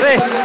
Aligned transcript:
This 0.00 0.40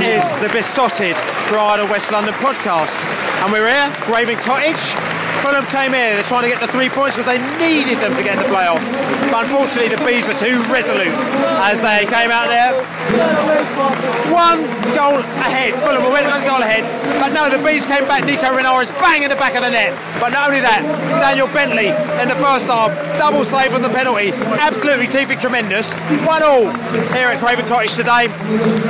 is 0.00 0.30
the 0.40 0.48
Besotted 0.52 1.16
Pride 1.16 1.80
of 1.80 1.90
West 1.90 2.12
London 2.12 2.34
podcast. 2.34 2.94
And 3.42 3.52
we're 3.52 3.68
here, 3.68 3.92
Craven 4.02 4.36
Cottage. 4.36 5.15
Fulham 5.46 5.64
came 5.66 5.94
here, 5.94 6.18
they're 6.18 6.26
trying 6.26 6.42
to 6.42 6.50
get 6.50 6.58
the 6.58 6.66
three 6.66 6.88
points 6.90 7.14
because 7.14 7.30
they 7.30 7.38
needed 7.62 8.02
them 8.02 8.10
to 8.18 8.22
get 8.26 8.34
in 8.34 8.42
the 8.42 8.50
playoffs. 8.50 8.82
But 9.30 9.46
unfortunately, 9.46 9.94
the 9.94 10.02
Bees 10.02 10.26
were 10.26 10.34
too 10.34 10.58
resolute 10.66 11.14
as 11.62 11.78
they 11.86 12.02
came 12.10 12.34
out 12.34 12.50
there. 12.50 12.74
One 14.26 14.66
goal 14.98 15.22
ahead. 15.46 15.78
Fulham 15.86 16.02
were 16.02 16.10
one 16.10 16.42
goal 16.42 16.58
ahead. 16.58 16.82
But 17.22 17.30
no, 17.30 17.46
the 17.46 17.62
Bees 17.62 17.86
came 17.86 18.10
back. 18.10 18.26
Nico 18.26 18.50
Yennaris 18.58 18.90
bang 18.98 19.22
in 19.22 19.30
the 19.30 19.38
back 19.38 19.54
of 19.54 19.62
the 19.62 19.70
net. 19.70 19.94
But 20.18 20.34
not 20.34 20.50
only 20.50 20.58
that, 20.66 20.82
Daniel 21.22 21.46
Bentley 21.54 21.94
in 21.94 22.26
the 22.26 22.34
first 22.42 22.66
half, 22.66 22.90
double 23.14 23.44
save 23.44 23.70
on 23.70 23.82
the 23.82 23.88
penalty. 23.88 24.34
Absolutely 24.58 25.06
teething 25.06 25.38
tremendous. 25.38 25.94
One 26.26 26.42
all 26.42 26.66
here 27.14 27.30
at 27.30 27.38
Craven 27.38 27.66
Cottage 27.70 27.94
today. 27.94 28.26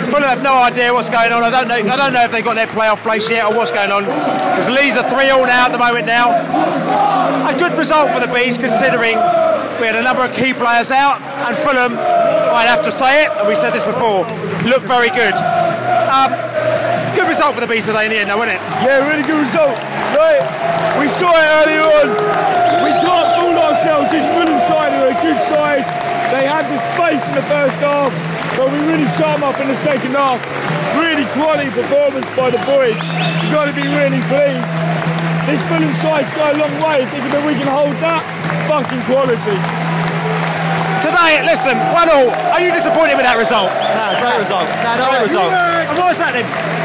Fulham 0.09 0.25
have 0.25 0.43
no 0.43 0.57
idea 0.57 0.89
what's 0.89 1.11
going 1.13 1.37
on. 1.37 1.45
I 1.45 1.53
don't 1.53 1.69
know. 1.69 1.85
I 1.85 1.97
don't 2.01 2.15
know 2.17 2.25
if 2.25 2.33
they've 2.33 2.45
got 2.45 2.57
their 2.57 2.73
playoff 2.73 3.05
place 3.05 3.29
yet 3.29 3.45
or 3.45 3.53
what's 3.53 3.71
going 3.71 3.93
on. 3.93 4.09
Because 4.57 4.73
Leeds 4.73 4.97
are 4.97 5.05
three 5.13 5.29
all 5.29 5.45
now 5.45 5.67
at 5.69 5.73
the 5.73 5.79
moment 5.79 6.07
now. 6.07 6.46
A 6.47 7.55
good 7.59 7.77
result 7.79 8.11
for 8.11 8.21
the 8.21 8.31
Bees 8.33 8.59
considering 8.59 9.17
we 9.81 9.87
had 9.87 9.97
a 9.97 10.03
number 10.03 10.25
of 10.25 10.33
key 10.33 10.55
players 10.55 10.91
out 10.91 11.21
and 11.21 11.57
Fulham, 11.59 11.99
I'd 11.99 12.71
have 12.71 12.85
to 12.85 12.93
say 12.93 13.25
it, 13.25 13.31
and 13.37 13.49
we 13.49 13.55
said 13.55 13.71
this 13.71 13.85
before, 13.85 14.25
looked 14.65 14.87
very 14.87 15.11
good. 15.11 15.35
Um, 16.09 16.33
good 17.13 17.29
result 17.29 17.55
for 17.55 17.61
the 17.61 17.69
Bees 17.69 17.85
today 17.85 18.07
in 18.07 18.11
the 18.11 18.19
end, 18.19 18.31
though, 18.31 18.39
wasn't 18.39 18.57
it? 18.57 18.63
Yeah, 18.81 19.05
really 19.05 19.23
good 19.23 19.43
result. 19.43 19.77
Right, 20.17 20.41
we 20.97 21.09
saw 21.09 21.29
it 21.35 21.49
earlier 21.61 21.85
on. 21.85 22.09
We 22.81 22.93
can't 23.05 23.29
fool 23.37 23.57
ourselves. 23.59 24.11
This 24.11 24.25
Fulham 24.33 24.61
side 24.65 24.97
are 24.97 25.13
a 25.13 25.19
good 25.21 25.41
side. 25.43 25.85
They 26.33 26.47
had 26.49 26.65
the 26.73 26.81
space 26.97 27.27
in 27.29 27.35
the 27.35 27.47
first 27.47 27.77
half, 27.85 28.11
but 28.57 28.73
we 28.73 28.79
really 28.89 29.07
shut 29.21 29.37
them 29.37 29.45
up 29.45 29.61
in 29.61 29.69
the 29.69 29.77
second 29.77 30.17
half. 30.17 30.41
Really 30.97 31.29
quality 31.37 31.69
performance 31.71 32.29
by 32.33 32.49
the 32.51 32.63
boys. 32.65 32.97
You've 33.45 33.53
got 33.53 33.67
to 33.67 33.77
be 33.77 33.87
really 33.87 34.25
pleased. 34.33 35.16
This 35.47 35.63
Fulham 35.71 35.95
side's 36.03 36.27
got 36.35 36.57
a 36.57 36.59
long 36.59 36.75
way. 36.83 37.07
Thinking 37.07 37.31
that 37.31 37.47
we 37.47 37.55
can 37.55 37.71
hold 37.71 37.95
that 38.03 38.19
fucking 38.67 38.99
quality. 39.07 39.55
Today, 40.99 41.39
listen, 41.47 41.79
one 41.95 42.11
all. 42.11 42.35
Are 42.51 42.59
you 42.59 42.75
disappointed 42.75 43.15
with 43.15 43.31
that 43.31 43.39
result? 43.39 43.71
No, 43.71 44.07
great 44.19 44.43
result. 44.43 44.67
great 44.67 45.23
result. 45.23 45.55
And 45.55 45.99
what's 46.03 46.19
that 46.19 46.35
then? 46.35 46.76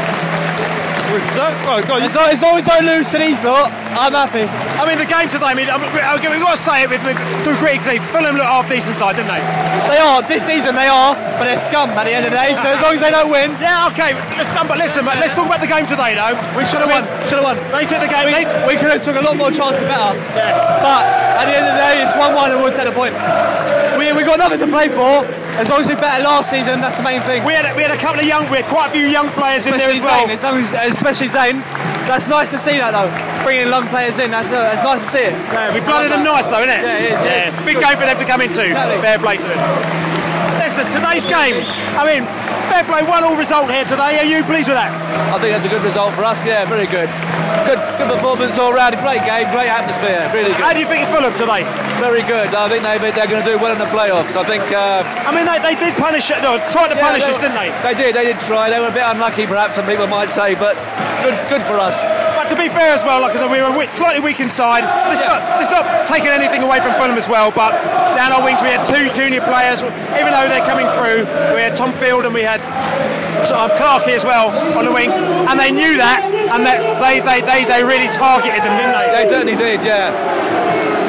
So, 1.12 1.44
go, 1.68 1.76
go, 1.84 2.00
as, 2.00 2.14
long, 2.16 2.28
as 2.32 2.40
long 2.40 2.56
as 2.56 2.64
we 2.64 2.64
don't 2.64 2.88
lose 2.88 3.12
to 3.12 3.20
these 3.20 3.44
lot, 3.44 3.68
I'm 3.92 4.16
happy. 4.16 4.48
I 4.80 4.88
mean, 4.88 4.96
the 4.96 5.04
game 5.04 5.28
today, 5.28 5.52
I 5.52 5.56
mean, 5.56 5.68
okay, 5.68 6.32
we've 6.32 6.40
got 6.40 6.56
to 6.56 6.62
say 6.62 6.84
it 6.84 6.88
with, 6.88 7.04
with 7.04 7.20
through 7.44 7.60
critically, 7.60 8.00
Fulham 8.16 8.40
look 8.40 8.48
half 8.48 8.64
decent 8.64 8.96
side, 8.96 9.20
didn't 9.20 9.28
they? 9.28 9.44
They 9.92 10.00
are, 10.00 10.24
this 10.24 10.40
season 10.40 10.72
they 10.72 10.88
are, 10.88 11.12
but 11.36 11.44
they're 11.44 11.60
scum 11.60 11.92
at 11.92 12.08
the 12.08 12.16
end 12.16 12.24
of 12.24 12.32
the 12.32 12.40
day, 12.40 12.56
so 12.56 12.64
as 12.64 12.80
long 12.80 12.96
as 12.96 13.04
they 13.04 13.12
don't 13.12 13.28
win, 13.28 13.52
Yeah, 13.60 13.92
okay, 13.92 14.16
listen, 14.40 14.64
but 14.64 14.80
listen, 14.80 15.04
but 15.04 15.20
let's 15.20 15.36
talk 15.36 15.44
about 15.44 15.60
the 15.60 15.68
game 15.68 15.84
today, 15.84 16.16
though. 16.16 16.32
we 16.56 16.64
should 16.64 16.80
have 16.80 16.88
won. 16.88 17.04
Should 17.28 17.44
have 17.44 17.48
won. 17.52 17.60
They 17.76 17.84
took 17.84 18.00
the 18.00 18.08
game. 18.08 18.32
We, 18.32 18.72
we 18.72 18.74
could 18.80 18.96
have 18.96 19.04
took 19.04 19.20
a 19.20 19.24
lot 19.24 19.36
more 19.36 19.52
chances 19.52 19.84
better. 19.84 20.16
Yeah. 20.32 20.56
But 20.80 21.04
at 21.36 21.44
the 21.44 21.54
end 21.60 21.68
of 21.68 21.76
the 21.76 21.80
day, 21.84 22.00
it's 22.00 22.16
1 22.16 22.24
1 22.32 22.56
and 22.56 22.58
we'll 22.64 22.72
take 22.72 22.88
the 22.88 22.96
point. 22.96 23.12
We, 24.00 24.16
we 24.16 24.24
got 24.24 24.40
nothing 24.40 24.64
to 24.64 24.70
play 24.72 24.88
for. 24.88 25.28
As 25.60 25.68
long 25.68 25.80
as 25.80 25.88
we 25.88 25.94
better 25.94 26.24
last 26.24 26.48
season, 26.50 26.80
that's 26.80 26.96
the 26.96 27.04
main 27.04 27.20
thing. 27.22 27.44
we 27.44 27.52
had 27.52 27.68
a, 27.68 27.76
we 27.76 27.82
had 27.82 27.92
a 27.92 28.00
couple 28.00 28.20
of 28.20 28.26
young, 28.26 28.48
we 28.48 28.56
had 28.64 28.66
quite 28.66 28.88
a 28.90 28.92
few 28.92 29.06
young 29.06 29.28
players 29.36 29.66
in 29.66 29.76
there 29.76 29.90
as 29.90 30.00
well. 30.00 30.26
Zain, 30.26 30.30
as 30.32 30.42
long 30.42 30.58
as, 30.58 30.72
especially 30.72 31.28
Zain. 31.28 31.60
That's 32.08 32.26
nice 32.26 32.50
to 32.50 32.58
see 32.58 32.80
that 32.82 32.96
though. 32.96 33.12
Bringing 33.44 33.68
young 33.68 33.86
players 33.92 34.18
in, 34.18 34.32
that's, 34.32 34.50
uh, 34.50 34.58
that's 34.72 34.82
nice 34.82 35.04
to 35.04 35.10
see 35.12 35.24
it. 35.28 35.36
Yeah, 35.52 35.70
we 35.70 35.80
blooded 35.84 36.10
them 36.10 36.24
nice 36.24 36.48
though, 36.48 36.64
isn't 36.64 36.72
it? 36.72 36.82
Yeah, 36.82 36.98
it 36.98 37.12
is, 37.14 37.20
yeah. 37.22 37.64
Big 37.68 37.78
game 37.78 37.94
for 38.00 38.08
them 38.08 38.18
to 38.18 38.26
come 38.26 38.40
into. 38.40 38.64
Exactly. 38.64 38.98
Fair 39.04 39.18
play 39.20 39.36
to 39.38 39.46
them. 39.46 39.60
Listen, 40.58 40.84
today's 40.88 41.28
game, 41.28 41.62
I 42.00 42.02
mean, 42.08 42.24
fair 42.72 42.82
play, 42.88 43.04
one 43.04 43.22
all 43.22 43.36
result 43.36 43.68
here 43.70 43.84
today. 43.84 44.18
Are 44.18 44.26
you 44.26 44.42
pleased 44.48 44.72
with 44.72 44.80
that? 44.80 44.90
I 45.30 45.36
think 45.38 45.52
that's 45.52 45.68
a 45.68 45.72
good 45.72 45.84
result 45.84 46.16
for 46.16 46.24
us. 46.24 46.40
Yeah, 46.48 46.64
very 46.64 46.88
good. 46.88 47.12
Good, 47.68 47.80
good 47.98 48.08
performance 48.08 48.58
all 48.58 48.72
round. 48.72 48.96
Great 48.98 49.24
game, 49.24 49.46
great 49.52 49.68
atmosphere. 49.68 50.24
Really 50.32 50.50
good. 50.50 50.60
How 50.60 50.72
do 50.72 50.80
you 50.80 50.88
think 50.88 51.04
of 51.06 51.14
Fulham 51.14 51.34
today? 51.36 51.62
Very 52.00 52.22
good. 52.24 52.50
I 52.54 52.68
think 52.68 52.82
they, 52.82 52.98
they're 52.98 53.28
going 53.28 53.42
to 53.42 53.48
do 53.48 53.58
well 53.60 53.72
in 53.72 53.78
the 53.78 53.90
playoffs. 53.92 54.34
I 54.34 54.44
think. 54.44 54.64
Uh, 54.72 55.04
I 55.04 55.30
mean, 55.30 55.46
they, 55.46 55.60
they 55.60 55.76
did 55.78 55.94
punish, 56.00 56.30
no, 56.30 56.58
tried 56.72 56.88
to 56.88 56.96
yeah, 56.96 57.08
punish 57.08 57.24
they 57.24 57.30
us, 57.30 57.38
didn't 57.38 57.56
they? 57.56 57.70
They 57.84 57.94
did. 57.94 58.16
They 58.16 58.24
did 58.24 58.40
try. 58.48 58.70
They 58.70 58.80
were 58.80 58.88
a 58.88 58.96
bit 58.96 59.04
unlucky, 59.04 59.46
perhaps 59.46 59.76
some 59.76 59.86
people 59.86 60.06
might 60.06 60.30
say, 60.30 60.54
but 60.54 60.74
good, 61.22 61.36
good 61.48 61.62
for 61.62 61.78
us. 61.78 62.31
To 62.52 62.58
be 62.60 62.68
fair 62.68 62.92
as 62.92 63.00
well, 63.00 63.24
like 63.24 63.32
I 63.32 63.40
said, 63.40 63.48
we 63.48 63.64
were 63.64 63.72
a 63.72 63.88
slightly 63.88 64.20
weak 64.20 64.36
inside. 64.38 64.84
Let's, 65.08 65.24
Yeah. 65.24 65.40
not, 65.40 65.40
let's 65.56 65.72
not 65.72 66.06
taking 66.06 66.28
anything 66.28 66.60
away 66.62 66.84
from 66.84 66.92
Fulham 67.00 67.16
as 67.16 67.24
well, 67.26 67.48
but 67.50 67.72
down 68.12 68.28
our 68.28 68.44
wings 68.44 68.60
we 68.60 68.68
had 68.68 68.84
two 68.84 69.08
junior 69.16 69.40
players, 69.40 69.80
even 70.20 70.28
though 70.36 70.44
they're 70.52 70.60
coming 70.68 70.84
through. 70.92 71.24
We 71.56 71.64
had 71.64 71.74
Tom 71.74 71.92
Field 71.96 72.28
and 72.28 72.34
we 72.36 72.42
had 72.44 72.60
um, 73.56 73.72
Clarkey 73.80 74.12
as 74.12 74.26
well 74.28 74.52
on 74.76 74.84
the 74.84 74.92
wings, 74.92 75.16
and 75.16 75.56
they 75.58 75.72
knew 75.72 75.96
that, 75.96 76.28
and 76.28 76.60
that 76.68 77.00
they, 77.00 77.24
they, 77.24 77.40
they, 77.40 77.64
they 77.64 77.80
really 77.82 78.12
targeted 78.12 78.60
them, 78.60 78.76
didn't 78.76 79.00
they? 79.00 79.08
They 79.16 79.26
certainly 79.32 79.56
did. 79.56 79.80
Yeah. 79.80 80.12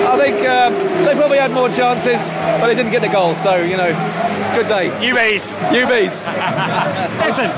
I 0.08 0.16
think 0.16 0.40
um, 0.48 0.72
they 1.04 1.12
probably 1.14 1.40
had 1.44 1.52
more 1.52 1.68
chances, 1.68 2.32
but 2.64 2.68
they 2.72 2.76
didn't 2.76 2.92
get 2.96 3.02
the 3.04 3.12
goal. 3.12 3.36
So 3.36 3.60
you 3.60 3.76
know, 3.76 3.92
good 4.54 4.68
day. 4.68 4.90
UBs. 5.02 5.60
UBs. 5.74 6.16
Listen, 7.26 7.50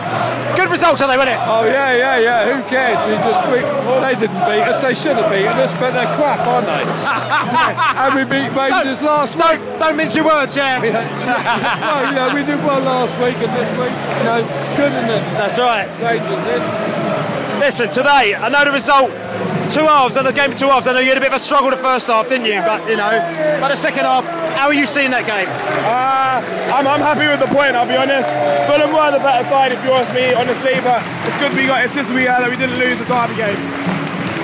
good 0.55 0.69
result 0.71 0.97
today, 0.97 1.17
wasn't 1.17 1.35
it? 1.35 1.41
Oh 1.43 1.65
yeah, 1.65 1.91
yeah, 1.95 2.17
yeah. 2.19 2.41
Who 2.47 2.63
cares? 2.69 2.97
We 3.07 3.15
just 3.23 3.41
we, 3.51 3.59
they 4.01 4.15
didn't 4.19 4.41
beat 4.47 4.63
us. 4.63 4.81
They 4.81 4.93
should 4.93 5.17
have 5.17 5.29
beaten 5.31 5.53
us, 5.59 5.73
but 5.75 5.91
they're 5.91 6.09
crap, 6.15 6.45
aren't 6.47 6.67
they? 6.67 6.83
and 8.01 8.15
we 8.15 8.23
beat 8.23 8.51
Rangers 8.55 9.01
last 9.01 9.37
No, 9.37 9.51
week. 9.51 9.59
don't 9.79 9.97
mince 9.97 10.15
your 10.15 10.25
words, 10.25 10.55
yeah. 10.55 10.79
well, 10.79 12.09
you 12.09 12.15
know, 12.15 12.33
we 12.33 12.43
did 12.45 12.59
well 12.63 12.79
last 12.81 13.17
week, 13.19 13.35
and 13.37 13.51
this 13.55 13.69
week, 13.77 13.95
you 14.17 14.23
know, 14.23 14.39
it's 14.39 14.69
good, 14.77 14.91
isn't 14.93 15.09
it? 15.11 15.23
That's 15.35 15.57
right. 15.59 15.87
Rangers, 16.01 16.43
this. 16.45 16.65
Listen, 17.59 17.89
today, 17.89 18.35
I 18.35 18.49
know 18.49 18.65
the 18.65 18.71
result. 18.71 19.11
Two 19.71 19.87
halves, 19.87 20.15
and 20.15 20.25
the 20.25 20.31
game 20.31 20.51
of 20.51 20.57
two 20.57 20.67
halves. 20.67 20.87
I 20.87 20.93
know 20.93 20.99
you 20.99 21.09
had 21.09 21.17
a 21.17 21.21
bit 21.21 21.29
of 21.29 21.35
a 21.35 21.39
struggle 21.39 21.69
the 21.69 21.77
first 21.77 22.07
half, 22.07 22.29
didn't 22.29 22.45
you? 22.45 22.61
But 22.61 22.87
you 22.87 22.95
know, 22.95 23.11
but 23.59 23.69
the 23.69 23.75
second 23.75 24.05
half, 24.05 24.23
how 24.55 24.67
are 24.67 24.73
you 24.73 24.85
seeing 24.85 25.11
that 25.11 25.25
game? 25.25 25.49
Uh, 25.83 26.39
I'm, 26.73 26.87
I'm 26.87 27.01
happy 27.01 27.27
with 27.27 27.39
the 27.39 27.53
point, 27.53 27.75
I'll 27.75 27.87
be 27.87 27.97
honest. 27.97 28.27
Fulham 28.67 28.93
were 28.93 29.11
the 29.11 29.19
better 29.19 29.47
side, 29.49 29.71
if 29.71 29.83
you 29.83 29.91
ask 29.91 30.13
me, 30.13 30.33
honestly, 30.33 30.79
but 30.81 31.03
it's 31.27 31.37
good 31.39 31.53
we 31.57 31.67
got 31.67 31.83
assist 31.83 32.11
we 32.11 32.23
had 32.23 32.41
that 32.41 32.49
we 32.49 32.55
didn't 32.55 32.79
lose 32.79 32.99
the 32.99 33.05
derby 33.05 33.35
game. 33.35 33.57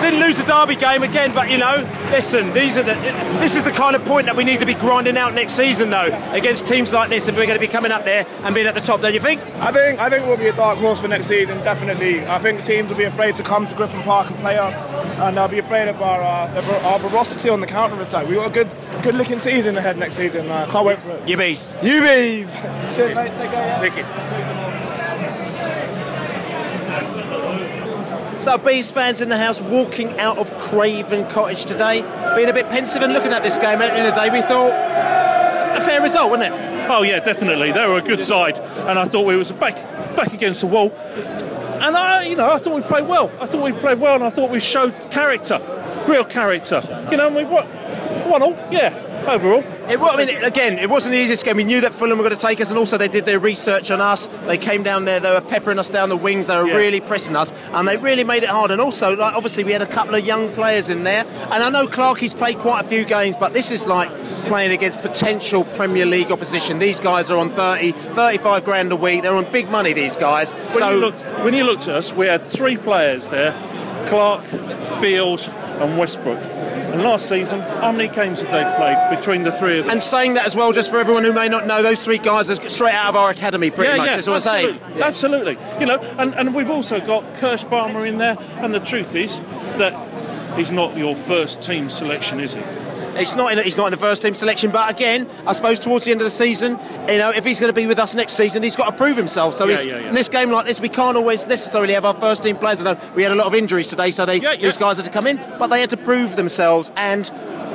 Didn't 0.02 0.20
lose 0.20 0.36
the 0.36 0.44
derby 0.44 0.76
game 0.76 1.04
again, 1.04 1.32
but 1.32 1.52
you 1.52 1.60
know, 1.60 1.88
listen, 2.10 2.52
these 2.54 2.76
are 2.76 2.82
the, 2.82 2.96
this 3.40 3.56
is 3.56 3.64
the 3.64 3.72
kind 3.72 3.96
of 3.96 4.04
point 4.04 4.26
that 4.26 4.36
we 4.36 4.44
need 4.44 4.60
to 4.60 4.66
be 4.66 4.74
grinding 4.74 5.16
out 5.16 5.36
next 5.36 5.54
season, 5.54 5.92
though, 5.92 6.10
against 6.32 6.66
teams 6.66 6.92
like 6.92 7.10
this 7.10 7.28
if 7.28 7.36
we're 7.36 7.46
going 7.46 7.60
to 7.60 7.66
be 7.66 7.72
coming 7.72 7.92
up 7.92 8.04
there 8.04 8.26
and 8.42 8.56
being 8.56 8.66
at 8.66 8.74
the 8.74 8.82
top. 8.82 9.02
Don't 9.02 9.14
you 9.14 9.20
think? 9.20 9.40
I 9.62 9.72
think 9.72 10.00
I 10.00 10.10
think 10.10 10.26
we'll 10.26 10.38
be 10.38 10.48
a 10.48 10.56
dark 10.56 10.80
horse 10.80 11.00
for 11.00 11.08
next 11.08 11.28
season, 11.28 11.60
definitely. 11.60 12.26
I 12.26 12.40
think 12.40 12.64
teams 12.64 12.90
will 12.90 12.98
be 12.98 13.04
afraid 13.04 13.36
to 13.36 13.44
come 13.44 13.68
to 13.68 13.76
Griffin 13.76 14.02
Park 14.02 14.28
and 14.32 14.40
play 14.40 14.58
us, 14.58 14.74
and 15.22 15.40
I'll 15.40 15.48
be 15.48 15.60
afraid 15.60 15.88
of 15.88 16.02
our 16.02 16.22
uh, 16.22 16.86
our 16.86 17.00
ferocity 17.00 17.50
on 17.50 17.60
the 17.62 17.68
counter 17.68 18.02
attack. 18.02 18.28
We've 18.28 18.38
got 18.38 18.50
a 18.50 18.54
good 18.54 18.70
good 19.04 19.16
looking 19.16 19.40
season 19.40 19.78
ahead 19.78 19.98
next 19.98 20.16
season. 20.16 20.50
Uh, 20.50 20.68
can't 20.70 20.86
wait 20.86 21.00
for 21.00 21.12
it. 21.12 21.28
You 21.28 21.38
bees. 21.38 21.76
You 21.82 22.02
bees. 22.02 22.54
Cheers, 22.96 23.16
mate. 23.16 23.36
Take 23.36 23.52
care. 23.52 23.80
Thank 23.80 23.98
you. 23.98 24.06
So, 28.40 28.58
Bees 28.58 28.90
fans 28.90 29.22
in 29.22 29.30
the 29.30 29.38
house 29.38 29.62
walking 29.62 30.18
out 30.18 30.40
of 30.40 30.52
Craven 30.58 31.30
Cottage 31.30 31.66
today, 31.66 32.02
being 32.36 32.50
a 32.50 32.54
bit 32.54 32.70
pensive 32.70 33.04
and 33.04 33.14
looking 33.14 33.32
at 33.32 33.44
this 33.44 33.60
game. 33.60 33.80
At 33.84 33.92
the 33.92 34.00
end 34.00 34.08
of 34.08 34.16
the 34.16 34.22
day, 34.22 34.32
we 34.32 34.42
thought 34.42 34.74
a 35.78 35.82
fair 35.82 36.02
result, 36.02 36.32
wasn't 36.32 36.52
it? 36.52 36.88
Oh 36.90 37.04
yeah, 37.04 37.20
definitely. 37.20 37.72
They 37.72 37.86
were 37.88 38.00
a 38.00 38.02
good 38.02 38.22
side, 38.22 38.58
and 38.58 38.98
I 38.98 39.06
thought 39.06 39.28
we 39.28 39.36
was 39.36 39.52
back 39.52 39.76
back 40.16 40.34
against 40.34 40.62
the 40.62 40.68
wall. 40.68 40.90
And 41.82 41.98
I, 41.98 42.24
you 42.26 42.36
know, 42.36 42.50
I 42.50 42.58
thought 42.58 42.76
we 42.76 42.82
played 42.82 43.08
well. 43.08 43.32
I 43.40 43.46
thought 43.46 43.64
we 43.64 43.72
played 43.72 44.00
well, 44.00 44.16
and 44.16 44.24
I 44.24 44.30
thought 44.30 44.50
we 44.52 44.60
showed 44.60 44.94
character, 45.12 45.60
real 46.08 46.24
character. 46.24 46.82
You 47.12 47.18
know, 47.18 47.30
we 47.30 47.44
what 47.44 47.66
one 48.28 48.44
all, 48.44 48.54
yeah. 48.72 49.08
Overall, 49.28 49.64
it 49.88 50.00
was. 50.00 50.18
I 50.18 50.26
mean, 50.26 50.44
again, 50.44 50.80
it 50.80 50.90
wasn't 50.90 51.12
the 51.12 51.20
easiest 51.20 51.46
game. 51.46 51.58
We 51.58 51.64
knew 51.64 51.80
that 51.82 51.94
Fulham 51.94 52.18
were 52.18 52.24
going 52.24 52.36
to 52.36 52.42
take 52.42 52.60
us, 52.60 52.70
and 52.72 52.80
also 52.80 52.98
they 52.98 53.08
did 53.08 53.26
their 53.26 53.38
research 53.40 53.92
on 53.92 54.02
us. 54.02 54.26
They 54.46 54.58
came 54.58 54.82
down 54.82 55.06
there, 55.06 55.20
they 55.20 55.30
were 55.30 55.42
peppering 55.42 55.78
us 55.78 55.92
down 55.92 56.10
the 56.10 56.18
wings, 56.18 56.48
they 56.48 56.58
were 56.58 56.66
Yeah. 56.68 56.76
really 56.76 57.02
pressing 57.02 57.36
us, 57.36 57.54
and 57.72 57.88
they 57.88 57.98
really 57.98 58.24
made 58.24 58.42
it 58.42 58.50
hard. 58.50 58.72
And 58.72 58.82
also, 58.82 59.16
like 59.16 59.36
obviously, 59.36 59.64
we 59.64 59.74
had 59.74 59.84
a 59.84 59.88
couple 59.88 60.16
of 60.16 60.26
young 60.26 60.52
players 60.54 60.90
in 60.90 61.04
there, 61.04 61.24
and 61.52 61.64
I 61.64 61.70
know 61.70 61.86
Clarkie's 61.86 62.34
played 62.34 62.58
quite 62.58 62.84
a 62.84 62.88
few 62.88 63.06
games, 63.06 63.36
but 63.40 63.54
this 63.54 63.70
is 63.70 63.86
like 63.86 64.10
playing 64.52 64.74
against 64.74 65.02
potential 65.02 65.64
Premier 65.64 66.06
League 66.06 66.30
opposition. 66.30 66.78
These 66.78 67.00
guys 67.00 67.32
are 67.32 67.38
on 67.38 67.52
30, 67.52 67.94
35 67.94 68.66
grand 68.66 68.92
a 68.92 68.98
week. 68.98 69.22
They're 69.22 69.34
on 69.34 69.50
big 69.50 69.70
money. 69.70 69.94
These 69.94 70.18
guys. 70.18 70.52
when 70.52 70.80
so 70.80 70.90
you 70.90 71.00
looked 71.00 71.22
when 71.46 71.54
you 71.54 71.64
looked 71.64 71.84
at 71.84 71.96
us, 71.96 72.12
we 72.12 72.26
had 72.26 72.44
three 72.44 72.76
players 72.76 73.30
there: 73.30 73.54
Clarke, 74.10 74.44
Field, 75.00 75.40
and 75.80 75.98
Westbrooke. 75.98 76.44
And 76.92 77.02
last 77.02 77.30
season, 77.30 77.62
how 77.62 77.94
many 77.94 78.14
games 78.14 78.42
have 78.42 78.52
they 78.52 78.76
played 78.76 79.18
between 79.18 79.44
the 79.44 79.54
three 79.54 79.80
of 79.80 79.86
them? 79.86 79.92
And 79.94 80.04
saying 80.04 80.34
that 80.34 80.46
as 80.46 80.58
well, 80.58 80.74
just 80.74 80.92
for 80.92 81.00
everyone 81.00 81.24
who 81.24 81.32
may 81.32 81.48
not 81.48 81.66
know, 81.66 81.82
those 81.82 82.04
three 82.04 82.18
guys 82.18 82.50
are 82.50 82.70
straight 82.70 82.94
out 82.94 83.08
of 83.08 83.16
our 83.16 83.30
academy, 83.30 83.72
pretty 83.72 83.92
yeah, 83.92 83.98
much. 83.98 84.08
yeah, 84.08 84.16
That's 84.18 84.28
what 84.28 84.36
I'm 84.36 84.42
saying. 84.42 84.80
absolutely, 85.02 85.54
absolutely. 85.54 85.80
You 85.80 85.86
know, 85.86 86.00
and, 86.20 86.36
and 86.36 86.54
we've 86.54 86.70
also 86.70 87.00
got 87.00 87.24
Kerschbaumer 87.36 88.06
in 88.06 88.18
there, 88.18 88.36
and 88.58 88.74
the 88.74 88.82
truth 88.82 89.16
is 89.16 89.40
that 89.80 89.94
he's 90.58 90.72
not 90.72 90.98
your 90.98 91.16
first 91.16 91.62
team 91.62 91.90
selection, 91.90 92.42
is 92.42 92.56
he? 92.56 92.62
He's 93.18 93.36
not 93.36 93.52
in. 93.52 93.64
He's 93.64 93.78
not 93.78 93.88
in 93.88 93.92
the 93.92 93.98
first 93.98 94.22
team 94.22 94.34
selection, 94.36 94.72
but 94.72 94.90
again, 94.90 95.28
I 95.46 95.54
suppose 95.54 95.80
towards 95.80 96.06
the 96.06 96.12
end 96.12 96.22
of 96.22 96.26
the 96.26 96.32
season, 96.32 96.80
you 97.08 97.18
know, 97.18 97.32
if 97.32 97.44
he's 97.44 97.60
going 97.60 97.70
to 97.70 97.80
be 97.80 97.86
with 97.86 98.00
us 98.00 98.16
next 98.16 98.34
season, 98.34 98.64
he's 98.64 98.76
got 98.76 98.90
to 98.92 98.96
prove 98.96 99.18
himself. 99.18 99.54
So 99.54 99.66
Yeah, 99.66 99.78
he's, 99.78 99.86
yeah, 99.86 100.00
yeah. 100.00 100.10
in 100.10 100.16
this 100.16 100.30
game 100.30 100.52
like 100.52 100.66
this, 100.66 100.80
we 100.80 100.90
can't 100.90 101.18
always 101.18 101.46
necessarily 101.46 101.94
have 101.94 102.06
our 102.06 102.14
first 102.14 102.44
team 102.44 102.58
players. 102.58 102.82
I 102.84 102.94
know 102.94 103.00
we 103.16 103.24
had 103.24 103.32
a 103.32 103.36
lot 103.36 103.48
of 103.48 103.54
injuries 103.56 103.90
today, 103.90 104.12
so 104.12 104.26
they, 104.26 104.40
these 104.40 104.78
guys 104.78 104.98
had 104.98 105.06
to 105.06 105.12
come 105.12 105.28
in, 105.28 105.38
but 105.60 105.68
they 105.68 105.82
had 105.82 105.90
to 105.92 105.98
prove 105.98 106.36
themselves, 106.36 106.92
and 106.96 107.26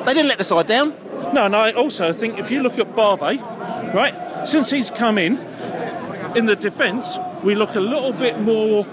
they 0.06 0.15
didn't 0.15 0.29
let 0.29 0.38
the 0.38 0.44
side 0.44 0.67
down. 0.67 0.94
No, 1.33 1.44
and 1.44 1.55
I 1.56 1.73
also 1.73 2.12
think 2.12 2.39
if 2.39 2.50
you 2.50 2.62
look 2.62 2.79
at 2.79 2.94
Barbet, 2.94 3.41
right, 3.94 4.47
since 4.47 4.71
he's 4.71 4.91
come 4.91 5.19
in, 5.19 5.39
in 6.37 6.47
the 6.47 6.56
defence, 6.56 7.17
we 7.46 7.54
look 7.54 7.75
a 7.76 7.81
little 7.81 8.12
bit 8.12 8.38
more. 8.40 8.84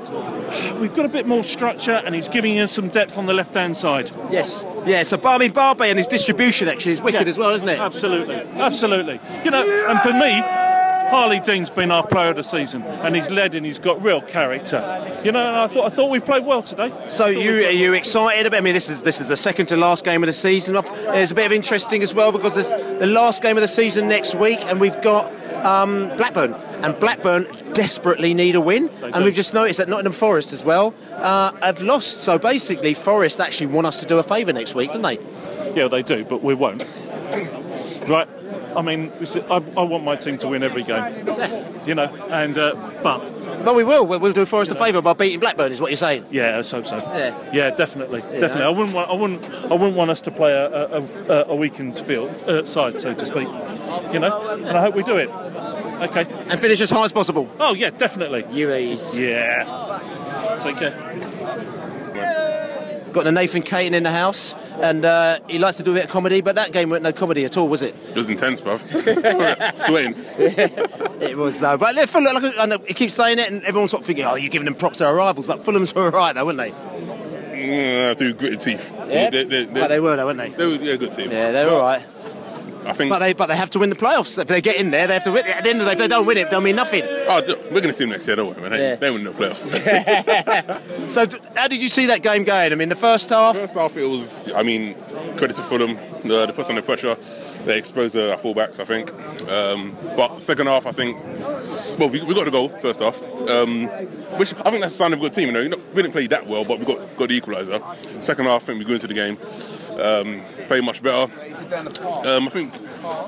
We've 0.80 0.94
got 0.94 1.06
a 1.06 1.10
bit 1.10 1.26
more 1.26 1.44
structure, 1.44 2.02
and 2.06 2.14
he's 2.14 2.30
giving 2.30 2.60
us 2.60 2.72
some 2.72 2.88
depth 2.88 3.18
on 3.18 3.26
the 3.26 3.34
left-hand 3.34 3.76
side. 3.76 4.12
Yes, 4.30 4.66
yeah. 4.86 5.02
So 5.04 5.20
I 5.24 5.38
mean, 5.40 5.52
Barbet 5.52 5.88
and 5.90 5.98
his 5.98 6.08
distribution 6.08 6.68
actually 6.70 6.92
is 6.94 7.02
wicked 7.02 7.24
Yeah. 7.24 7.30
as 7.30 7.38
well, 7.38 7.50
isn't 7.56 7.68
it? 7.68 7.80
Absolutely, 7.80 8.36
absolutely. 8.56 9.20
You 9.44 9.52
know, 9.52 9.64
and 9.90 10.00
for 10.02 10.14
me, 10.14 10.40
Harley 11.10 11.40
Dean's 11.40 11.70
been 11.70 11.92
our 11.92 12.06
player 12.06 12.30
of 12.30 12.36
the 12.38 12.44
season, 12.44 12.84
and 12.84 13.16
he's 13.16 13.30
led 13.32 13.56
and 13.56 13.66
he's 13.66 13.80
got 13.80 14.02
real 14.04 14.22
character. 14.22 14.80
You 15.24 15.32
know, 15.32 15.46
and 15.48 15.56
I 15.58 15.68
thought 15.68 15.86
I 15.86 15.90
thought 15.90 16.12
we 16.12 16.20
played 16.20 16.46
well 16.46 16.62
today. 16.62 16.92
So 17.08 17.26
you 17.28 17.66
are 17.66 17.72
you 17.72 17.94
excited 17.94 18.46
about? 18.46 18.58
I 18.58 18.62
mean, 18.62 18.74
this 18.76 18.90
is 18.90 19.02
this 19.02 19.20
is 19.20 19.30
the 19.30 19.38
second 19.38 19.66
to 19.68 19.78
last 19.78 20.04
game 20.06 20.22
of 20.24 20.28
the 20.28 20.34
season. 20.34 20.76
There's 21.06 21.32
a 21.32 21.36
bit 21.36 21.48
of 21.48 21.52
interesting 21.52 22.04
as 22.04 22.14
well 22.14 22.32
because 22.32 22.54
there's 22.56 22.70
the 23.00 23.08
last 23.08 23.42
game 23.42 23.58
of 23.58 23.62
the 23.62 23.68
season 23.68 24.08
next 24.08 24.36
week, 24.36 24.60
and 24.66 24.80
we've 24.80 25.00
got 25.02 25.32
um, 25.66 26.10
Blackburn, 26.18 26.54
and 26.84 27.00
Blackburn 27.00 27.48
desperately 27.74 28.34
need 28.34 28.56
a 28.56 28.62
win, 28.62 28.90
and 29.02 29.24
we've 29.26 29.34
just 29.34 29.54
noticed 29.54 29.80
that 29.80 29.90
Nottingham 29.90 30.14
Forest 30.14 30.54
as 30.54 30.64
well 30.64 30.94
uh, 31.14 31.52
have 31.62 31.82
lost. 31.82 32.18
So 32.20 32.38
basically, 32.38 32.94
Forest 32.94 33.40
actually 33.40 33.68
want 33.68 33.88
us 33.88 34.00
to 34.02 34.06
do 34.06 34.20
a 34.20 34.24
favour 34.24 34.54
next 34.54 34.76
week, 34.76 34.92
don't 34.92 35.02
they? 35.02 35.18
Yeah, 35.76 35.88
they 35.88 36.04
do, 36.04 36.24
but 36.26 36.44
we 36.44 36.54
won't. 36.54 36.84
Right? 38.08 38.28
I 38.76 38.82
mean, 38.82 39.12
is- 39.22 39.38
I, 39.38 39.56
I 39.78 39.84
want 39.84 40.04
my 40.04 40.16
team 40.16 40.38
to 40.40 40.48
win 40.50 40.64
every 40.64 40.84
game. 40.84 41.28
You 41.84 41.96
know, 41.96 42.06
and 42.32 42.58
uh, 42.58 42.76
but 43.04 43.66
But 43.66 43.76
we 43.76 43.84
will. 43.84 44.08
We'll, 44.08 44.32
do 44.32 44.46
Forest 44.46 44.72
a 44.72 44.76
favour 44.76 45.02
by 45.02 45.12
beating 45.12 45.42
Blackburn, 45.42 45.74
is 45.74 45.82
what 45.82 45.90
you're 45.92 45.98
saying. 45.98 46.26
yeah, 46.32 46.56
let's 46.56 46.72
hope 46.72 46.88
so. 46.88 46.96
Yeah. 46.96 47.36
Yeah, 47.52 47.72
definitely, 47.72 48.22
definitely. 48.22 48.64
I 48.64 48.70
wouldn't 48.70 48.94
want, 48.96 49.10
I 49.10 49.14
wouldn't, 49.14 49.44
I 49.70 49.74
wouldn't 49.74 49.98
want 49.98 50.10
us 50.10 50.22
to 50.22 50.32
play 50.32 50.54
a, 50.54 50.68
a, 50.72 51.02
a, 51.28 51.46
a 51.50 51.56
weakened 51.58 51.98
field 51.98 52.30
uh, 52.48 52.64
side, 52.64 53.02
so 53.02 53.14
to 53.14 53.26
speak. 53.26 53.50
You 54.14 54.20
know, 54.20 54.50
and 54.52 54.70
I 54.78 54.80
hope 54.80 54.96
we 54.96 55.04
do 55.04 55.18
it. 55.18 55.30
Okay. 56.04 56.26
And 56.50 56.60
finish 56.62 56.82
as 56.82 56.90
high 56.90 57.04
as 57.06 57.12
possible. 57.14 57.50
Oh 57.60 57.74
yeah, 57.74 57.90
definitely. 57.90 58.44
UAEs. 58.44 59.18
Yeah. 59.20 60.60
Take 60.60 60.78
care. 60.78 60.92
Got 63.14 63.26
the 63.26 63.32
Nathan 63.32 63.62
Caton 63.62 63.94
in 63.94 64.02
the 64.02 64.12
house, 64.12 64.56
and 64.82 65.06
uh, 65.06 65.40
he 65.48 65.60
likes 65.60 65.78
to 65.78 65.84
do 65.84 65.92
a 65.92 65.94
bit 65.94 66.06
of 66.06 66.10
comedy, 66.10 66.42
but 66.42 66.56
that 66.56 66.72
game 66.72 66.90
weren't 66.90 67.04
no 67.04 67.12
comedy 67.14 67.46
at 67.46 67.58
all, 67.58 67.68
was 67.70 67.84
it? 67.84 67.96
It 68.10 68.16
was 68.16 68.28
intense, 68.28 68.60
bruv. 68.60 68.82
Sweating. 69.78 70.16
It 71.24 71.38
was 71.38 71.60
though, 71.62 71.78
but 71.78 71.96
they're 71.96 72.06
Fulham. 72.08 72.34
Like, 72.44 72.54
I 72.60 72.66
know, 72.66 72.80
he 72.80 72.94
keeps 72.94 73.14
saying 73.14 73.40
it, 73.40 73.50
and 73.50 73.64
everyone's 73.64 73.92
sort 73.92 74.02
of 74.02 74.08
thinking, 74.08 74.26
"Oh, 74.26 74.36
you're 74.36 74.50
giving 74.50 74.66
them 74.66 74.76
props 74.76 74.98
to 74.98 75.06
our 75.06 75.16
rivals," 75.16 75.48
but 75.48 75.64
Fulham's 75.64 75.96
were 75.96 76.06
all 76.06 76.12
right 76.12 76.34
though, 76.34 76.46
weren't 76.46 76.58
they? 76.58 76.72
Mm, 76.72 78.18
through 78.18 78.34
gritted 78.34 78.60
teeth. 78.60 78.92
Yeah? 79.08 79.30
They, 79.30 79.44
they, 79.46 79.66
But 79.66 79.88
they 79.88 80.02
were 80.02 80.18
though, 80.18 80.26
weren't 80.26 80.40
they? 80.40 80.50
They 80.50 80.66
were 80.66 80.74
yeah, 80.74 80.94
a 80.94 80.98
good 80.98 81.14
team. 81.14 81.32
Yeah, 81.32 81.52
they're 81.52 81.70
all 81.70 81.82
right. 81.82 82.02
I 82.86 82.94
think. 82.94 83.10
But 83.10 83.20
they, 83.20 83.34
but 83.34 83.48
they 83.48 83.56
have 83.56 83.70
to 83.72 83.80
win 83.80 83.90
the 83.90 83.96
playoffs. 83.96 84.38
If 84.38 84.48
they 84.48 84.62
get 84.62 84.76
in 84.76 84.92
there, 84.92 85.08
they 85.08 85.14
have 85.16 85.24
to 85.26 85.32
win. 85.32 85.46
At 85.46 85.64
the 85.64 85.70
end 85.70 85.80
of 85.80 85.86
the 85.86 85.92
day, 85.92 85.94
if 85.94 86.00
they 86.00 86.08
don't 86.08 86.26
win 86.26 86.38
it, 86.38 86.48
it 86.48 86.52
don't 86.52 86.64
mean 86.64 86.76
nothing. 86.76 87.04
Oh, 87.06 87.42
we're 87.72 87.82
going 87.82 87.84
to 87.84 87.94
see 87.94 88.04
them 88.04 88.12
next 88.12 88.28
year, 88.28 88.36
don't 88.36 88.56
we, 88.56 88.62
man? 88.62 88.72
They, 88.72 88.90
Yeah. 88.90 88.96
they 88.96 89.12
win 89.12 89.24
the 89.24 89.32
playoffs. 89.32 89.64
So, 91.10 91.28
how 91.56 91.68
did 91.68 91.82
you 91.82 91.90
see 91.90 92.08
that 92.08 92.22
game 92.24 92.44
going? 92.44 92.72
I 92.72 92.76
mean, 92.76 92.90
the 92.90 92.96
first 92.96 93.30
half. 93.30 93.56
First 93.56 93.74
half, 93.76 93.96
it 93.98 94.06
was, 94.06 94.52
I 94.54 94.64
mean, 94.64 94.96
credit 95.38 95.56
to 95.58 95.64
Fulham. 95.64 95.96
The, 96.24 96.46
they 96.48 96.52
put 96.52 96.60
us 96.66 96.70
under 96.70 96.82
pressure. 96.82 97.16
They 97.66 97.78
exposed 97.78 98.16
our 98.18 98.38
fullbacks, 98.38 98.80
I 98.80 98.86
think. 98.86 99.12
Um, 99.50 99.96
but 100.18 100.40
second 100.42 100.68
half, 100.68 100.86
I 100.86 100.92
think, 100.92 101.18
well, 102.00 102.10
we, 102.10 102.22
we 102.24 102.34
got 102.34 102.46
the 102.46 102.52
goal 102.52 102.70
first 102.82 103.00
half, 103.00 103.22
um, 103.50 103.88
which 104.38 104.54
I 104.56 104.70
think 104.72 104.82
that's 104.82 104.94
a 104.94 104.98
sign 104.98 105.14
of 105.14 105.20
a 105.20 105.22
good 105.22 105.34
team. 105.34 105.48
You 105.48 105.52
know, 105.54 105.60
You 105.62 105.70
know, 105.70 105.78
we 105.94 106.02
didn't 106.02 106.14
play 106.14 106.28
that 106.28 106.48
well, 106.48 106.66
but 106.66 106.80
we 106.80 106.86
got 106.86 107.00
got 107.18 107.30
the 107.30 107.40
equaliser. 107.40 108.24
Second 108.24 108.46
half, 108.46 108.64
I 108.64 108.66
think 108.68 108.80
we 108.80 108.86
grew 108.86 108.96
into 108.96 109.08
the 109.08 109.14
game, 109.14 109.38
um, 110.02 110.42
played 110.68 110.84
much 110.84 111.02
better. 111.02 111.32
Um, 112.26 112.48
I 112.48 112.50
think 112.50 112.74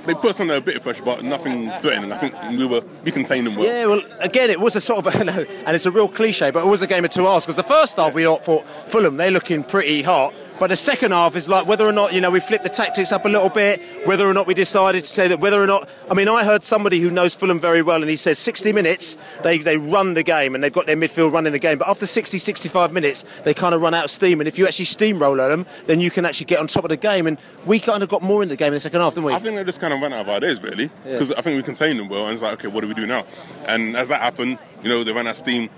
they 0.05 0.13
put 0.13 0.31
us 0.31 0.39
under 0.39 0.55
a 0.55 0.61
bit 0.61 0.75
of 0.77 0.83
pressure, 0.83 1.03
but 1.03 1.23
nothing 1.23 1.71
threatening. 1.81 2.11
I 2.11 2.17
think 2.17 2.33
we 2.57 2.65
were 2.65 2.81
we 3.03 3.11
contained 3.11 3.47
them 3.47 3.55
well. 3.55 3.65
Yeah, 3.65 3.85
well, 3.85 4.01
again, 4.19 4.49
it 4.49 4.59
was 4.59 4.75
a 4.75 4.81
sort 4.81 5.05
of, 5.05 5.15
and 5.15 5.75
it's 5.75 5.85
a 5.85 5.91
real 5.91 6.07
cliche, 6.07 6.51
but 6.51 6.65
it 6.65 6.69
was 6.69 6.81
a 6.81 6.87
game 6.87 7.05
of 7.05 7.11
two 7.11 7.25
halves 7.25 7.45
because 7.45 7.57
the 7.57 7.63
first 7.63 7.97
half 7.97 8.13
we 8.13 8.23
thought 8.25 8.65
Fulham 8.87 9.17
they're 9.17 9.31
looking 9.31 9.63
pretty 9.63 10.01
hot, 10.01 10.33
but 10.59 10.67
the 10.67 10.75
second 10.75 11.11
half 11.11 11.35
is 11.35 11.47
like 11.47 11.67
whether 11.67 11.85
or 11.85 11.91
not 11.91 12.13
you 12.13 12.21
know 12.21 12.31
we 12.31 12.39
flipped 12.39 12.63
the 12.63 12.69
tactics 12.69 13.11
up 13.11 13.25
a 13.25 13.29
little 13.29 13.49
bit, 13.49 13.81
whether 14.05 14.27
or 14.27 14.33
not 14.33 14.47
we 14.47 14.53
decided 14.53 15.03
to 15.03 15.09
say 15.13 15.27
that 15.27 15.39
whether 15.39 15.61
or 15.61 15.67
not. 15.67 15.89
I 16.09 16.13
mean, 16.13 16.27
I 16.27 16.43
heard 16.43 16.63
somebody 16.63 16.99
who 16.99 17.09
knows 17.09 17.33
Fulham 17.35 17.59
very 17.59 17.81
well, 17.81 18.01
and 18.01 18.09
he 18.09 18.15
said 18.15 18.37
60 18.37 18.73
minutes 18.73 19.17
they 19.43 19.57
they 19.57 19.77
run 19.77 20.13
the 20.13 20.23
game 20.23 20.55
and 20.55 20.63
they've 20.63 20.71
got 20.71 20.85
their 20.85 20.95
midfield 20.97 21.31
running 21.31 21.51
the 21.51 21.59
game, 21.59 21.77
but 21.77 21.87
after 21.87 22.05
60, 22.05 22.37
65 22.37 22.91
minutes 22.93 23.25
they 23.43 23.53
kind 23.53 23.75
of 23.75 23.81
run 23.81 23.93
out 23.93 24.05
of 24.05 24.11
steam, 24.11 24.39
and 24.41 24.47
if 24.47 24.57
you 24.57 24.65
actually 24.67 24.85
steamroll 24.85 25.43
at 25.43 25.49
them, 25.49 25.65
then 25.87 25.99
you 25.99 26.11
can 26.11 26.25
actually 26.25 26.45
get 26.45 26.59
on 26.59 26.67
top 26.67 26.83
of 26.83 26.89
the 26.89 26.97
game, 26.97 27.27
and 27.27 27.37
we 27.65 27.79
kind 27.79 28.03
of 28.03 28.09
got 28.09 28.21
more 28.21 28.41
in 28.43 28.49
the 28.49 28.55
game 28.55 28.67
in 28.67 28.73
the 28.73 28.79
second 28.79 29.01
half, 29.01 29.13
didn't 29.15 29.25
we? 29.25 29.33
I 29.33 29.39
think 29.39 29.55
they 29.55 29.63
just 29.63 29.79
kind 29.81 29.93
of 29.93 30.01
ran 30.01 30.13
out 30.13 30.21
of 30.21 30.29
ideas, 30.29 30.61
really, 30.61 30.89
because 31.03 31.31
I 31.31 31.41
think 31.41 31.57
we 31.57 31.63
contained 31.63 31.99
them 31.99 32.07
well, 32.09 32.25
and 32.25 32.33
it's 32.33 32.41
like, 32.41 32.53
okay, 32.53 32.67
what 32.67 32.81
do 32.81 32.87
we 32.87 32.93
do 32.93 33.05
now? 33.05 33.25
And 33.67 33.95
as 33.97 34.07
that 34.09 34.21
happened, 34.21 34.57
you 34.83 34.89
know, 34.89 35.03
they 35.03 35.11
ran 35.11 35.27
out 35.27 35.31
of 35.31 35.37
steam. 35.37 35.69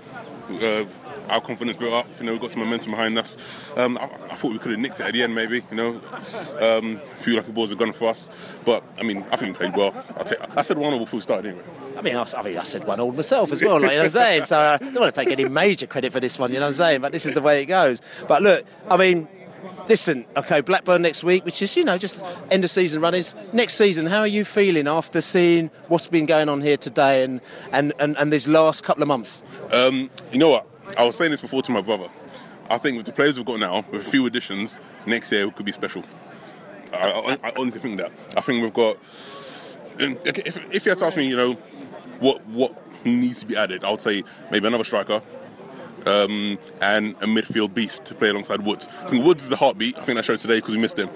Uh, 0.50 0.84
our 1.28 1.40
confidence 1.40 1.78
built 1.78 1.92
up. 1.92 2.06
You 2.18 2.26
know, 2.26 2.32
we 2.32 2.38
got 2.38 2.50
some 2.50 2.60
momentum 2.60 2.92
behind 2.92 3.18
us. 3.18 3.72
Um, 3.76 3.98
I, 3.98 4.04
I 4.30 4.34
thought 4.34 4.52
we 4.52 4.58
could 4.58 4.72
have 4.72 4.80
nicked 4.80 5.00
it 5.00 5.06
at 5.06 5.12
the 5.12 5.22
end, 5.22 5.34
maybe. 5.34 5.62
You 5.70 5.76
know, 5.76 6.00
um, 6.60 7.00
a 7.12 7.16
few 7.16 7.34
lucky 7.34 7.52
balls 7.52 7.70
have 7.70 7.78
gone 7.78 7.92
for 7.92 8.08
us, 8.08 8.54
but 8.64 8.82
I 8.98 9.02
mean, 9.02 9.24
I 9.30 9.36
think 9.36 9.58
we 9.58 9.66
played 9.66 9.76
well. 9.76 9.92
Take, 10.24 10.38
I 10.56 10.62
said 10.62 10.78
one 10.78 10.92
all 10.92 11.00
before 11.00 11.18
we 11.18 11.22
started, 11.22 11.48
anyway. 11.48 11.64
I 11.96 12.00
mean, 12.00 12.14
I, 12.14 12.24
I 12.36 12.42
mean, 12.42 12.58
I 12.58 12.62
said 12.62 12.84
one 12.84 13.00
old 13.00 13.16
myself 13.16 13.50
as 13.50 13.60
well, 13.60 13.80
like, 13.80 13.90
you 13.90 13.96
know 13.96 14.04
what 14.04 14.04
I'm 14.04 14.10
saying? 14.10 14.44
So 14.44 14.56
uh, 14.56 14.78
I 14.80 14.84
don't 14.84 14.94
want 14.94 15.14
to 15.14 15.20
take 15.20 15.32
any 15.32 15.48
major 15.48 15.88
credit 15.88 16.12
for 16.12 16.20
this 16.20 16.38
one, 16.38 16.52
you 16.52 16.58
know 16.60 16.66
what 16.66 16.68
I'm 16.68 16.74
saying? 16.74 17.00
But 17.00 17.10
this 17.10 17.26
is 17.26 17.34
the 17.34 17.42
way 17.42 17.60
it 17.60 17.66
goes. 17.66 18.00
But 18.28 18.42
look, 18.42 18.64
I 18.88 18.96
mean, 18.96 19.26
listen, 19.88 20.24
okay, 20.36 20.60
Blackburn 20.60 21.02
next 21.02 21.24
week, 21.24 21.44
which 21.44 21.60
is, 21.60 21.76
you 21.76 21.84
know, 21.84 21.98
just 21.98 22.22
end 22.52 22.62
of 22.62 22.70
season 22.70 23.02
runnings. 23.02 23.34
Next 23.52 23.74
season, 23.74 24.06
how 24.06 24.20
are 24.20 24.28
you 24.28 24.44
feeling 24.44 24.86
after 24.86 25.20
seeing 25.20 25.72
what's 25.88 26.06
been 26.06 26.26
going 26.26 26.48
on 26.48 26.60
here 26.60 26.76
today 26.76 27.24
and, 27.24 27.40
and, 27.72 27.92
and, 27.98 28.16
and 28.16 28.32
these 28.32 28.46
last 28.46 28.84
couple 28.84 29.02
of 29.02 29.08
months? 29.08 29.42
Um, 29.72 30.08
you 30.30 30.38
know 30.38 30.50
what? 30.50 30.66
I 30.98 31.04
was 31.04 31.16
saying 31.16 31.30
this 31.30 31.40
before 31.40 31.62
to 31.62 31.70
my 31.70 31.80
brother. 31.80 32.08
I 32.68 32.76
think 32.76 32.96
with 32.96 33.06
the 33.06 33.12
players 33.12 33.36
we've 33.36 33.46
got 33.46 33.60
now, 33.60 33.84
with 33.90 34.06
a 34.06 34.10
few 34.10 34.26
additions, 34.26 34.80
next 35.06 35.30
year 35.30 35.48
could 35.50 35.64
be 35.64 35.72
special. 35.72 36.04
I, 36.92 37.38
I, 37.42 37.48
I 37.48 37.52
honestly 37.56 37.80
think 37.80 37.98
that. 37.98 38.10
I 38.36 38.40
think 38.40 38.62
we've 38.62 38.74
got. 38.74 38.96
If, 40.00 40.74
if 40.74 40.84
you 40.84 40.90
had 40.90 40.98
to 40.98 41.06
ask 41.06 41.16
me, 41.16 41.28
you 41.28 41.36
know, 41.36 41.52
what 42.18 42.44
what 42.46 42.74
needs 43.06 43.40
to 43.40 43.46
be 43.46 43.56
added, 43.56 43.84
I 43.84 43.90
would 43.92 44.02
say 44.02 44.24
maybe 44.50 44.66
another 44.66 44.84
striker, 44.84 45.22
um, 46.06 46.58
and 46.80 47.14
a 47.16 47.26
midfield 47.26 47.74
beast 47.74 48.04
to 48.06 48.14
play 48.14 48.30
alongside 48.30 48.62
Woods. 48.62 48.88
I 49.02 49.08
think 49.08 49.24
Woods 49.24 49.44
is 49.44 49.50
the 49.50 49.56
heartbeat. 49.56 49.96
I 49.96 50.02
think 50.02 50.16
that 50.16 50.24
showed 50.24 50.40
today 50.40 50.56
because 50.56 50.74
we 50.74 50.80
missed 50.80 50.98
him. 50.98 51.10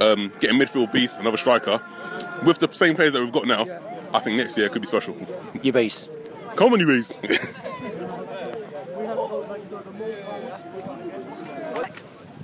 Um, 0.00 0.30
getting 0.40 0.60
midfield 0.60 0.92
beast, 0.92 1.18
another 1.18 1.38
striker, 1.38 1.80
with 2.44 2.58
the 2.58 2.70
same 2.72 2.94
players 2.94 3.14
that 3.14 3.22
we've 3.22 3.32
got 3.32 3.46
now, 3.46 3.66
I 4.12 4.18
think 4.18 4.36
next 4.36 4.58
year 4.58 4.68
could 4.68 4.82
be 4.82 4.88
special. 4.88 5.16
You 5.62 5.72
beast. 5.72 6.10
Come 6.54 6.74
on, 6.74 6.80
you 6.80 6.86
beast. 6.86 7.16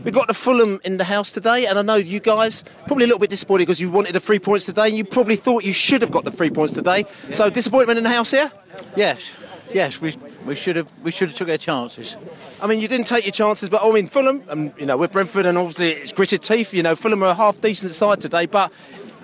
We've 0.04 0.12
got 0.12 0.26
the 0.26 0.34
Fulham 0.34 0.80
in 0.84 0.96
the 0.96 1.04
house 1.04 1.30
today, 1.30 1.66
and 1.66 1.78
I 1.78 1.82
know 1.82 1.94
you 1.94 2.18
guys 2.18 2.64
probably 2.86 3.04
a 3.04 3.06
little 3.06 3.20
bit 3.20 3.30
disappointed 3.30 3.66
because 3.66 3.80
you 3.80 3.88
wanted 3.90 4.14
the 4.14 4.20
three 4.20 4.40
points 4.40 4.66
today, 4.66 4.88
and 4.88 4.96
you 4.96 5.04
probably 5.04 5.36
thought 5.36 5.62
you 5.62 5.72
should 5.72 6.02
have 6.02 6.10
got 6.10 6.24
the 6.24 6.32
three 6.32 6.50
points 6.50 6.72
today. 6.72 7.06
So 7.30 7.48
disappointment 7.50 7.98
in 7.98 8.04
the 8.04 8.10
house 8.10 8.32
here. 8.32 8.50
Yes, 8.96 9.32
yes, 9.72 10.00
we 10.00 10.16
we 10.44 10.56
should 10.56 10.74
have 10.74 10.88
we 11.04 11.12
should 11.12 11.28
have 11.28 11.38
took 11.38 11.48
our 11.48 11.56
chances. 11.56 12.16
I 12.60 12.66
mean, 12.66 12.80
you 12.80 12.88
didn't 12.88 13.06
take 13.06 13.24
your 13.24 13.32
chances, 13.32 13.68
but 13.68 13.80
I 13.84 13.92
mean, 13.92 14.08
Fulham, 14.08 14.42
and 14.48 14.72
you 14.76 14.86
know, 14.86 14.96
we're 14.96 15.06
Brentford, 15.06 15.46
and 15.46 15.56
obviously 15.56 15.90
it's 15.92 16.12
gritted 16.12 16.42
teeth. 16.42 16.74
You 16.74 16.82
know, 16.82 16.96
Fulham 16.96 17.22
are 17.22 17.30
a 17.30 17.34
half 17.34 17.60
decent 17.60 17.92
side 17.92 18.20
today, 18.20 18.46
but 18.46 18.72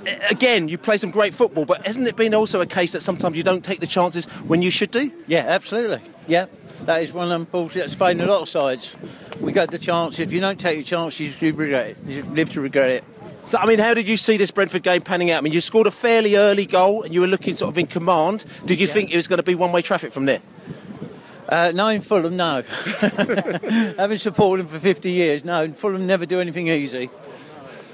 uh, 0.07 0.13
again, 0.31 0.69
you 0.69 0.79
play 0.79 0.97
some 0.97 1.11
great 1.11 1.35
football. 1.35 1.65
But 1.65 1.85
hasn't 1.87 2.07
it 2.07 2.15
been 2.15 2.35
also 2.35 2.61
a 2.61 2.67
case 2.67 2.93
that 2.93 3.03
sometimes 3.03 3.37
you 3.37 3.43
don't 3.43 3.65
take 3.65 3.81
the 3.81 3.87
chances 3.89 4.27
when 4.47 4.63
you 4.63 4.71
should 4.71 4.93
do? 4.93 5.11
Yeah, 5.27 5.45
absolutely. 5.49 6.03
Yeah, 6.29 6.47
that 6.85 7.03
is 7.03 7.13
one 7.13 7.25
of 7.25 7.31
them 7.31 7.45
balls 7.45 7.75
that's 7.75 7.95
failing 7.95 8.21
a 8.21 8.27
lot 8.27 8.43
of 8.43 8.49
sides. 8.49 8.95
We 9.41 9.53
got 9.53 9.71
the 9.71 9.79
chance. 9.79 10.19
If 10.19 10.33
you 10.33 10.41
don't 10.41 10.59
take 10.59 10.77
your 10.77 10.85
chance, 10.85 11.19
you 11.21 11.33
regret 11.41 11.91
it. 11.91 11.97
You 12.07 12.23
live 12.25 12.51
to 12.55 12.61
regret 12.61 12.91
it. 12.91 13.05
So, 13.45 13.57
I 13.59 13.67
mean, 13.67 13.79
how 13.79 13.95
did 13.95 14.09
you 14.09 14.17
see 14.17 14.37
this 14.37 14.51
Brentford 14.51 14.83
game 14.83 15.01
panning 15.01 15.31
out? 15.31 15.39
I 15.39 15.41
mean, 15.43 15.53
you 15.53 15.61
scored 15.61 15.87
a 15.87 15.91
fairly 15.91 16.37
early 16.37 16.67
goal 16.67 17.03
and 17.05 17.15
you 17.15 17.21
were 17.21 17.27
looking 17.27 17.55
sort 17.55 17.71
of 17.71 17.79
in 17.79 17.87
command. 17.87 18.45
Did 18.67 18.81
you 18.81 18.87
think 18.87 19.13
it 19.13 19.17
was 19.17 19.29
going 19.29 19.39
to 19.39 19.43
be 19.43 19.55
one 19.55 19.73
way 19.73 19.81
traffic 19.81 20.13
from 20.13 20.27
there? 20.27 20.41
Uh, 21.49 21.73
no, 21.75 21.89
in 21.89 22.03
Fulham, 22.03 22.37
no. 22.37 22.63
Having 23.97 24.19
supported 24.19 24.65
them 24.65 24.73
for 24.75 24.81
50 24.81 25.11
years, 25.11 25.45
no, 25.45 25.63
in 25.63 25.73
Fulham 25.73 26.07
never 26.07 26.27
do 26.27 26.41
anything 26.41 26.69
easy. 26.69 27.09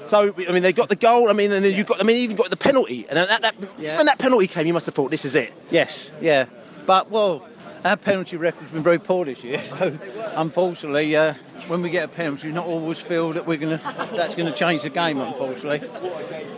So 0.06 0.34
I 0.48 0.52
mean, 0.52 0.62
they 0.62 0.72
got 0.72 0.88
the 0.88 0.96
goal. 0.96 1.30
I 1.30 1.34
mean, 1.34 1.52
and 1.52 1.64
then 1.64 1.72
you 1.72 1.84
got. 1.84 1.98
I 2.00 2.04
mean, 2.04 2.16
even 2.18 2.36
got 2.36 2.50
the 2.50 2.56
penalty. 2.58 3.06
And 3.08 3.16
that, 3.16 3.40
that 3.40 3.54
Yeah. 3.78 3.96
when 3.96 4.06
that 4.06 4.18
penalty 4.18 4.46
came, 4.48 4.66
you 4.66 4.74
must 4.74 4.84
have 4.86 4.94
thought, 4.94 5.10
"This 5.10 5.24
is 5.24 5.34
it." 5.34 5.52
Yes, 5.70 6.12
yeah. 6.20 6.44
But, 6.84 7.10
well, 7.10 7.46
our 7.84 7.96
penalty 7.96 8.36
record's 8.36 8.70
been 8.70 8.82
very 8.82 8.98
poor 8.98 9.24
this 9.24 9.44
year, 9.44 9.62
so 9.64 9.98
unfortunately, 10.36 11.14
uh, 11.16 11.34
when 11.68 11.82
we 11.82 11.90
get 11.90 12.04
a 12.04 12.08
penalty, 12.08 12.48
we 12.48 12.52
not 12.54 12.66
always 12.66 12.98
feel 12.98 13.32
that 13.32 13.46
we're 13.46 13.58
gonna 13.58 13.80
that's 14.12 14.34
to 14.34 14.58
change 14.58 14.82
the 14.82 14.90
game, 14.90 15.20
unfortunately. 15.20 15.86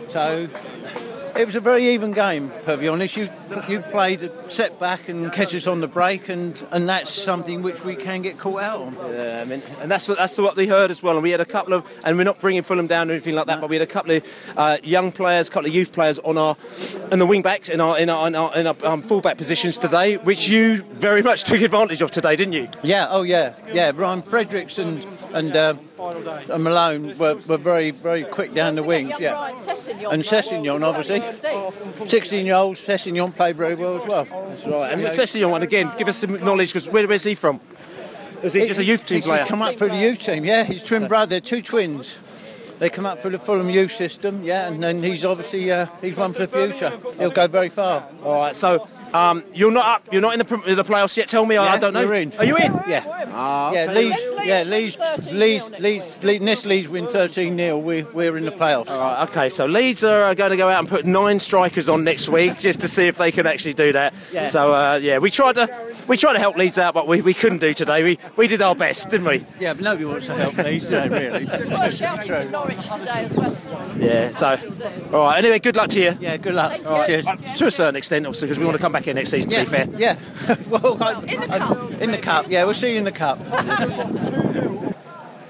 So 0.09 0.47
it 1.39 1.45
was 1.45 1.55
a 1.55 1.59
very 1.59 1.89
even 1.89 2.11
game, 2.11 2.51
to 2.65 2.77
be 2.77 2.87
honest. 2.87 3.15
You 3.15 3.29
you 3.67 3.79
played 3.79 4.23
a 4.23 4.51
set 4.51 4.79
back 4.79 5.09
and 5.09 5.31
catch 5.31 5.53
us 5.53 5.67
on 5.67 5.81
the 5.81 5.87
break, 5.87 6.29
and, 6.29 6.61
and 6.71 6.87
that's 6.89 7.11
something 7.11 7.61
which 7.61 7.83
we 7.83 7.95
can 7.95 8.21
get 8.21 8.37
caught 8.37 8.61
out 8.61 8.81
on. 8.81 8.95
Yeah, 9.11 9.41
I 9.41 9.45
mean, 9.45 9.61
and 9.81 9.89
that's 9.89 10.07
what 10.07 10.17
that's 10.17 10.37
what 10.37 10.55
they 10.55 10.67
heard 10.67 10.91
as 10.91 11.03
well. 11.03 11.15
And 11.15 11.23
we 11.23 11.31
had 11.31 11.41
a 11.41 11.45
couple 11.45 11.73
of, 11.73 11.85
and 12.03 12.17
we're 12.17 12.23
not 12.23 12.39
bringing 12.39 12.63
Fulham 12.63 12.87
down 12.87 13.09
or 13.09 13.13
anything 13.13 13.35
like 13.35 13.47
that, 13.47 13.61
but 13.61 13.69
we 13.69 13.75
had 13.75 13.87
a 13.87 13.91
couple 13.91 14.11
of 14.11 14.53
uh, 14.57 14.77
young 14.83 15.11
players, 15.11 15.47
a 15.47 15.51
couple 15.51 15.67
of 15.67 15.75
youth 15.75 15.91
players 15.91 16.19
on 16.19 16.37
our, 16.37 16.55
in 17.11 17.19
the 17.19 17.25
wing 17.25 17.41
backs, 17.41 17.69
in 17.69 17.81
our 17.81 17.99
in 17.99 18.09
our 18.09 18.27
in 18.27 18.35
our, 18.35 18.57
in 18.57 18.67
our 18.67 18.75
um, 18.83 19.01
full 19.01 19.21
back 19.21 19.37
positions 19.37 19.77
today, 19.77 20.17
which 20.17 20.47
you 20.47 20.83
very 20.83 21.21
much 21.21 21.43
took 21.45 21.61
advantage 21.61 22.01
of 22.01 22.11
today, 22.11 22.35
didn't 22.35 22.53
you? 22.53 22.69
Yeah, 22.83 23.07
oh 23.09 23.21
yeah, 23.21 23.55
yeah. 23.73 23.91
Ryan 23.93 24.21
Fredericks 24.21 24.77
and 24.77 25.05
and, 25.33 25.55
uh, 25.55 25.75
and 25.99 26.63
Malone 26.63 27.17
were, 27.17 27.35
were 27.47 27.57
very 27.57 27.91
very 27.91 28.23
quick 28.23 28.53
down 28.53 28.75
the 28.75 28.83
wings. 28.83 29.13
Yeah, 29.19 29.49
and 29.49 29.57
Sessegnon 30.23 30.83
obviously. 30.83 31.19
16 32.07 32.45
year 32.45 32.55
old 32.55 32.75
Sessegnon 32.75 33.35
played 33.35 33.57
very 33.57 33.75
well 33.75 33.97
as 33.97 34.07
well. 34.07 34.25
That's 34.25 34.65
right. 34.65 34.91
And 34.91 35.01
Sessegnon, 35.03 35.51
one 35.51 35.63
again, 35.63 35.91
give 35.97 36.07
us 36.07 36.17
some 36.17 36.33
knowledge 36.43 36.69
because 36.69 36.89
where, 36.89 37.07
where's 37.07 37.23
he 37.23 37.35
from? 37.35 37.59
Is 38.43 38.53
he 38.53 38.67
just 38.67 38.79
a 38.79 38.85
youth 38.85 39.05
team 39.05 39.17
He's 39.17 39.25
player? 39.25 39.45
come 39.45 39.61
up 39.61 39.75
through 39.75 39.89
the 39.89 39.97
youth 39.97 40.19
team, 40.19 40.45
yeah. 40.45 40.63
His 40.63 40.83
twin 40.83 41.07
brother, 41.07 41.39
two 41.39 41.61
twins. 41.61 42.19
They 42.79 42.91
come 42.91 43.07
up 43.07 43.19
through 43.19 43.31
the 43.31 43.39
Fulham 43.39 43.71
youth 43.71 43.93
system, 43.93 44.43
yeah, 44.43 44.67
and 44.67 44.83
then 44.83 45.01
he's 45.01 45.25
obviously 45.25 45.71
uh, 45.71 45.87
he's 45.99 46.15
one 46.15 46.33
for 46.33 46.45
the 46.45 46.47
future. 46.47 46.93
He'll 47.17 47.31
go 47.31 47.47
very 47.47 47.69
far. 47.69 48.07
All 48.23 48.35
right, 48.41 48.55
so 48.55 48.87
um, 49.13 49.43
you're 49.53 49.71
not 49.71 49.85
up, 49.85 50.07
you're 50.13 50.21
not 50.21 50.33
in 50.33 50.39
the, 50.39 50.75
the 50.75 50.83
playoffs 50.83 51.15
yet. 51.17 51.27
Tell 51.27 51.45
me, 51.45 51.57
I- 51.57 51.73
I 51.73 51.77
don't 51.77 51.93
know. 51.93 52.01
You're 52.01 52.13
in. 52.15 52.33
Are 52.37 52.45
you 52.45 52.55
in? 52.57 52.73
Yeah. 52.87 53.03
Ah, 53.33 53.71
Yeah, 53.71 53.83
okay. 53.89 53.93
Leeds, 54.09 54.21
yeah, 54.45 54.63
Leeds, 54.63 54.97
Leeds, 55.31 55.71
Leeds, 55.79 56.23
Leeds, 56.23 56.43
Nest 56.45 56.65
Leeds 56.65 56.87
win 56.87 57.07
13 57.07 57.55
0. 57.57 57.77
We're, 57.77 58.05
we're 58.11 58.37
in 58.37 58.45
the 58.45 58.51
playoffs. 58.51 58.89
All 58.89 58.99
right, 59.01 59.29
okay, 59.29 59.49
so 59.49 59.65
Leeds 59.65 60.03
are 60.03 60.33
going 60.35 60.51
to 60.51 60.57
go 60.57 60.69
out 60.69 60.79
and 60.79 60.87
put 60.89 61.05
nine 61.05 61.39
strikers 61.39 61.89
on 61.89 62.03
next 62.03 62.29
week 62.29 62.57
just 62.59 62.79
to 62.81 62.87
see 62.87 63.07
if 63.07 63.17
they 63.17 63.31
can 63.31 63.45
actually 63.47 63.73
do 63.73 63.91
that. 63.93 64.13
Yeah. 64.31 64.41
So 64.41 64.73
uh, 64.73 64.99
yeah, 65.01 65.19
we 65.19 65.29
tried 65.31 65.55
to 65.55 65.93
we 66.07 66.15
tried 66.17 66.33
to 66.33 66.39
help 66.39 66.55
Leeds 66.55 66.77
out, 66.77 66.93
but 66.93 67.07
we, 67.07 67.21
we 67.21 67.33
couldn't 67.33 67.59
do 67.59 67.73
today. 67.73 68.03
We 68.03 68.17
we 68.37 68.47
did 68.47 68.61
our 68.61 68.75
best, 68.75 69.09
didn't 69.09 69.27
we? 69.27 69.45
Yeah, 69.59 69.73
but 69.73 69.83
nobody 69.83 70.05
wants 70.05 70.27
to 70.27 70.33
help 70.35 70.57
Leeds, 70.57 70.85
do 70.85 70.91
they, 70.91 71.09
really? 71.09 71.45
Well, 71.77 71.89
shouting 71.89 72.27
for 72.27 72.45
Norwich 72.45 72.77
today 72.89 73.25
as 73.25 73.33
well. 73.35 73.55
Yeah. 73.99 74.31
So 74.31 74.55
all 75.13 75.25
right. 75.25 75.37
Anyway, 75.39 75.59
good 75.59 75.75
luck 75.75 75.89
to 75.89 75.99
you. 75.99 76.17
Yeah, 76.19 76.37
good 76.37 76.53
luck. 76.55 76.79
All 76.85 76.99
right. 76.99 77.07
Cheers. 77.07 77.25
Uh, 77.27 77.35
to 77.35 77.65
a 77.67 77.71
certain 77.71 77.95
extent, 77.97 78.25
obviously, 78.25 78.47
because 78.47 78.59
we 78.59 78.65
want 78.65 78.77
to 78.77 78.81
come 78.81 78.91
back 78.93 78.96
here 79.05 79.13
next 79.13 79.31
season. 79.31 79.49
To 79.51 79.55
Yeah, 79.57 79.63
be 79.63 79.69
fair. 79.69 79.87
yeah. 79.97 80.17
well, 80.69 81.01
I, 81.01 81.21
in 81.23 81.39
the 81.41 81.47
cup. 81.47 81.91
In 82.01 82.11
the 82.11 82.17
cup. 82.17 82.45
Yeah, 82.49 82.63
we'll 82.65 82.73
see 82.73 82.91
you 82.93 82.97
in 82.97 83.03
the 83.05 83.11
cup. 83.11 83.39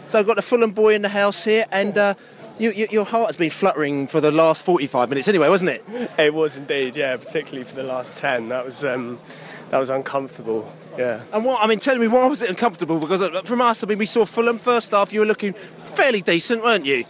So 0.08 0.18
I've 0.20 0.26
got 0.26 0.38
the 0.38 0.42
Fulham 0.42 0.72
boy 0.72 0.94
in 0.96 1.02
the 1.02 1.10
house 1.10 1.44
here, 1.44 1.66
and 1.70 1.98
uh, 1.98 2.14
you, 2.58 2.72
you, 2.72 2.88
your 2.90 3.04
heart 3.04 3.28
has 3.28 3.36
been 3.36 3.50
fluttering 3.50 4.08
for 4.08 4.22
the 4.22 4.32
last 4.32 4.64
45 4.64 5.10
minutes 5.10 5.28
anyway, 5.28 5.50
wasn't 5.50 5.72
it? 5.72 5.84
It 6.18 6.34
was 6.34 6.56
indeed, 6.56 6.96
yeah, 6.96 7.18
particularly 7.18 7.66
for 7.66 7.76
the 7.76 7.84
last 7.84 8.18
10. 8.18 8.48
That 8.48 8.64
was 8.64 8.86
um, 8.86 9.20
that 9.70 9.80
was 9.80 9.90
uncomfortable, 9.90 10.72
yeah. 10.98 11.24
And 11.34 11.44
what 11.44 11.62
I 11.62 11.68
mean, 11.68 11.80
tell 11.80 11.98
me, 11.98 12.08
why 12.08 12.26
was 12.28 12.42
it 12.42 12.50
uncomfortable? 12.50 13.02
Because 13.02 13.22
uh, 13.22 13.42
from 13.42 13.60
us, 13.60 13.84
I 13.84 13.88
mean, 13.88 13.98
we 13.98 14.06
saw 14.06 14.24
Fulham 14.26 14.60
first 14.60 14.92
half. 14.92 15.12
You 15.12 15.20
were 15.20 15.26
looking 15.26 15.52
fairly 15.52 16.22
decent, 16.22 16.64
weren't 16.64 16.86
you? 16.86 17.04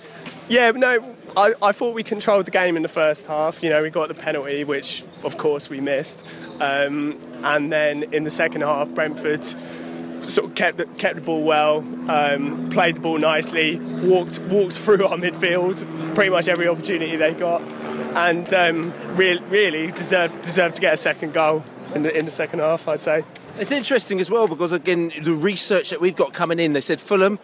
Yeah, 0.49 0.71
no, 0.71 1.15
I, 1.37 1.53
I 1.61 1.71
thought 1.71 1.93
we 1.93 2.01
controlled 2.01 2.47
the 2.47 2.51
game 2.51 2.75
in 2.75 2.81
the 2.81 2.89
first 2.89 3.27
half. 3.27 3.61
You 3.61 3.69
know, 3.69 3.83
we 3.83 3.91
got 3.91 4.07
the 4.07 4.15
penalty, 4.15 4.63
which 4.63 5.03
of 5.23 5.37
course 5.37 5.69
we 5.69 5.79
missed. 5.79 6.25
Um, 6.59 7.19
and 7.43 7.71
then 7.71 8.11
in 8.11 8.23
the 8.23 8.31
second 8.31 8.61
half, 8.61 8.89
Brentford 8.89 9.45
sort 9.45 10.49
of 10.49 10.55
kept 10.55 10.77
the, 10.79 10.87
kept 10.97 11.13
the 11.13 11.21
ball 11.21 11.43
well, 11.43 11.77
um, 12.09 12.69
played 12.71 12.95
the 12.95 13.01
ball 13.01 13.19
nicely, 13.19 13.77
walked 13.77 14.39
walked 14.39 14.79
through 14.79 15.05
our 15.05 15.15
midfield, 15.15 16.15
pretty 16.15 16.31
much 16.31 16.47
every 16.47 16.67
opportunity 16.67 17.15
they 17.15 17.35
got, 17.35 17.61
and 17.61 18.51
um, 18.55 18.91
re- 19.15 19.39
really 19.47 19.91
deserved 19.91 20.41
deserved 20.41 20.73
to 20.73 20.81
get 20.81 20.95
a 20.95 20.97
second 20.97 21.35
goal 21.35 21.63
in 21.93 22.01
the 22.01 22.17
in 22.17 22.25
the 22.25 22.31
second 22.31 22.59
half. 22.59 22.87
I'd 22.87 22.99
say. 22.99 23.23
It's 23.59 23.71
interesting 23.71 24.19
as 24.19 24.29
well 24.29 24.47
because 24.47 24.71
again, 24.71 25.11
the 25.21 25.33
research 25.33 25.91
that 25.91 26.01
we've 26.01 26.15
got 26.15 26.33
coming 26.33 26.59
in, 26.59 26.73
they 26.73 26.81
said 26.81 26.99
Fulham 26.99 27.39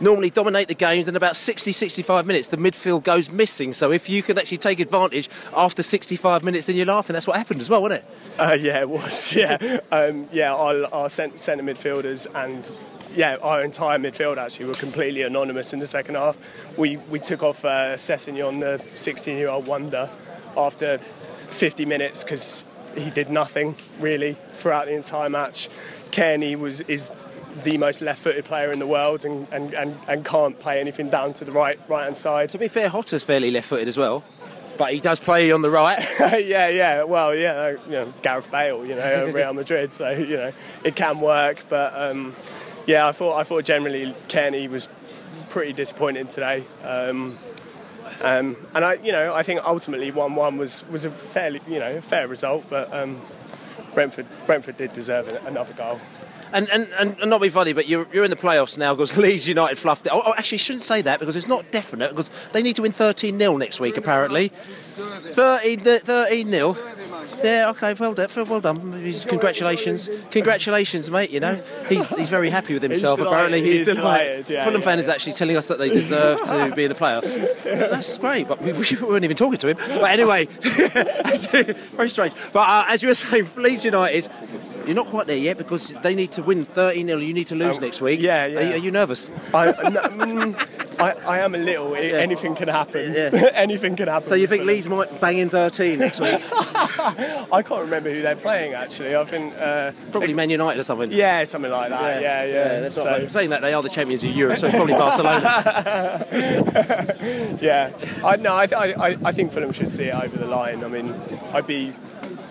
normally 0.00 0.30
dominate 0.30 0.68
the 0.68 0.74
games 0.74 1.06
in 1.08 1.16
about 1.16 1.36
60 1.36 1.72
65 1.72 2.26
minutes 2.26 2.48
the 2.48 2.56
midfield 2.56 3.04
goes 3.04 3.30
missing 3.30 3.72
so 3.72 3.92
if 3.92 4.08
you 4.08 4.22
can 4.22 4.38
actually 4.38 4.58
take 4.58 4.80
advantage 4.80 5.28
after 5.56 5.82
65 5.82 6.42
minutes 6.42 6.66
then 6.66 6.76
you're 6.76 6.86
laughing 6.86 7.14
that's 7.14 7.26
what 7.26 7.36
happened 7.36 7.60
as 7.60 7.68
well 7.70 7.82
wasn't 7.82 8.02
it 8.02 8.08
Uh, 8.38 8.56
yeah, 8.58 8.80
it 8.80 8.88
was. 8.88 9.34
Yeah, 9.36 9.78
um, 9.90 10.28
yeah. 10.32 10.54
Our, 10.54 10.84
our 10.92 11.08
cent- 11.10 11.38
centre 11.38 11.62
midfielders 11.64 12.26
and 12.34 12.68
yeah, 13.14 13.36
our 13.42 13.60
entire 13.62 13.98
midfield 13.98 14.38
actually 14.38 14.66
were 14.66 14.74
completely 14.74 15.20
anonymous 15.22 15.74
in 15.74 15.80
the 15.80 15.86
second 15.86 16.14
half. 16.14 16.36
We 16.78 16.96
we 17.10 17.18
took 17.18 17.42
off 17.42 17.62
uh, 17.64 17.96
Sessegnon, 17.96 18.60
the 18.60 18.82
16-year-old 18.94 19.66
wonder, 19.66 20.08
after 20.56 20.96
50 21.48 21.84
minutes 21.84 22.24
because 22.24 22.64
he 22.96 23.10
did 23.10 23.28
nothing 23.30 23.76
really 24.00 24.36
throughout 24.54 24.86
the 24.86 24.94
entire 24.94 25.28
match. 25.28 25.68
Cairney 26.10 26.56
was 26.56 26.80
is 26.82 27.10
the 27.64 27.76
most 27.78 28.00
left-footed 28.00 28.44
player 28.44 28.70
in 28.70 28.78
the 28.78 28.86
world 28.86 29.24
and, 29.24 29.46
and, 29.52 29.74
and, 29.74 29.96
and 30.08 30.24
can't 30.24 30.58
play 30.58 30.80
anything 30.80 31.10
down 31.10 31.32
to 31.34 31.44
the 31.44 31.52
right 31.52 31.78
right 31.88 32.04
hand 32.04 32.16
side. 32.16 32.48
to 32.50 32.58
be 32.58 32.68
fair 32.68 32.88
Hotter's 32.88 33.22
fairly 33.22 33.50
left-footed 33.50 33.88
as 33.88 33.98
well 33.98 34.24
but 34.78 34.92
he 34.92 35.00
does 35.00 35.20
play 35.20 35.52
on 35.52 35.62
the 35.62 35.70
right 35.70 35.98
yeah, 36.20 36.68
yeah. 36.68 37.02
Well, 37.04 37.34
yeah, 37.34 37.52
uh, 37.52 37.68
you 37.86 37.92
know, 37.92 38.14
Gareth 38.22 38.50
Bale, 38.50 38.84
you 38.84 38.94
know, 38.94 39.30
Real 39.32 39.52
Madrid, 39.52 39.92
so 39.92 40.10
you 40.10 40.36
know, 40.36 40.52
it 40.82 40.96
can 40.96 41.20
work. 41.20 41.64
But 41.68 41.94
um, 41.94 42.34
yeah, 42.86 43.06
I 43.06 43.12
thought 43.12 43.38
I 43.38 43.44
thought 43.44 43.64
generally 43.64 44.14
Kenny 44.28 44.68
was 44.68 44.88
pretty 45.50 45.72
disappointing 45.72 46.28
today. 46.28 46.64
Um, 46.84 47.38
um, 48.22 48.56
and 48.74 48.84
I, 48.84 48.94
you 48.94 49.12
know, 49.12 49.34
I 49.34 49.42
think 49.42 49.60
ultimately 49.64 50.10
one-one 50.10 50.56
was 50.56 50.84
was 50.88 51.04
a 51.04 51.10
fairly, 51.10 51.60
you 51.68 51.78
know, 51.78 52.00
fair 52.00 52.26
result. 52.28 52.64
But 52.68 52.92
um, 52.92 53.20
Brentford 53.94 54.26
Brentford 54.46 54.76
did 54.76 54.92
deserve 54.92 55.28
another 55.46 55.74
goal. 55.74 56.00
And, 56.52 56.68
and, 56.70 56.88
and, 56.98 57.30
not 57.30 57.40
be 57.40 57.48
funny, 57.48 57.72
but 57.72 57.88
you're, 57.88 58.06
you're 58.12 58.24
in 58.24 58.30
the 58.30 58.36
playoffs 58.36 58.76
now 58.76 58.94
because 58.94 59.16
Leeds 59.16 59.48
United 59.48 59.78
fluffed 59.78 60.06
it. 60.06 60.12
Oh, 60.12 60.22
oh, 60.24 60.34
actually, 60.36 60.58
shouldn't 60.58 60.84
say 60.84 61.02
that 61.02 61.18
because 61.18 61.36
it's 61.36 61.48
not 61.48 61.70
definite 61.70 62.10
because 62.10 62.30
they 62.52 62.62
need 62.62 62.76
to 62.76 62.82
win 62.82 62.92
13 62.92 63.38
0 63.38 63.56
next 63.56 63.80
week, 63.80 63.96
apparently. 63.96 64.48
13 64.48 66.50
0. 66.50 66.76
Yeah, 67.42 67.70
okay, 67.70 67.94
well 67.94 68.14
done, 68.14 68.28
well 68.48 68.60
done. 68.60 69.12
Congratulations, 69.26 70.08
congratulations, 70.30 71.10
mate. 71.10 71.30
You 71.30 71.40
know, 71.40 71.60
he's 71.88 72.14
he's 72.16 72.28
very 72.28 72.50
happy 72.50 72.74
with 72.74 72.82
himself. 72.82 73.18
delighted, 73.18 73.32
Apparently, 73.32 73.62
he's, 73.62 73.86
he's 73.86 73.96
delighted. 73.96 74.50
yeah, 74.50 74.64
Fulham 74.64 74.80
yeah, 74.80 74.86
fan 74.86 74.98
is 74.98 75.08
actually 75.08 75.32
telling 75.32 75.56
us 75.56 75.68
that 75.68 75.78
they 75.78 75.88
deserve 75.88 76.42
to 76.42 76.72
be 76.76 76.84
in 76.84 76.88
the 76.88 76.94
playoffs. 76.94 77.34
That's 77.64 78.18
great, 78.18 78.46
but 78.46 78.62
we, 78.62 78.72
we 78.72 78.84
weren't 79.00 79.24
even 79.24 79.36
talking 79.36 79.58
to 79.58 79.68
him. 79.68 79.76
But 79.76 80.10
anyway, 80.10 80.44
very 80.46 82.08
strange. 82.08 82.34
But 82.52 82.68
uh, 82.68 82.84
as 82.88 83.02
you 83.02 83.08
were 83.08 83.14
saying, 83.14 83.48
Leeds 83.56 83.84
United. 83.84 84.28
You're 84.86 84.94
not 84.96 85.06
quite 85.06 85.26
there 85.26 85.36
yet 85.36 85.56
because 85.58 85.88
they 86.02 86.14
need 86.14 86.32
to 86.32 86.42
win 86.42 86.64
30 86.64 87.04
0. 87.06 87.18
You 87.18 87.32
need 87.34 87.46
to 87.48 87.54
lose 87.54 87.78
Um, 87.78 87.84
next 87.84 88.00
week. 88.00 88.20
yeah, 88.20 88.46
yeah. 88.46 88.58
Are, 88.58 88.62
you- 88.62 88.72
are 88.74 88.76
you 88.78 88.90
nervous? 88.90 89.32
I, 89.54 89.66
no, 89.66 90.00
mm, 90.02 90.68
I, 91.00 91.12
I 91.26 91.38
am 91.40 91.54
a 91.54 91.58
little. 91.58 91.94
Anything 91.96 92.54
can 92.54 92.68
happen. 92.68 93.12
Yeah. 93.12 93.30
Anything 93.54 93.96
can 93.96 94.08
happen. 94.08 94.28
So 94.28 94.34
you 94.34 94.46
think 94.46 94.64
Leeds 94.64 94.88
might 94.88 95.20
bang 95.20 95.38
in 95.38 95.48
13 95.50 95.98
next 95.98 96.20
week? 96.20 96.40
I 96.52 97.62
can't 97.66 97.80
remember 97.82 98.10
who 98.12 98.22
they're 98.22 98.36
playing 98.36 98.74
actually. 98.74 99.16
I 99.16 99.24
think 99.24 99.54
uh, 99.58 99.92
Probably 100.10 100.34
Man 100.34 100.50
United 100.50 100.78
or 100.80 100.84
something. 100.84 101.10
Yeah, 101.10 101.42
something 101.44 101.70
like 101.72 101.88
that. 101.90 102.22
Yeah, 102.22 102.44
yeah. 102.44 102.80
that's 102.80 102.94
So- 102.94 103.04
what 103.04 103.20
I'm 103.20 103.28
saying 103.28 103.50
that 103.50 103.62
they 103.62 103.72
are 103.74 103.82
the 103.82 103.88
champions 103.88 104.22
of 104.24 104.30
Europe, 104.30 104.58
so 104.58 104.70
probably 104.70 104.94
Barcelona. 104.94 106.26
yeah, 107.60 107.90
I 108.24 108.36
no, 108.36 108.54
I, 108.54 108.64
I, 108.72 109.16
I 109.24 109.32
think 109.32 109.52
Fulham 109.52 109.72
should 109.72 109.90
see 109.90 110.04
it 110.04 110.14
over 110.14 110.36
the 110.36 110.46
line. 110.46 110.84
I 110.84 110.88
mean, 110.88 111.14
I'd 111.52 111.66
be 111.66 111.94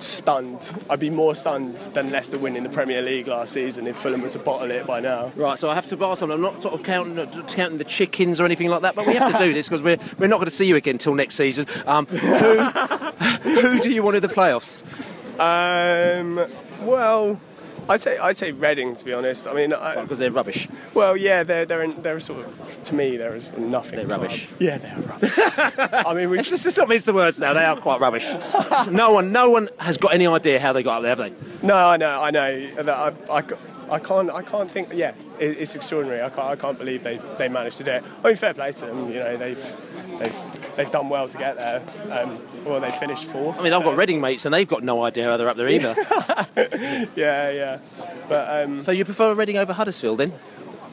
stunned. 0.03 0.73
I'd 0.89 0.99
be 0.99 1.09
more 1.09 1.35
stunned 1.35 1.77
than 1.93 2.11
Leicester 2.11 2.37
winning 2.37 2.63
the 2.63 2.69
Premier 2.69 3.01
League 3.01 3.27
last 3.27 3.53
season 3.53 3.87
if 3.87 3.97
Fulham 3.97 4.21
were 4.21 4.29
to 4.29 4.39
bottle 4.39 4.71
it 4.71 4.85
by 4.85 4.99
now. 4.99 5.31
Right, 5.35 5.57
so 5.57 5.69
I 5.69 5.75
have 5.75 5.87
to 5.87 6.05
ask 6.05 6.19
something. 6.19 6.35
I'm 6.35 6.41
not 6.41 6.61
sort 6.61 6.73
of 6.73 6.83
counting, 6.83 7.15
counting 7.43 7.77
the 7.77 7.83
chickens 7.83 8.39
or 8.41 8.45
anything 8.45 8.69
like 8.69 8.81
that, 8.81 8.95
but 8.95 9.05
we 9.05 9.15
have 9.15 9.31
to 9.31 9.37
do 9.37 9.53
this 9.53 9.67
because 9.67 9.81
we're, 9.81 9.97
we're 10.17 10.27
not 10.27 10.37
going 10.37 10.45
to 10.45 10.51
see 10.51 10.67
you 10.67 10.75
again 10.75 10.95
until 10.95 11.15
next 11.15 11.35
season. 11.35 11.65
Um, 11.85 12.05
who, 12.07 12.63
who 13.43 13.79
do 13.79 13.91
you 13.91 14.03
want 14.03 14.15
in 14.15 14.21
the 14.21 14.27
playoffs? 14.27 14.83
Um, 15.39 16.47
well, 16.81 17.39
I'd 17.89 18.01
say 18.01 18.17
I'd 18.17 18.37
say 18.37 18.51
Reading 18.51 18.95
to 18.95 19.05
be 19.05 19.13
honest. 19.13 19.47
I 19.47 19.53
mean, 19.53 19.69
because 19.69 20.17
they're 20.17 20.31
rubbish. 20.31 20.67
Well, 20.93 21.15
yeah, 21.17 21.43
they're 21.43 21.65
they're 21.65 21.83
in, 21.83 22.01
they're 22.01 22.19
sort 22.19 22.45
of 22.45 22.83
to 22.83 22.95
me 22.95 23.17
they're 23.17 23.39
nothing. 23.57 23.97
They're 23.97 24.07
rubbish. 24.07 24.47
Yeah, 24.59 24.77
they're 24.77 24.97
rubbish. 24.99 25.31
I 25.37 26.13
mean, 26.13 26.29
we 26.29 26.37
Let's, 26.37 26.65
let's 26.65 26.77
not 26.77 26.89
mince 26.89 27.05
the 27.05 27.13
words 27.13 27.39
now. 27.39 27.53
They 27.53 27.63
are 27.63 27.75
quite 27.75 27.99
rubbish. 28.01 28.25
no 28.89 29.11
one, 29.13 29.31
no 29.31 29.51
one 29.51 29.69
has 29.79 29.97
got 29.97 30.13
any 30.13 30.27
idea 30.27 30.59
how 30.59 30.73
they 30.73 30.83
got 30.83 30.97
up 30.97 31.01
there, 31.03 31.15
have 31.15 31.17
they? 31.61 31.67
No, 31.67 31.75
I 31.75 31.97
know, 31.97 32.21
I 32.21 32.31
know. 32.31 33.11
I, 33.29 33.37
I, 33.37 33.43
I 33.91 33.99
can't, 33.99 34.31
I 34.31 34.41
can't 34.41 34.71
think. 34.71 34.89
Yeah, 34.93 35.13
it, 35.39 35.57
it's 35.59 35.75
extraordinary. 35.75 36.21
I 36.21 36.29
can't, 36.29 36.47
I 36.47 36.55
can't 36.55 36.77
believe 36.77 37.03
they, 37.03 37.17
they 37.37 37.47
managed 37.49 37.77
to 37.77 37.83
do 37.83 37.91
it. 37.91 38.03
I 38.23 38.27
mean, 38.27 38.35
fair 38.37 38.53
play 38.53 38.71
to 38.71 38.85
them. 38.85 39.09
You 39.09 39.19
know, 39.19 39.37
they've, 39.37 39.75
they've, 40.19 40.60
they've 40.75 40.91
done 40.91 41.09
well 41.09 41.27
to 41.27 41.37
get 41.37 41.55
there. 41.57 41.81
Um, 42.11 42.39
well, 42.65 42.79
they 42.79 42.91
finished 42.91 43.25
fourth. 43.25 43.59
I 43.59 43.63
mean, 43.63 43.73
I've 43.73 43.83
got 43.83 43.97
Reading 43.97 44.21
mates, 44.21 44.45
and 44.45 44.53
they've 44.53 44.67
got 44.67 44.83
no 44.83 45.03
idea 45.03 45.25
how 45.25 45.37
they're 45.37 45.49
up 45.49 45.57
there 45.57 45.69
either. 45.77 45.95
yeah, 47.15 47.49
yeah. 47.49 47.79
But 48.29 48.63
um, 48.63 48.81
so 48.81 48.91
you 48.91 49.05
prefer 49.05 49.33
Reading 49.35 49.57
over 49.57 49.73
Huddersfield 49.73 50.19
then? 50.19 50.33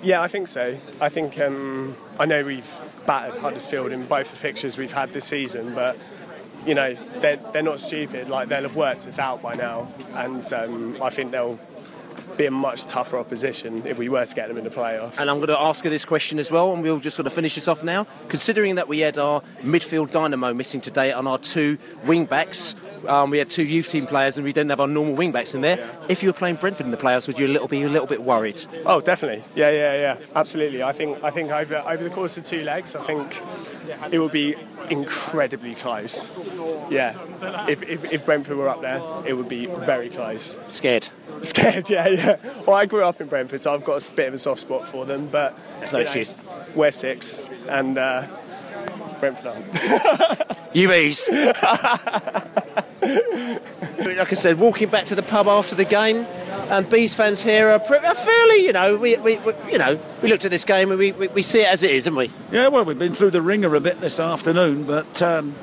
Yeah, 0.02 0.23
I 0.23 0.28
think 0.28 0.49
so. 0.49 0.76
I 1.00 1.08
think 1.08 1.40
um, 1.40 1.97
I 2.18 2.26
know 2.26 2.44
we've 2.44 2.80
battered 3.06 3.40
Huddersfield 3.40 3.90
in 3.92 4.06
both 4.06 4.30
the 4.30 4.37
fixtures 4.37 4.76
we've 4.78 4.92
had 4.92 5.12
this 5.12 5.25
season, 5.25 5.75
but 5.75 5.97
you 6.66 6.75
know 6.75 6.94
they're 7.20 7.38
they're 7.52 7.62
not 7.62 7.80
stupid. 7.80 8.28
Like 8.28 8.49
they'll 8.49 8.62
have 8.62 8.76
worked 8.76 9.06
us 9.08 9.18
out 9.18 9.42
by 9.42 9.54
now, 9.54 9.88
and 10.14 10.52
um, 10.52 10.99
I 11.02 11.11
think 11.11 11.32
they'll 11.32 11.58
be 12.38 12.47
a 12.47 12.50
much 12.50 12.87
tougher 12.87 13.18
opposition 13.18 13.87
if 13.87 13.99
we 13.99 14.09
were 14.09 14.25
to 14.25 14.35
get 14.35 14.49
them 14.49 14.57
in 14.57 14.64
the 14.64 14.71
playoffs. 14.71 15.21
And 15.21 15.28
I'm 15.28 15.37
going 15.37 15.49
to 15.49 15.61
ask 15.61 15.85
her 15.85 15.90
this 15.90 16.04
question 16.04 16.38
as 16.38 16.50
well, 16.50 16.73
and 16.73 16.83
we'll 16.83 17.00
just 17.00 17.16
sort 17.16 17.26
of 17.26 17.33
finish 17.33 17.59
it 17.59 17.68
off 17.68 17.83
now. 17.83 18.07
Considering 18.28 18.76
that 18.76 18.88
we 18.88 19.00
had 19.00 19.18
our 19.18 19.42
midfield 19.61 20.11
dynamo 20.11 20.54
missing 20.54 20.80
today 20.80 21.12
and 21.12 21.28
our 21.28 21.38
two 21.38 21.76
wing 22.04 22.25
backs, 22.25 22.76
um, 23.07 23.30
we 23.30 23.38
had 23.38 23.50
two 23.50 23.64
youth 23.64 23.88
team 23.88 24.07
players, 24.07 24.38
and 24.38 24.45
we 24.45 24.52
didn't 24.52 24.71
have 24.71 24.80
our 24.80 24.88
normal 24.88 25.14
wing 25.14 25.33
backs 25.33 25.54
in 25.54 25.61
there. 25.61 25.88
If 26.09 26.23
you 26.23 26.28
were 26.28 26.35
playing 26.35 26.57
Brentford 26.57 26.87
in 26.87 26.92
the 26.92 26.97
playoffs, 26.97 27.26
would 27.26 27.38
you 27.38 27.47
a 27.47 27.49
little 27.49 27.68
be 27.68 27.83
a 27.83 27.88
little 27.88 28.07
bit 28.07 28.23
worried? 28.23 28.64
Oh, 28.87 29.00
definitely. 29.00 29.45
Yeah, 29.54 29.71
yeah, 29.71 29.95
yeah. 29.95 30.18
Absolutely. 30.35 30.83
I 30.83 30.92
think 30.92 31.23
I 31.23 31.30
think 31.30 31.50
over 31.50 31.76
over 31.76 32.02
the 32.02 32.11
course 32.11 32.37
of 32.37 32.45
two 32.45 32.62
legs, 32.62 32.95
I 32.97 33.02
think 33.02 33.42
it 34.11 34.18
will 34.18 34.28
be 34.28 34.57
incredibly 34.90 35.75
close. 35.75 36.30
Yeah. 36.90 37.66
If, 37.68 37.83
if, 37.83 38.12
if 38.12 38.25
Brentford 38.25 38.57
were 38.57 38.68
up 38.68 38.80
there, 38.80 39.02
it 39.26 39.37
would 39.37 39.49
be 39.49 39.66
very 39.66 40.09
close. 40.11 40.59
Scared. 40.68 41.09
Scared, 41.42 41.88
yeah, 41.90 42.09
yeah. 42.09 42.37
Well, 42.66 42.76
I 42.76 42.87
grew 42.87 43.04
up 43.04 43.21
in 43.21 43.28
Brentford, 43.28 43.62
so 43.62 43.73
I've 43.73 43.85
got 43.85 44.07
a 44.07 44.12
bit 44.12 44.28
of 44.28 44.35
a 44.35 44.38
soft 44.38 44.61
spot 44.61 44.88
for 44.88 45.07
them. 45.07 45.28
But 45.28 45.57
There's 45.78 45.92
no 45.92 45.99
you 45.99 46.04
know, 46.04 46.11
excuse. 46.11 46.37
We're 46.75 46.90
six, 46.90 47.40
and 47.68 47.99
uh, 47.99 48.26
Brentford 49.21 49.47
aren't. 49.47 49.73
UVs. 50.75 51.28
like 54.17 54.32
I 54.32 54.34
said, 54.34 54.58
walking 54.58 54.89
back 54.89 55.06
to 55.06 55.15
the 55.15 55.23
pub 55.23 55.47
after 55.47 55.75
the 55.75 55.84
game, 55.84 56.26
and 56.71 56.89
Bees 56.89 57.15
fans 57.15 57.43
here 57.43 57.69
are, 57.69 57.80
pre- 57.80 57.99
are 57.99 58.15
fairly, 58.15 58.65
you 58.65 58.73
know, 58.73 58.97
we, 58.97 59.17
we, 59.17 59.39
we, 59.39 59.52
you 59.71 59.78
know, 59.78 59.99
we 60.23 60.28
looked 60.28 60.45
at 60.45 60.50
this 60.50 60.65
game 60.65 60.91
and 60.91 60.99
we, 60.99 61.13
we, 61.13 61.28
we 61.28 61.43
see 61.43 61.63
it 61.63 61.73
as 61.73 61.82
it 61.82 61.91
is, 61.91 62.04
haven't 62.04 62.19
we? 62.19 62.30
Yeah, 62.52 62.69
well, 62.69 62.84
we've 62.84 62.99
been 62.99 63.15
through 63.15 63.30
the 63.30 63.43
ringer 63.43 63.75
a 63.75 63.80
bit 63.80 64.00
this 64.00 64.21
afternoon, 64.21 64.84
but 64.84 65.23
um, 65.23 65.54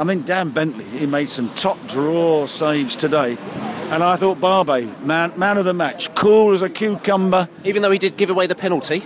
I 0.00 0.04
mean, 0.04 0.22
Dan 0.22 0.48
Bentley, 0.48 0.86
he 0.86 1.04
made 1.04 1.28
some 1.28 1.50
top 1.50 1.76
draw 1.86 2.46
saves 2.46 2.96
today. 2.96 3.36
And 3.90 4.02
I 4.02 4.16
thought 4.16 4.40
Barbet, 4.40 5.02
man, 5.04 5.38
man 5.38 5.58
of 5.58 5.66
the 5.66 5.74
match, 5.74 6.14
cool 6.14 6.54
as 6.54 6.62
a 6.62 6.70
cucumber. 6.70 7.50
Even 7.64 7.82
though 7.82 7.90
he 7.90 7.98
did 7.98 8.16
give 8.16 8.30
away 8.30 8.46
the 8.46 8.54
penalty. 8.54 9.02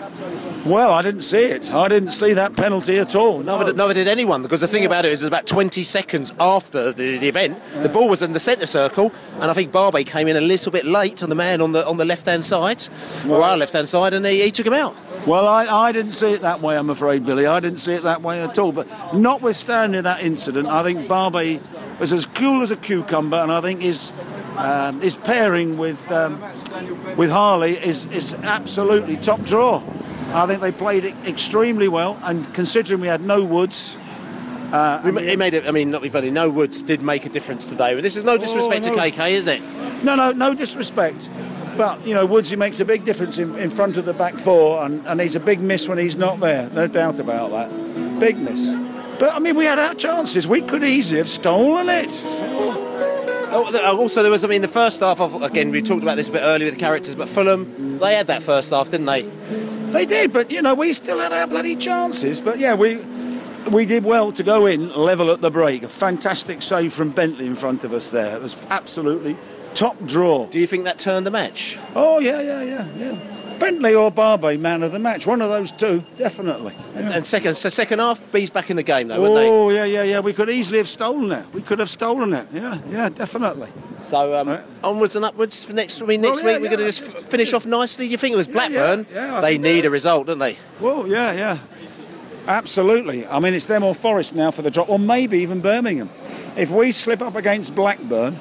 Well, 0.64 0.92
I 0.92 1.02
didn't 1.02 1.22
see 1.22 1.42
it. 1.42 1.72
I 1.72 1.88
didn't 1.88 2.12
see 2.12 2.32
that 2.34 2.54
penalty 2.54 2.98
at 2.98 3.16
all. 3.16 3.40
No. 3.40 3.58
Neither, 3.58 3.72
neither 3.72 3.94
did 3.94 4.06
anyone, 4.06 4.42
because 4.42 4.60
the 4.60 4.68
thing 4.68 4.84
about 4.84 5.04
it 5.04 5.10
is, 5.10 5.20
it's 5.20 5.26
about 5.26 5.48
20 5.48 5.82
seconds 5.82 6.32
after 6.38 6.92
the, 6.92 7.18
the 7.18 7.26
event, 7.28 7.60
the 7.82 7.88
ball 7.88 8.08
was 8.08 8.22
in 8.22 8.32
the 8.32 8.40
centre 8.40 8.66
circle, 8.66 9.12
and 9.40 9.50
I 9.50 9.52
think 9.52 9.72
Barbet 9.72 10.06
came 10.06 10.28
in 10.28 10.36
a 10.36 10.40
little 10.40 10.70
bit 10.70 10.84
late 10.86 11.24
on 11.24 11.28
the 11.28 11.34
man 11.34 11.60
on 11.60 11.72
the 11.72 11.86
on 11.86 11.96
the 11.96 12.04
left 12.04 12.26
hand 12.26 12.44
side, 12.44 12.86
or 13.28 13.42
our 13.42 13.56
left 13.56 13.74
hand 13.74 13.88
side, 13.88 14.14
and 14.14 14.24
he, 14.24 14.42
he 14.42 14.50
took 14.50 14.66
him 14.66 14.72
out. 14.72 14.96
Well, 15.26 15.48
I, 15.48 15.64
I 15.66 15.92
didn't 15.92 16.12
see 16.12 16.32
it 16.32 16.42
that 16.42 16.60
way, 16.60 16.76
I'm 16.76 16.90
afraid, 16.90 17.24
Billy. 17.24 17.46
I 17.46 17.58
didn't 17.58 17.78
see 17.78 17.94
it 17.94 18.02
that 18.02 18.20
way 18.20 18.42
at 18.42 18.58
all. 18.58 18.72
But 18.72 18.86
notwithstanding 19.14 20.02
that 20.02 20.22
incident, 20.22 20.68
I 20.68 20.82
think 20.82 21.08
Barbet 21.08 21.62
was 21.98 22.12
as 22.12 22.26
cool 22.26 22.62
as 22.62 22.70
a 22.70 22.76
cucumber, 22.76 23.38
and 23.38 23.50
I 23.50 23.60
think 23.62 23.80
his 23.80 24.12
um, 24.58 25.00
his 25.00 25.16
pairing 25.16 25.78
with 25.78 26.12
um, 26.12 26.40
with 27.16 27.30
Harley 27.30 27.72
is 27.78 28.04
is 28.06 28.34
absolutely 28.42 29.16
top 29.16 29.42
draw. 29.44 29.82
I 30.34 30.46
think 30.46 30.60
they 30.60 30.72
played 30.72 31.04
it 31.04 31.14
extremely 31.26 31.88
well, 31.88 32.18
and 32.22 32.52
considering 32.52 33.00
we 33.00 33.06
had 33.08 33.22
no 33.22 33.42
Woods. 33.44 33.96
Uh, 34.72 35.00
We 35.04 35.10
ma- 35.12 35.20
He 35.22 35.36
made 35.36 35.54
it. 35.54 35.66
I 35.66 35.70
mean, 35.70 35.90
not 35.90 36.02
be 36.02 36.08
funny. 36.10 36.30
No 36.30 36.50
Woods 36.50 36.82
did 36.82 37.00
make 37.00 37.24
a 37.24 37.28
difference 37.30 37.66
today. 37.66 37.98
This 38.00 38.16
is 38.16 38.24
no 38.24 38.36
disrespect 38.36 38.86
Oh, 38.86 38.90
no. 38.90 38.94
to 38.96 39.10
KK, 39.10 39.30
is 39.30 39.46
it? 39.46 39.62
No, 40.02 40.16
no, 40.16 40.32
no 40.32 40.54
disrespect. 40.54 41.28
But, 41.76 42.06
you 42.06 42.14
know, 42.14 42.24
Woodsy 42.24 42.56
makes 42.56 42.78
a 42.80 42.84
big 42.84 43.04
difference 43.04 43.38
in, 43.38 43.56
in 43.56 43.70
front 43.70 43.96
of 43.96 44.04
the 44.04 44.12
back 44.12 44.34
four, 44.34 44.84
and, 44.84 45.04
and 45.06 45.20
he's 45.20 45.34
a 45.34 45.40
big 45.40 45.60
miss 45.60 45.88
when 45.88 45.98
he's 45.98 46.16
not 46.16 46.40
there. 46.40 46.70
No 46.70 46.86
doubt 46.86 47.18
about 47.18 47.50
that. 47.50 48.20
Big 48.20 48.36
miss. 48.36 48.72
But, 49.18 49.34
I 49.34 49.38
mean, 49.38 49.56
we 49.56 49.64
had 49.64 49.78
our 49.78 49.94
chances. 49.94 50.46
We 50.46 50.60
could 50.60 50.84
easily 50.84 51.18
have 51.18 51.28
stolen 51.28 51.88
it. 51.88 52.22
Oh, 53.56 53.70
oh, 53.72 53.98
also, 53.98 54.22
there 54.22 54.32
was. 54.32 54.44
I 54.44 54.48
mean, 54.48 54.62
the 54.62 54.68
first 54.68 55.00
half. 55.00 55.20
Of, 55.20 55.42
again, 55.42 55.70
we 55.70 55.82
talked 55.82 56.02
about 56.02 56.16
this 56.16 56.28
a 56.28 56.32
bit 56.32 56.42
earlier 56.42 56.66
with 56.66 56.74
the 56.74 56.80
characters, 56.80 57.14
but 57.14 57.28
Fulham 57.28 57.98
they 57.98 58.16
had 58.16 58.26
that 58.26 58.42
first 58.42 58.70
half, 58.70 58.90
didn't 58.90 59.06
they? 59.06 59.22
They 59.92 60.06
did, 60.06 60.32
but, 60.32 60.50
you 60.50 60.60
know, 60.60 60.74
we 60.74 60.92
still 60.92 61.20
had 61.20 61.32
our 61.32 61.46
bloody 61.46 61.76
chances. 61.76 62.40
But, 62.40 62.58
yeah, 62.58 62.74
we 62.74 62.96
we 63.70 63.86
did 63.86 64.04
well 64.04 64.32
to 64.32 64.42
go 64.42 64.66
in 64.66 64.92
level 64.94 65.30
at 65.30 65.40
the 65.40 65.50
break. 65.50 65.84
A 65.84 65.88
fantastic 65.88 66.62
save 66.62 66.92
from 66.92 67.10
Bentley 67.10 67.46
in 67.46 67.54
front 67.54 67.84
of 67.84 67.92
us 67.92 68.10
there. 68.10 68.36
It 68.36 68.42
was 68.42 68.66
absolutely 68.70 69.36
top 69.74 70.04
draw. 70.06 70.46
Do 70.46 70.58
you 70.58 70.66
think 70.66 70.84
that 70.84 70.98
turned 70.98 71.26
the 71.26 71.30
match? 71.30 71.78
Oh, 71.94 72.18
yeah, 72.18 72.40
yeah, 72.40 72.62
yeah, 72.62 72.86
yeah. 72.96 73.34
Bentley 73.58 73.94
or 73.94 74.10
Barbet, 74.10 74.58
man 74.60 74.82
of 74.82 74.92
the 74.92 74.98
match. 74.98 75.26
One 75.26 75.40
of 75.40 75.48
those 75.48 75.70
two, 75.70 76.04
definitely. 76.16 76.74
And, 76.94 77.14
and 77.14 77.26
second, 77.26 77.54
so 77.56 77.68
second 77.68 78.00
half, 78.00 78.20
B's 78.32 78.50
back 78.50 78.68
in 78.68 78.76
the 78.76 78.82
game 78.82 79.08
though, 79.08 79.20
weren't 79.20 79.34
they? 79.36 79.48
Oh, 79.48 79.70
yeah, 79.70 79.84
yeah, 79.84 80.02
yeah. 80.02 80.20
We 80.20 80.32
could 80.32 80.50
easily 80.50 80.78
have 80.78 80.88
stolen 80.88 81.30
it. 81.32 81.46
We 81.52 81.62
could 81.62 81.78
have 81.78 81.88
stolen 81.88 82.32
it. 82.32 82.48
Yeah, 82.52 82.80
yeah, 82.88 83.08
definitely. 83.08 83.70
So 84.02 84.38
um, 84.38 84.58
onwards 84.82 85.16
and 85.16 85.24
upwards 85.24 85.62
for 85.64 85.72
next. 85.72 86.02
I 86.02 86.04
mean, 86.04 86.20
next 86.20 86.42
Well, 86.42 86.52
yeah, 86.52 86.58
week 86.58 86.62
we're 86.62 86.76
going 86.76 86.78
to 86.78 86.84
yeah. 86.84 86.90
just 86.90 87.28
finish 87.28 87.52
off 87.52 87.64
nicely. 87.64 88.06
Do 88.06 88.12
you 88.12 88.18
think 88.18 88.34
it 88.34 88.36
was 88.36 88.48
Blackburn? 88.48 89.06
yeah, 89.12 89.34
yeah, 89.34 89.40
they 89.40 89.56
need 89.56 89.84
a 89.84 89.90
result, 89.90 90.26
don't 90.26 90.40
they? 90.40 90.56
Well, 90.80 91.06
yeah, 91.06 91.32
yeah. 91.32 91.58
Absolutely. 92.46 93.26
I 93.26 93.38
mean, 93.40 93.54
it's 93.54 93.66
them 93.66 93.82
or 93.82 93.94
Forest 93.94 94.34
now 94.34 94.50
for 94.50 94.62
the 94.62 94.70
drop, 94.70 94.90
or 94.90 94.98
maybe 94.98 95.38
even 95.38 95.60
Birmingham. 95.60 96.10
If 96.56 96.70
we 96.70 96.92
slip 96.92 97.22
up 97.22 97.36
against 97.36 97.74
Blackburn 97.74 98.38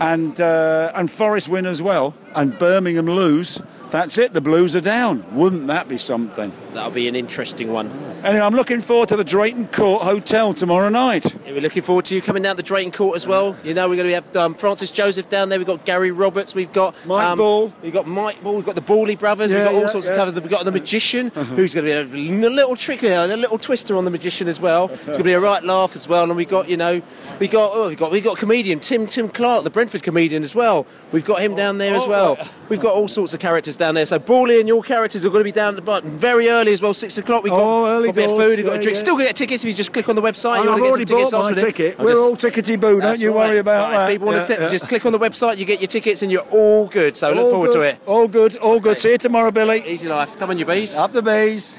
and 0.00 0.40
uh, 0.40 0.92
and 0.94 1.10
Forest 1.10 1.48
win 1.48 1.66
as 1.66 1.82
well, 1.82 2.14
and 2.34 2.58
Birmingham 2.58 3.06
lose, 3.06 3.60
that's 3.90 4.18
it. 4.18 4.32
The 4.32 4.40
Blues 4.40 4.76
are 4.76 4.80
down. 4.80 5.24
Wouldn't 5.34 5.66
that 5.68 5.88
be 5.88 5.98
something? 5.98 6.52
That'll 6.78 6.92
be 6.92 7.08
an 7.08 7.16
interesting 7.16 7.72
one. 7.72 7.90
Anyway, 8.22 8.40
I'm 8.40 8.54
looking 8.54 8.80
forward 8.80 9.08
to 9.10 9.16
the 9.16 9.24
Drayton 9.24 9.68
Court 9.68 10.02
Hotel 10.02 10.54
tomorrow 10.54 10.88
night. 10.88 11.34
Yeah, 11.44 11.52
we're 11.52 11.60
looking 11.60 11.82
forward 11.82 12.04
to 12.06 12.14
you 12.14 12.22
coming 12.22 12.42
down 12.42 12.56
to 12.56 12.62
Drayton 12.62 12.92
Court 12.92 13.16
as 13.16 13.26
well. 13.26 13.56
You 13.64 13.74
know, 13.74 13.88
we're 13.88 13.96
going 13.96 14.08
to 14.08 14.14
have 14.14 14.36
um, 14.36 14.54
Francis 14.54 14.90
Joseph 14.90 15.28
down 15.28 15.48
there. 15.48 15.58
We've 15.58 15.66
got 15.66 15.84
Gary 15.84 16.12
Roberts. 16.12 16.54
We've 16.54 16.72
got 16.72 16.94
Mike 17.04 17.26
um, 17.26 17.38
Ball. 17.38 17.72
We've 17.82 17.92
got 17.92 18.06
Mike 18.06 18.42
Ball. 18.42 18.54
We've 18.56 18.64
got 18.64 18.76
the 18.76 18.80
Bawley 18.80 19.16
brothers. 19.16 19.52
Yeah, 19.52 19.58
we've 19.58 19.66
got 19.66 19.74
all 19.74 19.80
yeah, 19.82 19.88
sorts 19.88 20.06
of 20.06 20.16
cover. 20.16 20.32
We've 20.32 20.48
got 20.48 20.64
the 20.64 20.72
magician, 20.72 21.28
who's 21.30 21.74
going 21.74 21.86
to 21.86 22.12
be 22.12 22.28
a, 22.28 22.50
little 22.50 22.76
trick 22.76 23.00
here, 23.00 23.18
a 23.18 23.26
little 23.26 23.58
twister 23.58 23.96
on 23.96 24.04
the 24.04 24.10
magician 24.10 24.48
as 24.48 24.60
well. 24.60 24.88
It's 24.88 25.04
going 25.04 25.18
to 25.18 25.24
be 25.24 25.32
a 25.32 25.40
right 25.40 25.62
laugh 25.64 25.96
as 25.96 26.06
well. 26.06 26.24
And 26.24 26.36
we've 26.36 26.48
got, 26.48 26.68
you 26.68 26.76
know, 26.76 27.02
we 27.40 27.48
got 27.48 27.70
oh, 27.74 27.88
we've 27.88 27.98
got 27.98 28.12
we 28.12 28.20
got 28.20 28.38
comedian 28.38 28.80
Tim 28.80 29.06
Tim 29.06 29.28
Clark, 29.28 29.64
the 29.64 29.70
Brentford 29.70 30.02
comedian 30.02 30.42
as 30.44 30.54
well. 30.54 30.86
We've 31.12 31.24
got 31.24 31.40
him 31.40 31.54
down 31.54 31.78
there 31.78 31.94
as 31.94 32.02
Oh, 32.02 32.08
well. 32.08 32.34
right. 32.36 32.48
We've 32.68 32.80
got 32.80 32.94
all 32.94 33.08
sorts 33.08 33.32
of 33.32 33.40
characters 33.40 33.76
down 33.76 33.94
there. 33.94 34.04
So 34.06 34.18
Bawley 34.18 34.60
and 34.60 34.68
your 34.68 34.82
characters 34.82 35.24
are 35.24 35.30
going 35.30 35.40
to 35.40 35.44
be 35.44 35.52
down 35.52 35.70
at 35.70 35.76
the 35.76 35.82
bottom 35.82 36.10
very 36.18 36.48
early 36.48 36.67
as 36.72 36.82
well. 36.82 36.94
Six 36.94 37.18
o'clock. 37.18 37.42
We've 37.42 37.50
got, 37.50 37.60
Oh, 37.60 37.86
early 37.86 38.08
got 38.08 38.10
a 38.10 38.14
bit 38.14 38.30
of 38.30 38.36
food. 38.36 38.56
We've 38.58 38.66
got 38.66 38.72
yeah, 38.72 38.78
a 38.78 38.82
drink. 38.82 38.96
yeah. 38.96 39.00
Still 39.02 39.18
get 39.18 39.36
tickets 39.36 39.64
if 39.64 39.68
you 39.68 39.74
just 39.74 39.92
click 39.92 40.08
on 40.08 40.16
the 40.16 40.22
website. 40.22 40.56
You 40.56 40.62
I've 40.62 40.66
want 40.68 40.82
get 40.82 40.88
already 40.88 41.04
tickets 41.04 41.30
bought 41.30 41.42
my 41.44 41.50
minute? 41.50 41.64
ticket. 41.64 41.96
I'm 41.98 42.04
We're 42.04 42.12
just- 42.12 42.22
all 42.22 42.36
tickety 42.36 42.80
boo. 42.80 42.90
Don't 42.92 43.00
That's 43.00 43.20
you 43.20 43.32
right. 43.32 43.48
worry 43.48 43.58
about 43.58 43.90
Right, 43.92 43.96
that. 43.98 44.08
People 44.10 44.32
Yeah, 44.32 44.46
to 44.46 44.52
yeah. 44.62 44.68
just 44.70 44.88
click 44.88 45.04
on 45.06 45.12
the 45.12 45.18
website. 45.18 45.58
You 45.58 45.64
get 45.64 45.80
your 45.80 45.88
tickets, 45.88 46.22
and 46.22 46.30
you're 46.32 46.46
all 46.52 46.86
good. 46.86 47.16
So 47.16 47.30
look 47.32 47.46
All 47.46 47.50
forward 47.50 47.72
to 47.72 47.80
it. 47.82 47.98
All 48.06 48.28
good, 48.28 48.56
all 48.58 48.80
good. 48.80 48.98
See 48.98 49.10
you 49.12 49.18
tomorrow, 49.18 49.50
Billy. 49.50 49.82
Easy 49.86 50.08
life. 50.08 50.38
Come 50.38 50.50
on, 50.50 50.58
you 50.58 50.64
bees. 50.64 50.96
Up 50.96 51.12
the 51.12 51.22
bees. 51.22 51.74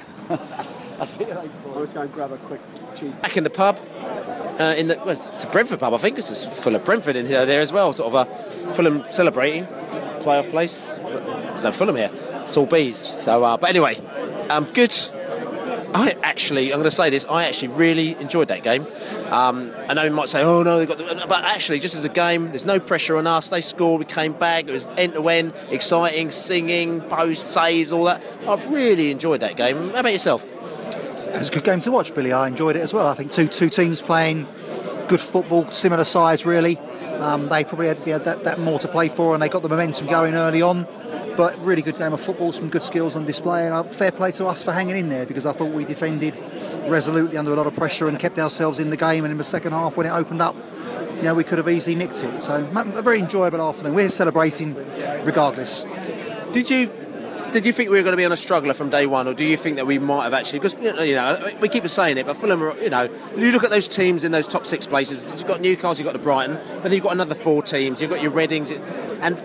I'll 0.98 1.06
see 1.06 1.20
you 1.20 1.26
later. 1.34 1.50
Let's 1.74 1.92
go 1.92 2.02
and 2.02 2.12
grab 2.12 2.32
a 2.32 2.36
quick 2.36 2.60
cheese. 2.94 3.14
Back 3.16 3.36
in 3.36 3.44
the 3.44 3.50
pub. 3.50 3.78
Uh, 4.58 4.74
in 4.76 4.88
the 4.88 4.96
well, 4.98 5.10
it's 5.10 5.42
a 5.44 5.46
Brentford 5.46 5.80
pub, 5.80 5.94
I 5.94 5.96
think. 5.96 6.18
It's 6.18 6.28
just 6.28 6.52
full 6.52 6.74
of 6.74 6.84
Brentford 6.84 7.16
in 7.16 7.24
here 7.26 7.46
there 7.46 7.62
as 7.62 7.72
well. 7.72 7.94
Sort 7.94 8.12
of 8.12 8.28
a 8.28 8.72
Fulham 8.74 9.02
celebrating 9.10 9.66
playoff 10.20 10.50
place. 10.50 10.98
There's 10.98 11.64
no 11.64 11.72
Fulham 11.72 11.96
here. 11.96 12.10
It's 12.44 12.56
all 12.56 12.66
bees. 12.66 12.96
So, 12.96 13.44
uh, 13.44 13.56
but 13.56 13.70
anyway, 13.70 13.96
um, 14.48 14.64
good. 14.64 14.94
I 15.92 16.16
actually, 16.22 16.72
I'm 16.72 16.78
going 16.78 16.84
to 16.84 16.90
say 16.90 17.10
this. 17.10 17.26
I 17.28 17.46
actually 17.46 17.68
really 17.68 18.14
enjoyed 18.20 18.48
that 18.48 18.62
game. 18.62 18.86
Um, 19.30 19.72
I 19.88 19.94
know 19.94 20.04
you 20.04 20.12
might 20.12 20.28
say, 20.28 20.40
"Oh 20.42 20.62
no, 20.62 20.78
they 20.78 20.86
got," 20.86 20.98
the, 20.98 21.26
but 21.28 21.44
actually, 21.44 21.80
just 21.80 21.96
as 21.96 22.04
a 22.04 22.08
game, 22.08 22.50
there's 22.50 22.64
no 22.64 22.78
pressure 22.78 23.16
on 23.16 23.26
us. 23.26 23.48
They 23.48 23.60
scored, 23.60 23.98
we 23.98 24.04
came 24.04 24.32
back. 24.32 24.68
It 24.68 24.72
was 24.72 24.86
end 24.96 25.14
to 25.14 25.28
end, 25.28 25.52
exciting, 25.70 26.30
singing, 26.30 27.00
post 27.02 27.48
saves, 27.48 27.90
all 27.90 28.04
that. 28.04 28.22
I 28.46 28.64
really 28.66 29.10
enjoyed 29.10 29.40
that 29.40 29.56
game. 29.56 29.90
How 29.90 30.00
about 30.00 30.12
yourself? 30.12 30.46
It 30.46 31.38
was 31.38 31.48
a 31.48 31.52
good 31.52 31.64
game 31.64 31.80
to 31.80 31.90
watch, 31.90 32.14
Billy. 32.14 32.32
I 32.32 32.46
enjoyed 32.48 32.76
it 32.76 32.82
as 32.82 32.94
well. 32.94 33.08
I 33.08 33.14
think 33.14 33.32
two 33.32 33.48
two 33.48 33.68
teams 33.68 34.00
playing 34.00 34.46
good 35.08 35.20
football, 35.20 35.68
similar 35.72 36.04
size, 36.04 36.46
really. 36.46 36.78
Um, 37.20 37.48
they 37.48 37.64
probably 37.64 37.88
had, 37.88 37.98
had 37.98 38.24
that, 38.24 38.44
that 38.44 38.58
more 38.58 38.78
to 38.78 38.88
play 38.88 39.08
for, 39.08 39.34
and 39.34 39.42
they 39.42 39.48
got 39.48 39.62
the 39.62 39.68
momentum 39.68 40.06
going 40.06 40.34
early 40.34 40.62
on. 40.62 40.86
But 41.36 41.58
really 41.60 41.82
good 41.82 41.96
game 41.96 42.12
of 42.12 42.20
football, 42.20 42.52
some 42.52 42.68
good 42.68 42.82
skills 42.82 43.14
on 43.14 43.24
display, 43.24 43.66
and 43.66 43.74
uh, 43.74 43.82
fair 43.84 44.10
play 44.10 44.32
to 44.32 44.46
us 44.46 44.62
for 44.62 44.72
hanging 44.72 44.96
in 44.96 45.08
there 45.08 45.26
because 45.26 45.46
I 45.46 45.52
thought 45.52 45.70
we 45.70 45.84
defended 45.84 46.36
resolutely 46.86 47.36
under 47.36 47.52
a 47.52 47.56
lot 47.56 47.66
of 47.66 47.74
pressure 47.74 48.08
and 48.08 48.18
kept 48.18 48.38
ourselves 48.38 48.78
in 48.78 48.90
the 48.90 48.96
game. 48.96 49.24
And 49.24 49.32
in 49.32 49.38
the 49.38 49.44
second 49.44 49.72
half, 49.72 49.96
when 49.96 50.06
it 50.06 50.10
opened 50.10 50.42
up, 50.42 50.56
you 51.16 51.22
know, 51.22 51.34
we 51.34 51.44
could 51.44 51.58
have 51.58 51.68
easily 51.68 51.94
nicked 51.94 52.24
it. 52.24 52.42
So 52.42 52.66
a 52.74 53.02
very 53.02 53.18
enjoyable 53.18 53.60
afternoon. 53.60 53.94
We're 53.94 54.08
celebrating 54.08 54.74
regardless. 55.24 55.84
Did 56.52 56.70
you 56.70 56.90
did 57.52 57.66
you 57.66 57.72
think 57.72 57.90
we 57.90 57.96
were 57.96 58.02
going 58.02 58.12
to 58.12 58.16
be 58.16 58.24
on 58.24 58.32
a 58.32 58.36
struggler 58.36 58.74
from 58.74 58.90
day 58.90 59.06
one, 59.06 59.28
or 59.28 59.34
do 59.34 59.44
you 59.44 59.56
think 59.56 59.76
that 59.76 59.86
we 59.86 59.98
might 59.98 60.24
have 60.24 60.34
actually? 60.34 60.60
Because 60.60 60.74
you 61.06 61.14
know 61.14 61.52
we 61.60 61.68
keep 61.68 61.86
saying 61.88 62.18
it, 62.18 62.26
but 62.26 62.36
Fulham, 62.36 62.62
are, 62.62 62.76
you 62.78 62.90
know, 62.90 63.08
you 63.36 63.52
look 63.52 63.64
at 63.64 63.70
those 63.70 63.88
teams 63.88 64.24
in 64.24 64.32
those 64.32 64.46
top 64.46 64.66
six 64.66 64.86
places. 64.86 65.24
You've 65.38 65.48
got 65.48 65.60
Newcastle, 65.60 65.96
you've 65.96 66.06
got 66.06 66.12
the 66.12 66.22
Brighton, 66.22 66.54
but 66.54 66.84
then 66.84 66.92
you've 66.92 67.04
got 67.04 67.12
another 67.12 67.34
four 67.34 67.62
teams. 67.62 68.00
You've 68.00 68.10
got 68.10 68.22
your 68.22 68.30
Readings, 68.30 68.70
and 68.70 69.42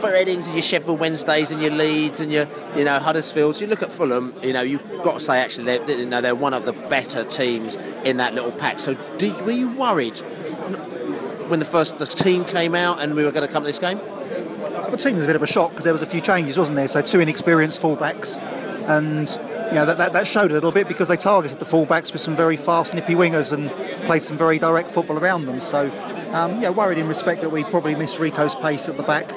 for 0.00 0.12
Readings 0.12 0.46
and 0.46 0.54
your 0.54 0.62
Sheffield 0.62 1.00
Wednesdays 1.00 1.50
and 1.50 1.62
your 1.62 1.72
Leeds 1.72 2.20
and 2.20 2.30
your 2.30 2.46
you 2.76 2.84
know 2.84 2.98
Huddersfields. 2.98 3.60
You 3.60 3.66
look 3.66 3.82
at 3.82 3.92
Fulham, 3.92 4.34
you 4.42 4.52
know 4.52 4.62
you've 4.62 4.82
got 5.02 5.14
to 5.14 5.20
say 5.20 5.40
actually 5.40 5.64
they're, 5.64 5.98
you 5.98 6.06
know 6.06 6.20
they're 6.20 6.34
one 6.34 6.54
of 6.54 6.66
the 6.66 6.72
better 6.72 7.24
teams 7.24 7.76
in 8.04 8.18
that 8.18 8.34
little 8.34 8.52
pack. 8.52 8.80
So 8.80 8.94
did 9.18 9.40
were 9.42 9.52
you 9.52 9.68
worried 9.70 10.18
when 11.48 11.60
the 11.60 11.64
first 11.64 11.98
the 11.98 12.06
team 12.06 12.44
came 12.44 12.74
out 12.74 13.00
and 13.00 13.14
we 13.14 13.24
were 13.24 13.32
going 13.32 13.46
to 13.46 13.52
come 13.52 13.62
to 13.62 13.66
this 13.66 13.78
game? 13.78 14.00
The 14.90 14.96
team 14.96 15.14
was 15.14 15.24
a 15.24 15.26
bit 15.26 15.36
of 15.36 15.42
a 15.42 15.46
shock 15.46 15.70
because 15.70 15.84
there 15.84 15.92
was 15.92 16.02
a 16.02 16.06
few 16.06 16.20
changes, 16.20 16.56
wasn't 16.56 16.76
there? 16.76 16.88
So 16.88 17.02
two 17.02 17.20
inexperienced 17.20 17.82
fullbacks, 17.82 18.38
and 18.88 19.28
you 19.68 19.74
know 19.74 19.86
that, 19.86 19.98
that, 19.98 20.12
that 20.12 20.26
showed 20.26 20.50
a 20.50 20.54
little 20.54 20.72
bit 20.72 20.88
because 20.88 21.08
they 21.08 21.16
targeted 21.16 21.58
the 21.58 21.64
fullbacks 21.64 22.12
with 22.12 22.20
some 22.20 22.36
very 22.36 22.56
fast, 22.56 22.94
nippy 22.94 23.14
wingers 23.14 23.52
and 23.52 23.70
played 24.06 24.22
some 24.22 24.36
very 24.36 24.58
direct 24.58 24.90
football 24.90 25.18
around 25.18 25.46
them. 25.46 25.60
So 25.60 25.86
um, 26.32 26.60
yeah, 26.60 26.70
worried 26.70 26.98
in 26.98 27.08
respect 27.08 27.42
that 27.42 27.50
we 27.50 27.64
probably 27.64 27.94
missed 27.94 28.18
Rico's 28.18 28.54
pace 28.54 28.88
at 28.88 28.96
the 28.96 29.02
back, 29.02 29.32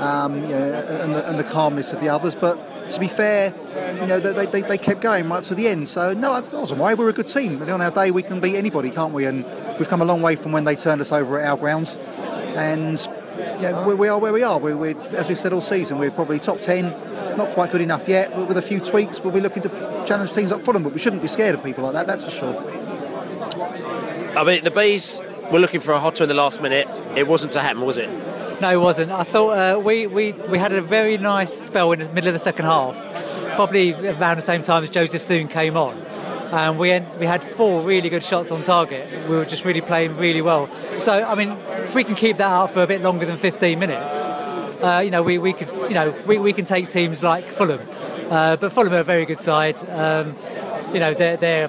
um, 0.00 0.44
and, 0.44 1.14
the, 1.14 1.28
and 1.28 1.38
the 1.38 1.44
calmness 1.44 1.92
of 1.92 2.00
the 2.00 2.08
others. 2.08 2.34
But 2.34 2.90
to 2.90 3.00
be 3.00 3.08
fair, 3.08 3.54
you 4.00 4.06
know 4.06 4.18
they, 4.18 4.46
they, 4.46 4.62
they 4.62 4.78
kept 4.78 5.00
going 5.00 5.28
right 5.28 5.44
to 5.44 5.54
the 5.54 5.68
end. 5.68 5.88
So 5.88 6.14
no, 6.14 6.32
I 6.32 6.40
wasn't 6.40 6.80
worried. 6.80 6.98
We're 6.98 7.10
a 7.10 7.12
good 7.12 7.28
team. 7.28 7.62
On 7.62 7.80
our 7.80 7.90
day, 7.90 8.10
we 8.10 8.22
can 8.22 8.40
beat 8.40 8.56
anybody, 8.56 8.90
can't 8.90 9.12
we? 9.12 9.26
And 9.26 9.44
we've 9.78 9.88
come 9.88 10.02
a 10.02 10.06
long 10.06 10.22
way 10.22 10.36
from 10.36 10.52
when 10.52 10.64
they 10.64 10.74
turned 10.74 11.00
us 11.00 11.12
over 11.12 11.40
at 11.40 11.48
our 11.48 11.56
grounds. 11.56 11.96
And 12.56 12.98
yeah, 13.60 13.86
we, 13.86 13.94
we 13.94 14.08
are 14.08 14.18
where 14.18 14.32
we 14.32 14.42
are. 14.42 14.58
We, 14.58 14.74
we, 14.74 14.94
as 15.16 15.28
we've 15.28 15.38
said 15.38 15.52
all 15.52 15.60
season, 15.60 15.98
we're 15.98 16.10
probably 16.10 16.38
top 16.38 16.60
10, 16.60 17.36
not 17.36 17.50
quite 17.50 17.70
good 17.70 17.80
enough 17.80 18.08
yet. 18.08 18.30
But 18.34 18.48
with 18.48 18.58
a 18.58 18.62
few 18.62 18.80
tweaks, 18.80 19.20
we'll 19.20 19.32
be 19.32 19.40
looking 19.40 19.62
to 19.62 19.68
challenge 20.06 20.32
teams 20.32 20.50
like 20.50 20.60
Fulham, 20.60 20.82
but 20.82 20.92
we 20.92 20.98
shouldn't 20.98 21.22
be 21.22 21.28
scared 21.28 21.54
of 21.54 21.62
people 21.62 21.84
like 21.84 21.94
that, 21.94 22.06
that's 22.06 22.24
for 22.24 22.30
sure. 22.30 22.80
I 24.36 24.44
mean, 24.44 24.64
the 24.64 24.70
bees 24.70 25.20
were 25.52 25.58
looking 25.58 25.80
for 25.80 25.92
a 25.92 26.00
hotter 26.00 26.24
in 26.24 26.28
the 26.28 26.34
last 26.34 26.62
minute. 26.62 26.88
It 27.16 27.26
wasn't 27.26 27.52
to 27.52 27.60
happen, 27.60 27.82
was 27.82 27.96
it? 27.96 28.08
No, 28.60 28.70
it 28.70 28.82
wasn't. 28.82 29.10
I 29.10 29.24
thought 29.24 29.50
uh, 29.50 29.80
we, 29.80 30.06
we, 30.06 30.32
we 30.32 30.58
had 30.58 30.72
a 30.72 30.82
very 30.82 31.18
nice 31.18 31.52
spell 31.52 31.92
in 31.92 32.00
the 32.00 32.08
middle 32.12 32.28
of 32.28 32.34
the 32.34 32.38
second 32.38 32.66
half, 32.66 32.94
probably 33.56 33.92
around 33.94 34.36
the 34.36 34.42
same 34.42 34.62
time 34.62 34.82
as 34.82 34.90
Joseph 34.90 35.22
Soon 35.22 35.48
came 35.48 35.76
on. 35.76 35.96
And 36.52 36.78
we, 36.78 36.88
had, 36.90 37.18
we 37.18 37.26
had 37.26 37.44
four 37.44 37.82
really 37.82 38.08
good 38.08 38.24
shots 38.24 38.50
on 38.50 38.62
target. 38.62 39.08
We 39.28 39.36
were 39.36 39.44
just 39.44 39.64
really 39.64 39.80
playing 39.80 40.16
really 40.16 40.42
well. 40.42 40.68
So, 40.96 41.12
I 41.12 41.34
mean, 41.36 41.56
if 41.90 41.96
we 41.96 42.04
can 42.04 42.14
keep 42.14 42.36
that 42.36 42.48
out 42.48 42.70
for 42.70 42.84
a 42.84 42.86
bit 42.86 43.00
longer 43.00 43.26
than 43.26 43.36
15 43.36 43.76
minutes, 43.76 44.28
uh, 44.28 45.02
you 45.04 45.10
know, 45.10 45.24
we, 45.24 45.38
we 45.38 45.52
could, 45.52 45.66
you 45.88 45.94
know, 45.94 46.14
we, 46.24 46.38
we 46.38 46.52
can 46.52 46.64
take 46.64 46.88
teams 46.88 47.20
like 47.20 47.48
Fulham. 47.48 47.80
Uh, 48.30 48.56
but 48.56 48.72
Fulham 48.72 48.92
are 48.94 49.00
a 49.00 49.04
very 49.04 49.26
good 49.26 49.40
side. 49.40 49.76
Um, 49.88 50.36
you 50.94 51.00
know, 51.00 51.14
they're, 51.14 51.36
they're, 51.36 51.68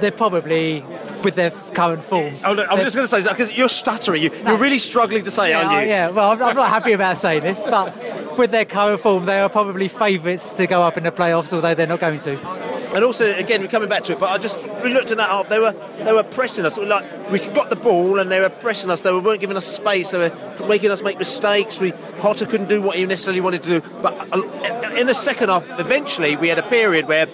they're 0.00 0.12
probably 0.12 0.84
with 1.24 1.34
their 1.34 1.50
current 1.50 2.04
form. 2.04 2.36
Oh, 2.44 2.52
look, 2.52 2.68
I'm 2.70 2.76
they're- 2.76 2.84
just 2.84 2.94
going 2.94 3.06
to 3.06 3.10
say 3.10 3.22
that 3.22 3.30
because 3.30 3.58
you're 3.58 3.68
stuttering. 3.68 4.22
You, 4.22 4.30
you're 4.46 4.56
really 4.56 4.78
struggling 4.78 5.24
to 5.24 5.32
say, 5.32 5.50
yeah, 5.50 5.66
aren't 5.66 5.82
you? 5.82 5.88
yeah, 5.88 6.10
well, 6.10 6.30
I'm, 6.30 6.40
I'm 6.40 6.54
not 6.54 6.68
happy 6.68 6.92
about 6.92 7.16
saying 7.18 7.42
this, 7.42 7.64
but 7.64 8.38
with 8.38 8.52
their 8.52 8.64
current 8.66 9.00
form, 9.00 9.24
they 9.24 9.40
are 9.40 9.48
probably 9.48 9.88
favourites 9.88 10.52
to 10.52 10.68
go 10.68 10.82
up 10.82 10.96
in 10.96 11.02
the 11.02 11.10
playoffs, 11.10 11.52
although 11.52 11.74
they're 11.74 11.88
not 11.88 11.98
going 11.98 12.20
to. 12.20 12.67
And 12.94 13.04
also, 13.04 13.26
again, 13.36 13.60
we're 13.60 13.68
coming 13.68 13.88
back 13.88 14.04
to 14.04 14.12
it, 14.12 14.18
but 14.18 14.30
I 14.30 14.38
just 14.38 14.66
we 14.82 14.92
looked 14.92 15.10
at 15.10 15.18
that 15.18 15.28
half. 15.28 15.48
They 15.48 15.58
were 15.58 15.72
they 16.04 16.12
were 16.12 16.22
pressing 16.22 16.64
us. 16.64 16.78
Like 16.78 17.30
we 17.30 17.38
got 17.38 17.70
the 17.70 17.76
ball 17.76 18.18
and 18.18 18.30
they 18.30 18.40
were 18.40 18.48
pressing 18.48 18.90
us. 18.90 19.02
They 19.02 19.12
weren't 19.12 19.40
giving 19.40 19.56
us 19.56 19.66
space. 19.66 20.10
They 20.10 20.18
were 20.18 20.66
making 20.66 20.90
us 20.90 21.02
make 21.02 21.18
mistakes. 21.18 21.78
We 21.78 21.90
Hotter 22.20 22.46
couldn't 22.46 22.68
do 22.68 22.80
what 22.80 22.96
he 22.96 23.04
necessarily 23.04 23.40
wanted 23.40 23.62
to 23.64 23.80
do. 23.80 23.88
But 24.00 24.34
uh, 24.34 24.94
in 24.96 25.06
the 25.06 25.14
second 25.14 25.50
half, 25.50 25.68
eventually 25.78 26.36
we 26.36 26.48
had 26.48 26.58
a 26.58 26.62
period 26.62 27.08
where 27.08 27.26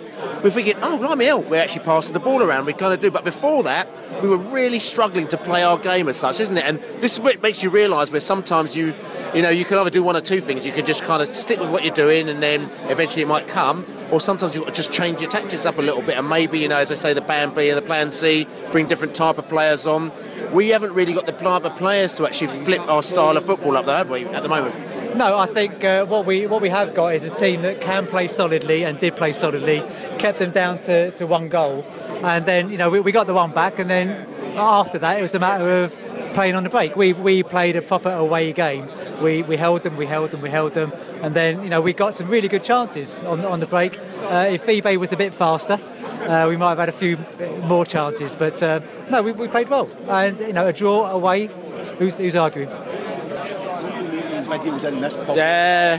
we're 0.42 0.50
thinking, 0.50 0.74
oh, 0.82 0.98
blimey, 0.98 1.24
hell, 1.24 1.42
we're 1.42 1.62
actually 1.62 1.84
passing 1.84 2.12
the 2.12 2.20
ball 2.20 2.42
around. 2.42 2.66
We 2.66 2.74
kind 2.74 2.92
of 2.92 3.00
do. 3.00 3.10
But 3.10 3.24
before 3.24 3.62
that, 3.62 3.88
we 4.22 4.28
were 4.28 4.38
really 4.38 4.78
struggling 4.78 5.26
to 5.28 5.38
play 5.38 5.62
our 5.62 5.78
game 5.78 6.08
as 6.08 6.16
such, 6.16 6.40
isn't 6.40 6.56
it? 6.56 6.64
And 6.64 6.80
this 7.00 7.14
is 7.14 7.20
what 7.20 7.42
makes 7.42 7.62
you 7.62 7.70
realise 7.70 8.10
where 8.10 8.20
sometimes 8.20 8.76
you, 8.76 8.92
you 9.34 9.42
know, 9.42 9.50
you 9.50 9.64
can 9.64 9.78
either 9.78 9.90
do 9.90 10.02
one 10.02 10.16
or 10.16 10.20
two 10.20 10.40
things. 10.40 10.66
You 10.66 10.72
can 10.72 10.84
just 10.84 11.02
kind 11.02 11.22
of 11.22 11.34
stick 11.34 11.60
with 11.60 11.70
what 11.70 11.84
you're 11.84 11.94
doing, 11.94 12.28
and 12.28 12.42
then 12.42 12.70
eventually 12.90 13.22
it 13.22 13.28
might 13.28 13.48
come. 13.48 13.86
Or 14.14 14.20
sometimes 14.20 14.54
you've 14.54 14.62
got 14.62 14.72
to 14.72 14.80
just 14.80 14.92
change 14.92 15.20
your 15.20 15.28
tactics 15.28 15.66
up 15.66 15.76
a 15.76 15.82
little 15.82 16.00
bit, 16.00 16.16
and 16.16 16.28
maybe, 16.28 16.60
you 16.60 16.68
know, 16.68 16.78
as 16.78 16.92
I 16.92 16.94
say, 16.94 17.14
the 17.14 17.20
plan 17.20 17.52
B 17.52 17.68
and 17.68 17.76
the 17.76 17.82
plan 17.82 18.12
C, 18.12 18.46
bring 18.70 18.86
different 18.86 19.16
type 19.16 19.38
of 19.38 19.48
players 19.48 19.88
on. 19.88 20.12
We 20.52 20.68
haven't 20.68 20.92
really 20.92 21.14
got 21.14 21.26
the 21.26 21.32
type 21.32 21.64
of 21.64 21.74
players 21.74 22.14
to 22.18 22.24
actually 22.24 22.46
flip 22.46 22.80
our 22.82 23.02
style 23.02 23.36
of 23.36 23.44
football 23.44 23.76
up 23.76 23.86
there, 23.86 23.96
have 23.96 24.10
we, 24.10 24.24
at 24.26 24.44
the 24.44 24.48
moment? 24.48 25.16
No, 25.16 25.36
I 25.36 25.46
think 25.46 25.82
uh, 25.82 26.06
what 26.06 26.26
we 26.26 26.46
what 26.46 26.62
we 26.62 26.68
have 26.68 26.94
got 26.94 27.16
is 27.16 27.24
a 27.24 27.34
team 27.34 27.62
that 27.62 27.80
can 27.80 28.06
play 28.06 28.28
solidly 28.28 28.84
and 28.84 29.00
did 29.00 29.16
play 29.16 29.32
solidly, 29.32 29.82
kept 30.18 30.38
them 30.38 30.52
down 30.52 30.78
to, 30.86 31.10
to 31.10 31.26
one 31.26 31.48
goal, 31.48 31.84
and 32.22 32.46
then 32.46 32.70
you 32.70 32.78
know 32.78 32.90
we, 32.90 33.00
we 33.00 33.10
got 33.10 33.26
the 33.26 33.34
one 33.34 33.52
back, 33.52 33.80
and 33.80 33.90
then 33.90 34.28
after 34.56 34.98
that 35.00 35.18
it 35.18 35.22
was 35.22 35.34
a 35.34 35.40
matter 35.40 35.68
of 35.82 35.92
playing 36.34 36.54
on 36.54 36.62
the 36.62 36.70
break. 36.70 36.94
We 36.94 37.12
we 37.14 37.42
played 37.42 37.74
a 37.74 37.82
proper 37.82 38.10
away 38.10 38.52
game. 38.52 38.88
We 39.22 39.42
we 39.42 39.56
held 39.56 39.82
them, 39.82 39.96
we 39.96 40.06
held 40.06 40.30
them, 40.30 40.40
we 40.40 40.50
held 40.50 40.74
them, 40.74 40.92
and 41.22 41.34
then 41.34 41.62
you 41.62 41.70
know 41.70 41.80
we 41.80 41.92
got 41.92 42.14
some 42.14 42.28
really 42.28 42.48
good 42.48 42.64
chances 42.64 43.22
on 43.22 43.44
on 43.44 43.60
the 43.60 43.66
break. 43.66 43.98
Uh, 44.22 44.46
if 44.50 44.66
eBay 44.66 44.96
was 44.96 45.12
a 45.12 45.16
bit 45.16 45.32
faster. 45.32 45.78
Uh, 46.24 46.46
we 46.48 46.56
might 46.56 46.70
have 46.70 46.78
had 46.78 46.88
a 46.88 46.92
few 46.92 47.18
more 47.64 47.84
chances, 47.84 48.34
but 48.34 48.62
uh, 48.62 48.80
no, 49.10 49.22
we, 49.22 49.32
we 49.32 49.46
played 49.46 49.68
well, 49.68 49.90
and 50.08 50.40
you 50.40 50.54
know 50.54 50.66
a 50.66 50.72
draw 50.72 51.10
away. 51.10 51.50
Who's, 51.98 52.16
who's 52.16 52.34
arguing? 52.34 52.70
Videos 54.44 54.84
in 54.84 55.00
this 55.00 55.16
podcast. 55.16 55.36
Yeah, 55.36 55.98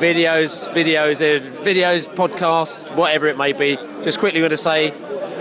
videos, 0.00 0.68
videos, 0.72 1.20
uh, 1.20 1.40
videos, 1.62 2.06
podcasts, 2.06 2.94
whatever 2.96 3.26
it 3.26 3.36
may 3.36 3.52
be. 3.52 3.76
Just 4.02 4.18
quickly 4.18 4.40
going 4.40 4.50
to 4.50 4.56
say, 4.56 4.92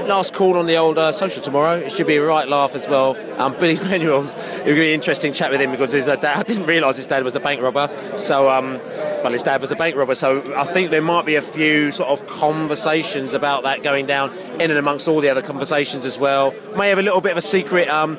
last 0.07 0.33
call 0.33 0.57
on 0.57 0.65
the 0.65 0.75
old 0.77 0.97
uh, 0.97 1.11
social 1.11 1.41
tomorrow. 1.41 1.77
It 1.77 1.91
should 1.91 2.07
be 2.07 2.17
a 2.17 2.23
right 2.23 2.47
laugh 2.47 2.75
as 2.75 2.87
well. 2.87 3.17
Um, 3.41 3.53
Billy 3.59 3.75
Manuel's, 3.89 4.33
it'll 4.35 4.75
be 4.75 4.89
an 4.89 4.93
interesting 4.93 5.33
chat 5.33 5.51
with 5.51 5.61
him 5.61 5.71
because 5.71 5.91
his 5.91 6.07
uh, 6.07 6.15
dad, 6.15 6.37
I 6.37 6.43
didn't 6.43 6.65
realise 6.65 6.97
his 6.97 7.07
dad 7.07 7.23
was 7.23 7.35
a 7.35 7.39
bank 7.39 7.61
robber. 7.61 7.89
So 8.17 8.49
um, 8.49 8.79
his 9.31 9.43
dad 9.43 9.61
was 9.61 9.71
a 9.71 9.75
bank 9.75 9.95
robber, 9.95 10.15
so 10.15 10.55
I 10.55 10.65
think 10.65 10.91
there 10.91 11.01
might 11.01 11.25
be 11.25 11.35
a 11.35 11.41
few 11.41 11.91
sort 11.91 12.09
of 12.09 12.27
conversations 12.27 13.33
about 13.33 13.63
that 13.63 13.81
going 13.81 14.05
down 14.05 14.31
in 14.59 14.69
and 14.69 14.77
amongst 14.77 15.07
all 15.07 15.19
the 15.19 15.29
other 15.29 15.41
conversations 15.41 16.05
as 16.05 16.19
well. 16.19 16.53
May 16.77 16.89
have 16.89 16.99
a 16.99 17.01
little 17.01 17.21
bit 17.21 17.31
of 17.31 17.37
a 17.37 17.41
secret, 17.41 17.89
um, 17.89 18.17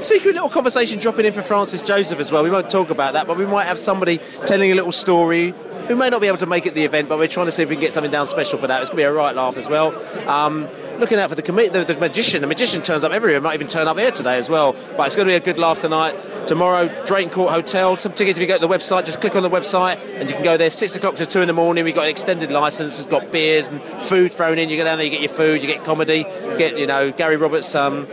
secret 0.00 0.34
little 0.34 0.50
conversation 0.50 0.98
dropping 0.98 1.26
in 1.26 1.32
for 1.32 1.42
Francis 1.42 1.82
Joseph 1.82 2.18
as 2.18 2.32
well. 2.32 2.42
We 2.42 2.50
won't 2.50 2.70
talk 2.70 2.90
about 2.90 3.12
that, 3.12 3.26
but 3.26 3.36
we 3.36 3.46
might 3.46 3.66
have 3.66 3.78
somebody 3.78 4.18
telling 4.46 4.72
a 4.72 4.74
little 4.74 4.92
story 4.92 5.54
who 5.90 5.96
may 5.96 6.08
not 6.08 6.20
be 6.20 6.28
able 6.28 6.38
to 6.38 6.46
make 6.46 6.66
it 6.66 6.74
the 6.76 6.84
event, 6.84 7.08
but 7.08 7.18
we're 7.18 7.26
trying 7.26 7.46
to 7.46 7.52
see 7.52 7.64
if 7.64 7.68
we 7.68 7.74
can 7.74 7.80
get 7.80 7.92
something 7.92 8.12
down 8.12 8.24
special 8.28 8.60
for 8.60 8.68
that. 8.68 8.80
It's 8.80 8.90
going 8.90 8.98
to 8.98 9.02
be 9.02 9.06
a 9.06 9.12
right 9.12 9.34
laugh 9.34 9.56
as 9.56 9.68
well. 9.68 9.92
Um, 10.28 10.68
looking 11.00 11.18
out 11.18 11.30
for 11.30 11.34
the, 11.34 11.42
the, 11.42 11.84
the 11.84 11.98
magician. 11.98 12.42
The 12.42 12.46
magician 12.46 12.80
turns 12.80 13.02
up 13.02 13.10
everywhere. 13.10 13.40
Might 13.40 13.54
even 13.54 13.66
turn 13.66 13.88
up 13.88 13.98
here 13.98 14.12
today 14.12 14.38
as 14.38 14.48
well. 14.48 14.74
But 14.96 15.08
it's 15.08 15.16
going 15.16 15.26
to 15.26 15.32
be 15.32 15.34
a 15.34 15.40
good 15.40 15.58
laugh 15.58 15.80
tonight. 15.80 16.14
Tomorrow, 16.46 17.04
Drayton 17.06 17.32
Court 17.32 17.52
Hotel. 17.52 17.96
Some 17.96 18.12
tickets 18.12 18.38
if 18.38 18.40
you 18.40 18.46
go 18.46 18.56
to 18.56 18.64
the 18.64 18.72
website. 18.72 19.04
Just 19.04 19.20
click 19.20 19.34
on 19.34 19.42
the 19.42 19.50
website 19.50 19.98
and 20.14 20.30
you 20.30 20.36
can 20.36 20.44
go 20.44 20.56
there. 20.56 20.70
Six 20.70 20.94
o'clock 20.94 21.16
to 21.16 21.26
two 21.26 21.40
in 21.40 21.48
the 21.48 21.54
morning. 21.54 21.84
We've 21.84 21.92
got 21.92 22.04
an 22.04 22.10
extended 22.10 22.52
license. 22.52 23.00
It's 23.00 23.08
got 23.08 23.32
beers 23.32 23.66
and 23.66 23.82
food 23.82 24.30
thrown 24.30 24.60
in. 24.60 24.68
You 24.68 24.76
go 24.76 24.84
down 24.84 24.98
there, 24.98 25.06
you 25.06 25.10
get 25.10 25.22
your 25.22 25.28
food, 25.28 25.60
you 25.60 25.66
get 25.66 25.82
comedy, 25.82 26.22
get 26.56 26.78
you 26.78 26.86
know 26.86 27.10
Gary 27.10 27.36
Roberts. 27.36 27.74
Um, 27.74 28.06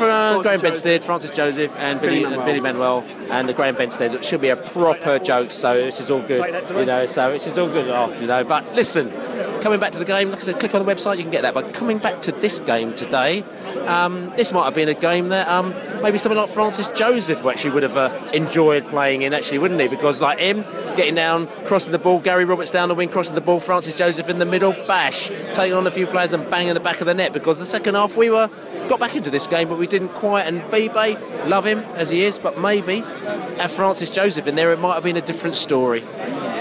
for, 0.00 0.10
uh, 0.10 0.42
Graham 0.42 0.60
Benstead, 0.60 1.02
Francis 1.02 1.30
Joseph, 1.30 1.76
and 1.76 2.00
Billy, 2.00 2.24
and 2.24 2.44
Billy 2.44 2.60
Manuel, 2.60 3.06
and 3.30 3.48
the 3.48 3.52
Graham 3.52 3.76
Benstead. 3.76 4.14
It 4.14 4.24
should 4.24 4.40
be 4.40 4.48
a 4.48 4.56
proper 4.56 5.18
joke, 5.18 5.50
so 5.50 5.74
it's 5.74 5.98
just 5.98 6.10
all 6.10 6.22
good, 6.22 6.44
you 6.70 6.86
know. 6.86 7.06
So 7.06 7.30
it's 7.32 7.44
just 7.44 7.58
all 7.58 7.68
good 7.68 7.86
laugh, 7.86 8.20
you 8.20 8.26
know. 8.26 8.42
But 8.42 8.74
listen, 8.74 9.10
coming 9.60 9.78
back 9.78 9.92
to 9.92 9.98
the 9.98 10.04
game, 10.04 10.30
like 10.30 10.40
I 10.40 10.42
said, 10.42 10.58
click 10.58 10.74
on 10.74 10.84
the 10.84 10.92
website, 10.92 11.18
you 11.18 11.22
can 11.22 11.30
get 11.30 11.42
that. 11.42 11.54
But 11.54 11.74
coming 11.74 11.98
back 11.98 12.22
to 12.22 12.32
this 12.32 12.60
game 12.60 12.94
today, 12.94 13.44
um, 13.86 14.32
this 14.36 14.52
might 14.52 14.64
have 14.64 14.74
been 14.74 14.88
a 14.88 14.94
game 14.94 15.28
that 15.28 15.46
um, 15.48 15.74
maybe 16.02 16.18
someone 16.18 16.38
like 16.38 16.50
Francis 16.50 16.88
Joseph 16.88 17.44
actually 17.44 17.70
would 17.70 17.82
have 17.82 17.96
uh, 17.96 18.30
enjoyed 18.32 18.86
playing 18.88 19.22
in, 19.22 19.34
actually, 19.34 19.58
wouldn't 19.58 19.80
he? 19.80 19.88
Because 19.88 20.20
like 20.20 20.38
him, 20.38 20.64
getting 20.96 21.14
down, 21.14 21.46
crossing 21.66 21.92
the 21.92 21.98
ball, 21.98 22.20
Gary 22.20 22.44
Roberts 22.44 22.70
down 22.70 22.88
the 22.88 22.94
wing, 22.94 23.08
crossing 23.08 23.34
the 23.34 23.40
ball, 23.40 23.60
Francis 23.60 23.96
Joseph 23.96 24.28
in 24.28 24.38
the 24.38 24.46
middle, 24.46 24.72
bash, 24.72 25.28
taking 25.54 25.74
on 25.74 25.86
a 25.86 25.90
few 25.90 26.06
players 26.06 26.32
and 26.32 26.48
banging 26.50 26.74
the 26.74 26.80
back 26.80 27.00
of 27.00 27.06
the 27.06 27.14
net. 27.14 27.32
Because 27.32 27.58
the 27.58 27.66
second 27.66 27.94
half 27.94 28.16
we 28.16 28.30
were 28.30 28.48
got 28.88 28.98
back 28.98 29.14
into 29.14 29.30
this 29.30 29.46
game, 29.46 29.68
but 29.68 29.78
we 29.78 29.86
didn't 29.90 30.10
quite. 30.10 30.46
And 30.46 30.62
Vibe, 30.62 31.48
love 31.48 31.66
him 31.66 31.80
as 31.94 32.10
he 32.10 32.24
is, 32.24 32.38
but 32.38 32.58
maybe 32.58 33.00
have 33.00 33.70
Francis 33.70 34.10
Joseph 34.10 34.46
in 34.46 34.54
there, 34.54 34.72
it 34.72 34.78
might 34.78 34.94
have 34.94 35.02
been 35.02 35.16
a 35.16 35.20
different 35.20 35.56
story. 35.56 36.00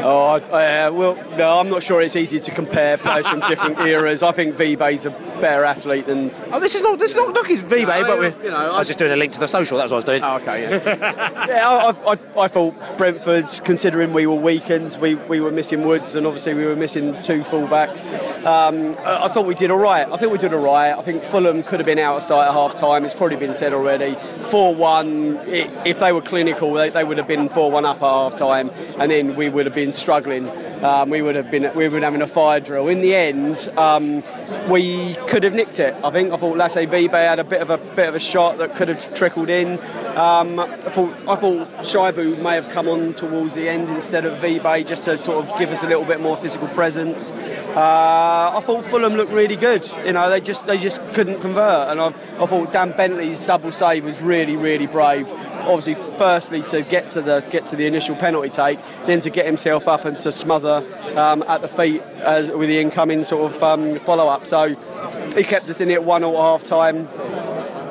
Oh, 0.01 0.35
uh, 0.35 0.91
well, 0.93 1.15
no, 1.37 1.59
I'm 1.59 1.69
not 1.69 1.83
sure 1.83 2.01
it's 2.01 2.15
easy 2.15 2.39
to 2.39 2.51
compare 2.51 2.97
players 2.97 3.27
from 3.27 3.41
different 3.41 3.79
eras. 3.87 4.23
I 4.23 4.31
think 4.31 4.55
Vibe's 4.55 5.05
a 5.05 5.11
better 5.11 5.63
athlete 5.65 6.05
than. 6.05 6.31
Oh, 6.51 6.59
this 6.59 6.75
is 6.75 6.81
not 6.81 6.99
this 6.99 7.11
is 7.11 7.17
not 7.17 7.33
knocking 7.33 7.57
Vibe, 7.57 7.87
No, 8.01 8.07
but 8.07 8.19
we're. 8.19 8.43
you 8.43 8.49
know, 8.51 8.55
I 8.57 8.77
was 8.77 8.87
just 8.87 8.99
doing 8.99 9.11
a 9.11 9.15
link 9.15 9.33
to 9.33 9.39
the 9.39 9.47
social. 9.47 9.77
That's 9.77 9.91
what 9.91 9.95
I 9.95 9.97
was 9.97 10.05
doing. 10.05 10.23
Oh, 10.23 10.37
okay, 10.37 10.61
yeah. 10.63 11.47
yeah, 11.47 11.69
I, 11.69 12.11
I, 12.13 12.41
I 12.43 12.47
thought 12.47 12.97
Brentford, 12.97 13.45
considering 13.63 14.13
we 14.13 14.25
were 14.27 14.35
weakened, 14.35 14.97
we, 15.01 15.15
we 15.15 15.39
were 15.39 15.51
missing 15.51 15.83
Woods, 15.83 16.15
and 16.15 16.25
obviously 16.25 16.53
we 16.53 16.65
were 16.65 16.75
missing 16.75 17.13
two 17.19 17.39
fullbacks. 17.41 18.07
Um, 18.45 18.95
I, 18.99 19.25
I 19.25 19.27
thought 19.27 19.45
we 19.45 19.55
did 19.55 19.71
all 19.71 19.77
right. 19.77 20.07
I 20.09 20.17
think 20.17 20.31
we 20.31 20.37
did 20.37 20.53
all 20.53 20.63
right. 20.63 20.91
I 20.97 21.01
think 21.01 21.23
Fulham 21.23 21.63
could 21.63 21.79
have 21.79 21.85
been 21.85 21.99
out 21.99 22.17
of 22.17 22.23
sight 22.23 22.47
at 22.47 22.53
half 22.53 22.75
time. 22.75 23.05
It's 23.05 23.15
probably 23.15 23.37
been 23.37 23.53
said 23.53 23.73
already. 23.73 24.15
4 24.43 24.75
1, 24.75 25.37
if 25.47 25.99
they 25.99 26.11
were 26.11 26.21
clinical, 26.21 26.73
they, 26.73 26.89
they 26.89 27.03
would 27.03 27.17
have 27.17 27.27
been 27.27 27.49
4 27.49 27.71
1 27.71 27.85
up 27.85 27.97
at 27.97 28.01
half 28.01 28.35
time, 28.35 28.71
and 28.97 29.11
then 29.11 29.35
we 29.35 29.49
would 29.49 29.65
have 29.65 29.75
been 29.75 29.88
struggling. 29.93 30.49
Um, 30.83 31.09
we 31.09 31.21
would 31.21 31.35
have 31.35 31.51
been 31.51 31.63
we 31.75 31.83
would 31.87 31.91
been 31.91 32.03
having 32.03 32.21
a 32.21 32.27
fire 32.27 32.59
drill. 32.59 32.87
In 32.87 33.01
the 33.01 33.15
end, 33.15 33.69
um, 33.77 34.23
we 34.69 35.15
could 35.27 35.43
have 35.43 35.53
nicked 35.53 35.79
it. 35.79 35.93
I 36.03 36.11
think. 36.11 36.31
I 36.31 36.37
thought 36.37 36.57
Lasse 36.57 36.75
Vibe 36.75 37.11
had 37.11 37.39
a 37.39 37.43
bit 37.43 37.61
of 37.61 37.69
a 37.69 37.77
bit 37.77 38.07
of 38.07 38.15
a 38.15 38.19
shot 38.19 38.57
that 38.59 38.75
could 38.75 38.87
have 38.87 39.13
trickled 39.13 39.49
in. 39.49 39.79
Um, 40.15 40.59
I 40.59 40.65
thought 40.89 41.13
I 41.27 41.35
thought 41.35 41.67
Shaibu 41.83 42.41
may 42.41 42.55
have 42.55 42.69
come 42.69 42.87
on 42.87 43.13
towards 43.13 43.55
the 43.55 43.67
end 43.67 43.89
instead 43.89 44.25
of 44.25 44.37
Vibe 44.39 44.87
just 44.87 45.03
to 45.05 45.17
sort 45.17 45.37
of 45.37 45.57
give 45.59 45.69
us 45.71 45.83
a 45.83 45.87
little 45.87 46.05
bit 46.05 46.21
more 46.21 46.37
physical 46.37 46.67
presence. 46.69 47.31
Uh, 47.31 48.51
I 48.55 48.61
thought 48.65 48.85
Fulham 48.85 49.15
looked 49.15 49.31
really 49.31 49.55
good. 49.55 49.89
You 50.05 50.13
know, 50.13 50.29
they 50.29 50.41
just 50.41 50.65
they 50.65 50.77
just 50.77 51.01
couldn't 51.13 51.41
convert, 51.41 51.89
and 51.89 51.99
I, 51.99 52.07
I 52.41 52.45
thought 52.45 52.71
Dan 52.71 52.91
Bentley's 52.91 53.41
double 53.41 53.71
save 53.71 54.05
was 54.05 54.21
really 54.21 54.55
really 54.55 54.87
brave. 54.87 55.27
Obviously, 55.61 55.95
firstly 56.17 56.61
to 56.63 56.81
get 56.81 57.09
to 57.09 57.21
the 57.21 57.41
get 57.51 57.65
to 57.67 57.75
the 57.75 57.85
initial 57.85 58.15
penalty 58.15 58.49
take, 58.49 58.79
then 59.05 59.19
to 59.19 59.29
get 59.29 59.45
himself 59.45 59.87
up 59.87 60.05
and 60.05 60.17
to 60.19 60.31
smother 60.31 60.85
um, 61.15 61.43
at 61.43 61.61
the 61.61 61.67
feet 61.67 62.01
as, 62.21 62.49
with 62.49 62.69
the 62.69 62.79
incoming 62.79 63.23
sort 63.23 63.51
of 63.51 63.61
um, 63.63 63.99
follow 63.99 64.27
up. 64.27 64.47
So 64.47 64.75
he 65.35 65.43
kept 65.43 65.69
us 65.69 65.81
in 65.81 65.91
it 65.91 66.03
one 66.03 66.23
or 66.23 66.41
half 66.41 66.63
time. 66.63 67.07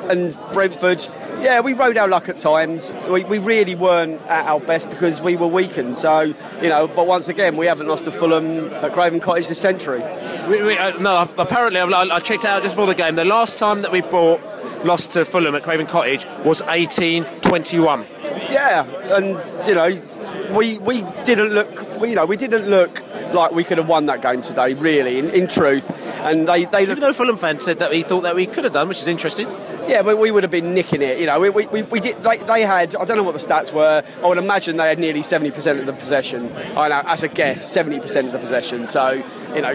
And 0.09 0.37
Brentford, 0.53 1.07
yeah, 1.41 1.59
we 1.61 1.73
rode 1.73 1.97
our 1.97 2.07
luck 2.07 2.29
at 2.29 2.37
times. 2.37 2.91
We, 3.09 3.23
we 3.23 3.37
really 3.37 3.75
weren't 3.75 4.21
at 4.23 4.45
our 4.45 4.59
best 4.59 4.89
because 4.89 5.21
we 5.21 5.35
were 5.35 5.47
weakened. 5.47 5.97
So, 5.97 6.33
you 6.61 6.69
know, 6.69 6.87
but 6.87 7.07
once 7.07 7.27
again, 7.27 7.57
we 7.57 7.65
haven't 7.65 7.87
lost 7.87 8.05
to 8.05 8.11
Fulham 8.11 8.71
at 8.73 8.93
Craven 8.93 9.19
Cottage 9.19 9.47
this 9.47 9.59
century. 9.59 10.03
We, 10.49 10.61
we, 10.63 10.77
uh, 10.77 10.97
no, 10.99 11.29
apparently 11.37 11.79
I've, 11.79 11.91
I 11.91 12.19
checked 12.19 12.45
out 12.45 12.63
just 12.63 12.75
before 12.75 12.87
the 12.87 12.95
game. 12.95 13.15
The 13.15 13.25
last 13.25 13.57
time 13.57 13.81
that 13.81 13.91
we 13.91 14.01
bought 14.01 14.41
lost 14.85 15.11
to 15.11 15.25
Fulham 15.25 15.55
at 15.55 15.63
Craven 15.63 15.85
Cottage 15.85 16.25
was 16.45 16.61
1821. 16.63 18.05
Yeah, 18.49 18.85
and 19.15 19.67
you 19.67 19.75
know, 19.75 20.55
we 20.55 20.77
we 20.79 21.03
didn't 21.23 21.53
look, 21.53 21.99
we, 21.99 22.09
you 22.09 22.15
know, 22.15 22.25
we 22.25 22.37
didn't 22.37 22.67
look 22.67 23.03
like 23.33 23.51
we 23.51 23.63
could 23.63 23.77
have 23.77 23.87
won 23.87 24.05
that 24.07 24.21
game 24.21 24.41
today. 24.41 24.73
Really, 24.73 25.19
in, 25.19 25.29
in 25.29 25.47
truth, 25.47 25.89
and 26.21 26.47
they 26.47 26.65
they 26.65 26.83
Even 26.83 26.99
though 26.99 27.13
Fulham 27.13 27.37
fans 27.37 27.63
said 27.63 27.79
that 27.79 27.93
he 27.93 28.01
thought 28.01 28.21
that 28.21 28.35
we 28.35 28.45
could 28.45 28.63
have 28.63 28.73
done, 28.73 28.87
which 28.87 28.99
is 29.01 29.07
interesting. 29.07 29.47
Yeah, 29.89 30.03
but 30.03 30.19
we 30.19 30.29
would 30.29 30.43
have 30.43 30.51
been 30.51 30.75
nicking 30.75 31.01
it. 31.01 31.19
You 31.19 31.25
know, 31.25 31.39
we, 31.39 31.49
we, 31.49 31.81
we, 31.81 31.99
did. 31.99 32.21
They, 32.21 32.37
they 32.37 32.61
had. 32.61 32.95
I 32.95 33.05
don't 33.05 33.17
know 33.17 33.23
what 33.23 33.33
the 33.33 33.39
stats 33.39 33.73
were. 33.73 34.03
I 34.23 34.27
would 34.27 34.37
imagine 34.37 34.77
they 34.77 34.87
had 34.87 34.99
nearly 34.99 35.23
seventy 35.23 35.49
percent 35.49 35.79
of 35.79 35.87
the 35.87 35.93
possession. 35.93 36.55
I 36.77 36.89
know, 36.89 37.01
as 37.07 37.23
a 37.23 37.27
guess, 37.27 37.67
seventy 37.67 37.99
percent 37.99 38.27
of 38.27 38.33
the 38.33 38.37
possession. 38.37 38.85
So, 38.85 39.23
you 39.55 39.61
know, 39.61 39.71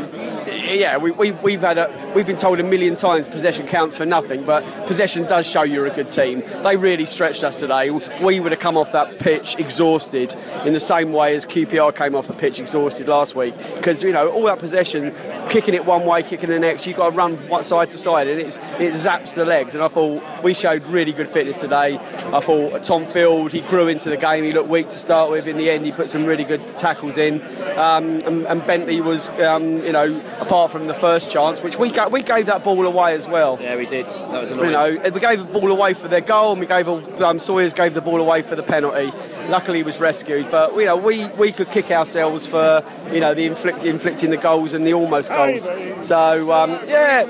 yeah, 0.46 0.96
we, 0.96 1.10
we, 1.12 1.30
we've 1.32 1.60
had 1.60 1.78
a, 1.78 2.12
we've 2.14 2.26
been 2.26 2.36
told 2.36 2.60
a 2.60 2.62
million 2.62 2.94
times 2.94 3.28
possession 3.28 3.66
counts 3.66 3.96
for 3.96 4.06
nothing, 4.06 4.44
but 4.44 4.64
possession 4.86 5.24
does 5.24 5.46
show 5.46 5.62
you're 5.62 5.86
a 5.86 5.94
good 5.94 6.08
team. 6.08 6.42
They 6.62 6.76
really 6.76 7.06
stretched 7.06 7.44
us 7.44 7.60
today. 7.60 7.90
We 7.90 8.40
would 8.40 8.52
have 8.52 8.60
come 8.60 8.76
off 8.76 8.92
that 8.92 9.18
pitch 9.18 9.56
exhausted 9.58 10.34
in 10.64 10.72
the 10.72 10.80
same 10.80 11.12
way 11.12 11.34
as 11.34 11.46
QPR 11.46 11.94
came 11.94 12.14
off 12.14 12.26
the 12.26 12.34
pitch 12.34 12.60
exhausted 12.60 13.08
last 13.08 13.34
week. 13.34 13.56
Because 13.74 14.02
you 14.02 14.12
know, 14.12 14.30
all 14.30 14.44
that 14.44 14.58
possession, 14.58 15.14
kicking 15.48 15.74
it 15.74 15.84
one 15.84 16.04
way, 16.06 16.22
kicking 16.22 16.50
the 16.50 16.58
next, 16.58 16.86
you've 16.86 16.96
got 16.96 17.10
to 17.10 17.16
run 17.16 17.36
one 17.48 17.64
side 17.64 17.90
to 17.90 17.98
side, 17.98 18.28
and 18.28 18.40
it's 18.40 18.58
it 18.78 18.94
zaps 18.94 19.34
the 19.34 19.44
legs. 19.44 19.74
And 19.74 19.82
I 19.82 19.88
thought 19.88 20.22
we 20.42 20.54
showed 20.54 20.82
really 20.84 21.12
good 21.12 21.28
fitness 21.28 21.60
today. 21.60 21.98
I 21.98 22.40
thought 22.40 22.84
Tom 22.84 23.04
Field 23.04 23.52
he 23.52 23.60
grew 23.62 23.88
into 23.88 24.10
the 24.10 24.16
game. 24.16 24.44
He 24.44 24.52
looked 24.52 24.68
weak 24.68 24.88
to 24.88 24.98
start 24.98 25.30
with. 25.30 25.46
In 25.46 25.56
the 25.56 25.70
end, 25.70 25.84
he 25.84 25.92
put 25.92 26.10
some 26.10 26.24
really 26.24 26.44
good 26.44 26.76
tackles 26.76 27.16
in. 27.16 27.40
Um, 27.78 28.18
and, 28.24 28.46
and 28.46 28.66
Bentley 28.66 29.00
was, 29.00 29.28
um, 29.40 29.63
you 29.84 29.92
know, 29.92 30.22
apart 30.40 30.70
from 30.70 30.86
the 30.86 30.94
first 30.94 31.30
chance, 31.30 31.62
which 31.62 31.78
we 31.78 31.90
got, 31.90 32.12
we 32.12 32.22
gave 32.22 32.46
that 32.46 32.64
ball 32.64 32.86
away 32.86 33.14
as 33.14 33.26
well. 33.26 33.58
Yeah, 33.60 33.76
we 33.76 33.86
did. 33.86 34.08
That 34.08 34.40
was 34.40 34.50
You 34.50 34.56
know, 34.56 35.00
we 35.12 35.20
gave 35.20 35.46
the 35.46 35.52
ball 35.52 35.70
away 35.70 35.94
for 35.94 36.08
their 36.08 36.20
goal, 36.20 36.52
and 36.52 36.60
we 36.60 36.66
gave 36.66 36.88
um, 36.88 37.38
Sawyers 37.38 37.72
gave 37.72 37.94
the 37.94 38.00
ball 38.00 38.20
away 38.20 38.42
for 38.42 38.56
the 38.56 38.62
penalty. 38.62 39.12
Luckily, 39.48 39.82
was 39.82 40.00
rescued, 40.00 40.50
but 40.50 40.74
you 40.74 40.86
know, 40.86 40.96
we, 40.96 41.26
we 41.34 41.52
could 41.52 41.70
kick 41.70 41.90
ourselves 41.90 42.46
for 42.46 42.82
you 43.12 43.20
know 43.20 43.34
the 43.34 43.44
inflict, 43.44 43.84
inflicting 43.84 44.30
the 44.30 44.36
goals 44.36 44.72
and 44.72 44.86
the 44.86 44.94
almost 44.94 45.28
goals. 45.28 45.64
So 46.06 46.52
um, 46.52 46.70
yeah, 46.86 47.24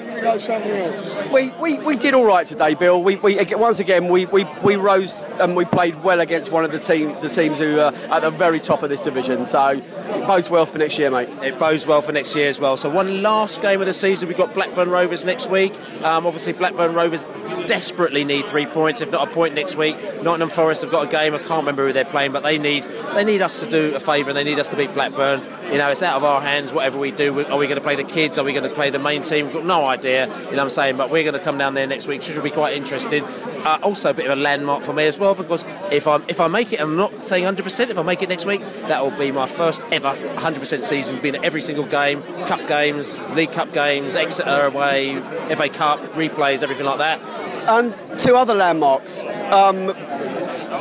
we, 1.33 1.51
we, 1.51 1.79
we 1.79 1.97
did 1.97 2.15
all 2.15 2.25
right 2.25 2.47
today, 2.47 2.75
Bill. 2.75 3.03
We, 3.03 3.17
we 3.17 3.39
once 3.57 3.81
again 3.81 4.09
we, 4.09 4.27
we, 4.27 4.45
we 4.63 4.77
rose 4.77 5.25
and 5.41 5.57
we 5.57 5.65
played 5.65 6.03
well 6.03 6.21
against 6.21 6.51
one 6.53 6.65
of 6.65 6.73
the 6.73 6.79
team 6.79 7.15
the 7.21 7.29
teams 7.29 7.59
who 7.59 7.79
are 7.79 7.93
at 8.11 8.21
the 8.21 8.31
very 8.31 8.61
top 8.61 8.83
of 8.83 8.91
this 8.91 9.01
division. 9.01 9.47
So 9.47 9.69
it 9.69 10.27
bodes 10.27 10.51
well 10.51 10.67
for 10.67 10.79
next 10.79 10.99
year, 10.99 11.11
mate. 11.11 11.29
It 11.43 11.59
bodes 11.59 11.87
well 11.87 12.03
for 12.03 12.13
next 12.13 12.35
year 12.35 12.49
as 12.49 12.61
well. 12.61 12.77
So 12.77 12.89
one 12.91 13.23
last 13.23 13.61
game 13.61 13.81
of 13.81 13.87
the 13.87 13.95
season, 13.95 14.29
we've 14.29 14.37
got 14.37 14.55
Blackburn 14.55 14.91
Rovers 14.91 15.25
next 15.25 15.51
week. 15.51 15.75
Um, 16.03 16.27
obviously, 16.27 16.53
Blackburn 16.53 16.95
Rovers 16.95 17.25
desperately 17.67 18.25
need 18.25 18.47
three 18.47 18.67
points, 18.67 19.01
if 19.01 19.11
not 19.11 19.29
a 19.29 19.31
point 19.33 19.55
next 19.55 19.77
week. 19.77 19.97
Nottingham 20.23 20.51
Forest 20.51 20.83
have 20.83 20.91
got 20.91 21.07
a 21.07 21.11
game. 21.11 21.35
I 21.35 21.39
can't 21.39 21.61
remember 21.61 21.87
who 21.87 21.93
they're 21.93 22.04
playing, 22.05 22.33
but 22.33 22.43
they 22.43 22.59
need 22.59 22.85
they 23.15 23.25
need 23.25 23.43
us 23.43 23.61
to 23.61 23.71
do 23.71 23.95
a 23.95 24.01
favour. 24.01 24.31
and 24.31 24.37
They 24.37 24.45
need 24.45 24.59
us 24.59 24.69
to 24.69 24.77
beat 24.77 24.93
Blackburn. 24.95 25.43
You 25.71 25.79
know, 25.79 25.89
it's 25.91 26.03
out 26.03 26.17
of 26.17 26.25
our 26.25 26.41
hands. 26.41 26.73
Whatever 26.73 26.99
we 26.99 27.11
do, 27.11 27.45
are 27.47 27.57
we 27.57 27.67
going 27.67 27.77
to 27.77 27.81
play 27.81 27.97
the 27.97 28.05
kids? 28.05 28.39
Are 28.39 28.45
we 28.45 28.53
going 28.53 28.69
to 28.69 28.75
play 28.75 28.91
the 28.91 28.99
main 28.99 29.23
team? 29.23 29.47
We've 29.47 29.55
got 29.55 29.65
no 29.65 29.87
idea. 29.87 30.27
You 30.27 30.33
know 30.33 30.49
what 30.49 30.59
I'm 30.61 30.71
saying? 30.71 30.97
But 30.97 31.11
we're 31.11 31.23
going 31.23 31.35
to 31.35 31.45
come 31.45 31.59
down 31.59 31.75
there 31.75 31.87
next 31.87 32.07
week. 32.07 32.23
Should 32.23 32.43
be 32.43 32.51
quite 32.51 32.77
interesting. 32.77 33.25
Uh, 33.25 33.79
also, 33.83 34.11
a 34.11 34.15
bit 34.15 34.27
of 34.27 34.37
a 34.39 34.41
landmark 34.41 34.83
for 34.83 34.93
me 34.93 35.07
as 35.07 35.19
well 35.19 35.35
because 35.35 35.65
if 35.91 36.07
I 36.07 36.21
if 36.29 36.41
I 36.41 36.49
make 36.49 36.73
it, 36.73 36.81
I'm 36.81 36.97
not 36.97 37.25
saying 37.25 37.45
100%. 37.45 37.89
If 37.91 37.99
I 37.99 38.03
make 38.03 38.23
it 38.23 38.29
next 38.29 38.47
week, 38.47 38.61
that 38.89 39.03
will 39.03 39.17
be 39.17 39.31
my 39.33 39.47
first 39.47 39.83
ever 39.91 40.15
100% 40.15 40.83
season. 40.83 41.21
Being 41.21 41.37
at 41.37 41.45
every 41.45 41.63
single 41.63 41.85
game, 41.87 42.23
cup 42.47 42.67
games, 42.69 43.19
League 43.31 43.53
Cup 43.53 43.73
games, 43.73 44.15
Exeter 44.15 44.67
away, 44.67 45.17
FA 45.55 45.69
Cup 45.69 46.01
replays, 46.15 46.63
everything 46.63 46.87
like 46.87 46.99
that. 46.99 47.21
And 47.67 47.95
two 48.21 48.37
other 48.37 48.55
landmarks. 48.55 49.27
Um, 49.51 49.95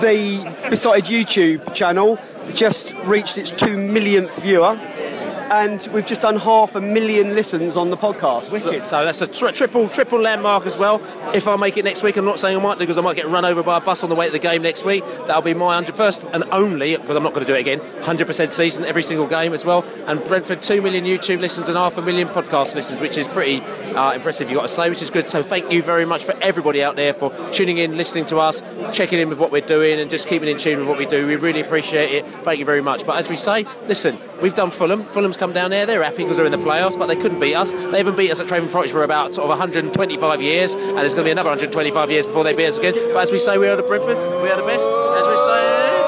the 0.02 0.54
Besotted 0.70 1.06
YouTube 1.06 1.74
channel 1.74 2.18
just 2.54 2.94
reached 3.04 3.38
its 3.38 3.52
two 3.52 3.78
millionth 3.78 4.42
viewer. 4.42 4.80
And 5.54 5.88
we've 5.94 6.06
just 6.08 6.22
done 6.22 6.36
half 6.36 6.74
a 6.74 6.82
million 6.82 7.36
listens 7.36 7.78
on 7.78 7.92
the 7.92 7.98
podcast. 7.98 8.52
Wicked. 8.52 8.84
So 8.86 9.06
that's 9.06 9.22
a 9.22 9.28
tri- 9.28 9.52
triple 9.52 9.88
triple 9.88 10.20
landmark 10.20 10.66
as 10.66 10.80
well. 10.80 11.00
If 11.36 11.48
I 11.48 11.56
make 11.58 11.78
it 11.78 11.86
next 11.86 12.02
week, 12.02 12.18
I'm 12.18 12.26
not 12.26 12.40
saying 12.40 12.58
I 12.58 12.60
might 12.60 12.80
do 12.80 12.86
because 12.86 12.98
I 12.98 13.02
might 13.02 13.16
get 13.16 13.28
run 13.28 13.46
over 13.46 13.62
by 13.62 13.78
a 13.78 13.82
bus 13.82 14.04
on 14.04 14.10
the 14.10 14.16
way 14.16 14.26
to 14.26 14.32
the 14.32 14.40
game 14.40 14.64
next 14.64 14.84
week. 14.84 15.04
That'll 15.28 15.44
be 15.44 15.54
my 15.54 15.66
100 15.66 15.96
first 15.96 16.24
and 16.24 16.44
only 16.46 16.98
because 16.98 17.16
I'm 17.16 17.22
not 17.22 17.36
going 17.36 17.46
to 17.46 17.52
do 17.52 17.56
it 17.56 17.62
again. 17.62 17.80
100% 17.80 18.52
season 18.52 18.84
every 18.86 19.04
single 19.04 19.28
game 19.28 19.54
as 19.54 19.64
well. 19.64 19.86
And 20.08 20.24
Brentford 20.24 20.64
2 20.64 20.82
million 20.82 21.06
YouTube 21.06 21.40
listens 21.40 21.70
and 21.70 21.78
half 21.78 22.00
a 22.00 22.02
million 22.02 22.28
podcast 22.30 22.74
listens, 22.74 23.00
which 23.00 23.20
is 23.20 23.28
pretty 23.28 23.62
uh, 23.94 24.14
impressive. 24.14 24.50
You 24.50 24.56
got 24.56 24.64
to 24.64 24.70
say, 24.70 24.90
which 24.90 25.04
is 25.04 25.12
good. 25.12 25.28
So 25.28 25.44
thank 25.44 25.72
you 25.72 25.84
very 25.84 26.06
much 26.06 26.24
for 26.24 26.34
everybody 26.42 26.82
out 26.82 26.96
there 26.96 27.14
for 27.14 27.32
tuning 27.52 27.78
in, 27.78 27.96
listening 27.96 28.26
to 28.28 28.40
us, 28.40 28.64
checking 28.92 29.20
in 29.20 29.30
with 29.30 29.40
what 29.40 29.52
we're 29.52 29.62
doing, 29.62 30.00
and 30.00 30.10
just 30.10 30.28
keeping 30.28 30.50
in 30.50 30.58
tune 30.58 30.80
with 30.80 30.88
what 30.88 30.98
we 30.98 31.06
do. 31.06 31.28
We 31.28 31.36
really 31.36 31.62
appreciate 31.62 32.12
it. 32.12 32.26
Thank 32.26 32.58
you 32.58 32.66
very 32.66 32.82
much. 32.82 33.06
But 33.06 33.18
as 33.18 33.30
we 33.30 33.36
say, 33.36 33.66
listen, 33.88 34.18
we've 34.42 34.56
done 34.56 34.72
Fulham. 34.72 35.04
Fulham's 35.04 35.38
come 35.44 35.52
down 35.52 35.72
there. 35.72 35.86
They're 35.86 36.02
happy 36.02 36.24
because 36.24 36.38
they're 36.38 36.46
in 36.46 36.54
the 36.54 36.58
playoffs, 36.58 36.98
but 36.98 37.08
they 37.08 37.18
couldn't 37.18 37.42
beat 37.42 37.54
us. 37.54 37.74
They 37.74 37.98
haven't 37.98 38.16
beat 38.16 38.32
us 38.32 38.40
at 38.40 38.48
Craven 38.48 38.70
Cottage 38.70 38.92
for 38.92 39.04
about 39.04 39.34
sort 39.34 39.44
of 39.44 39.50
125 39.50 40.42
years, 40.42 40.74
and 40.74 40.98
there's 40.98 41.14
going 41.14 41.26
to 41.26 41.28
be 41.28 41.32
another 41.32 41.50
125 41.50 42.10
years 42.10 42.26
before 42.26 42.46
they 42.46 42.56
beat 42.56 42.68
us 42.68 42.78
again. 42.78 42.94
But 42.94 43.24
as 43.24 43.32
we 43.34 43.40
say, 43.40 43.58
we 43.58 43.68
are 43.68 43.76
the 43.76 43.84
Brentford. 43.84 44.16
We 44.42 44.50
are 44.50 44.56
the 44.56 44.64
best. 44.66 44.88
As 44.88 45.28
we 45.28 45.36
say. 45.36 46.00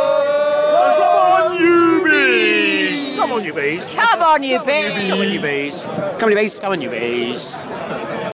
Oh, 0.72 0.96
come 0.98 1.52
on, 1.52 1.60
you 1.60 2.04
bees! 2.06 3.16
Come 3.18 3.32
on, 3.34 3.44
you 3.44 3.54
bees! 3.54 3.86
Come 3.88 4.22
on, 4.22 4.42
you 4.42 4.60
bees! 4.64 5.10
Come 5.10 5.20
on, 5.20 5.30
you 5.30 5.42
bees! 5.42 5.84
Come 5.84 6.24
on, 6.24 6.32
you 6.32 6.38
bees! 6.38 6.60
Come 6.60 6.72
on, 6.72 6.82
you 6.82 6.90
bees! 6.90 7.62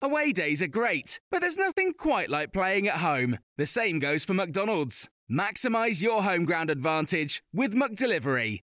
Away 0.02 0.32
days 0.32 0.62
are 0.62 0.68
great, 0.68 1.20
but 1.30 1.40
there's 1.40 1.56
nothing 1.56 1.92
quite 1.92 2.28
like 2.28 2.52
playing 2.52 2.88
at 2.88 2.96
home. 2.96 3.38
The 3.56 3.66
same 3.66 4.00
goes 4.00 4.24
for 4.24 4.34
McDonald's. 4.34 5.08
Maximise 5.30 6.02
your 6.02 6.24
home 6.24 6.44
ground 6.44 6.70
advantage 6.70 7.44
with 7.52 7.72
McDelivery. 7.72 8.62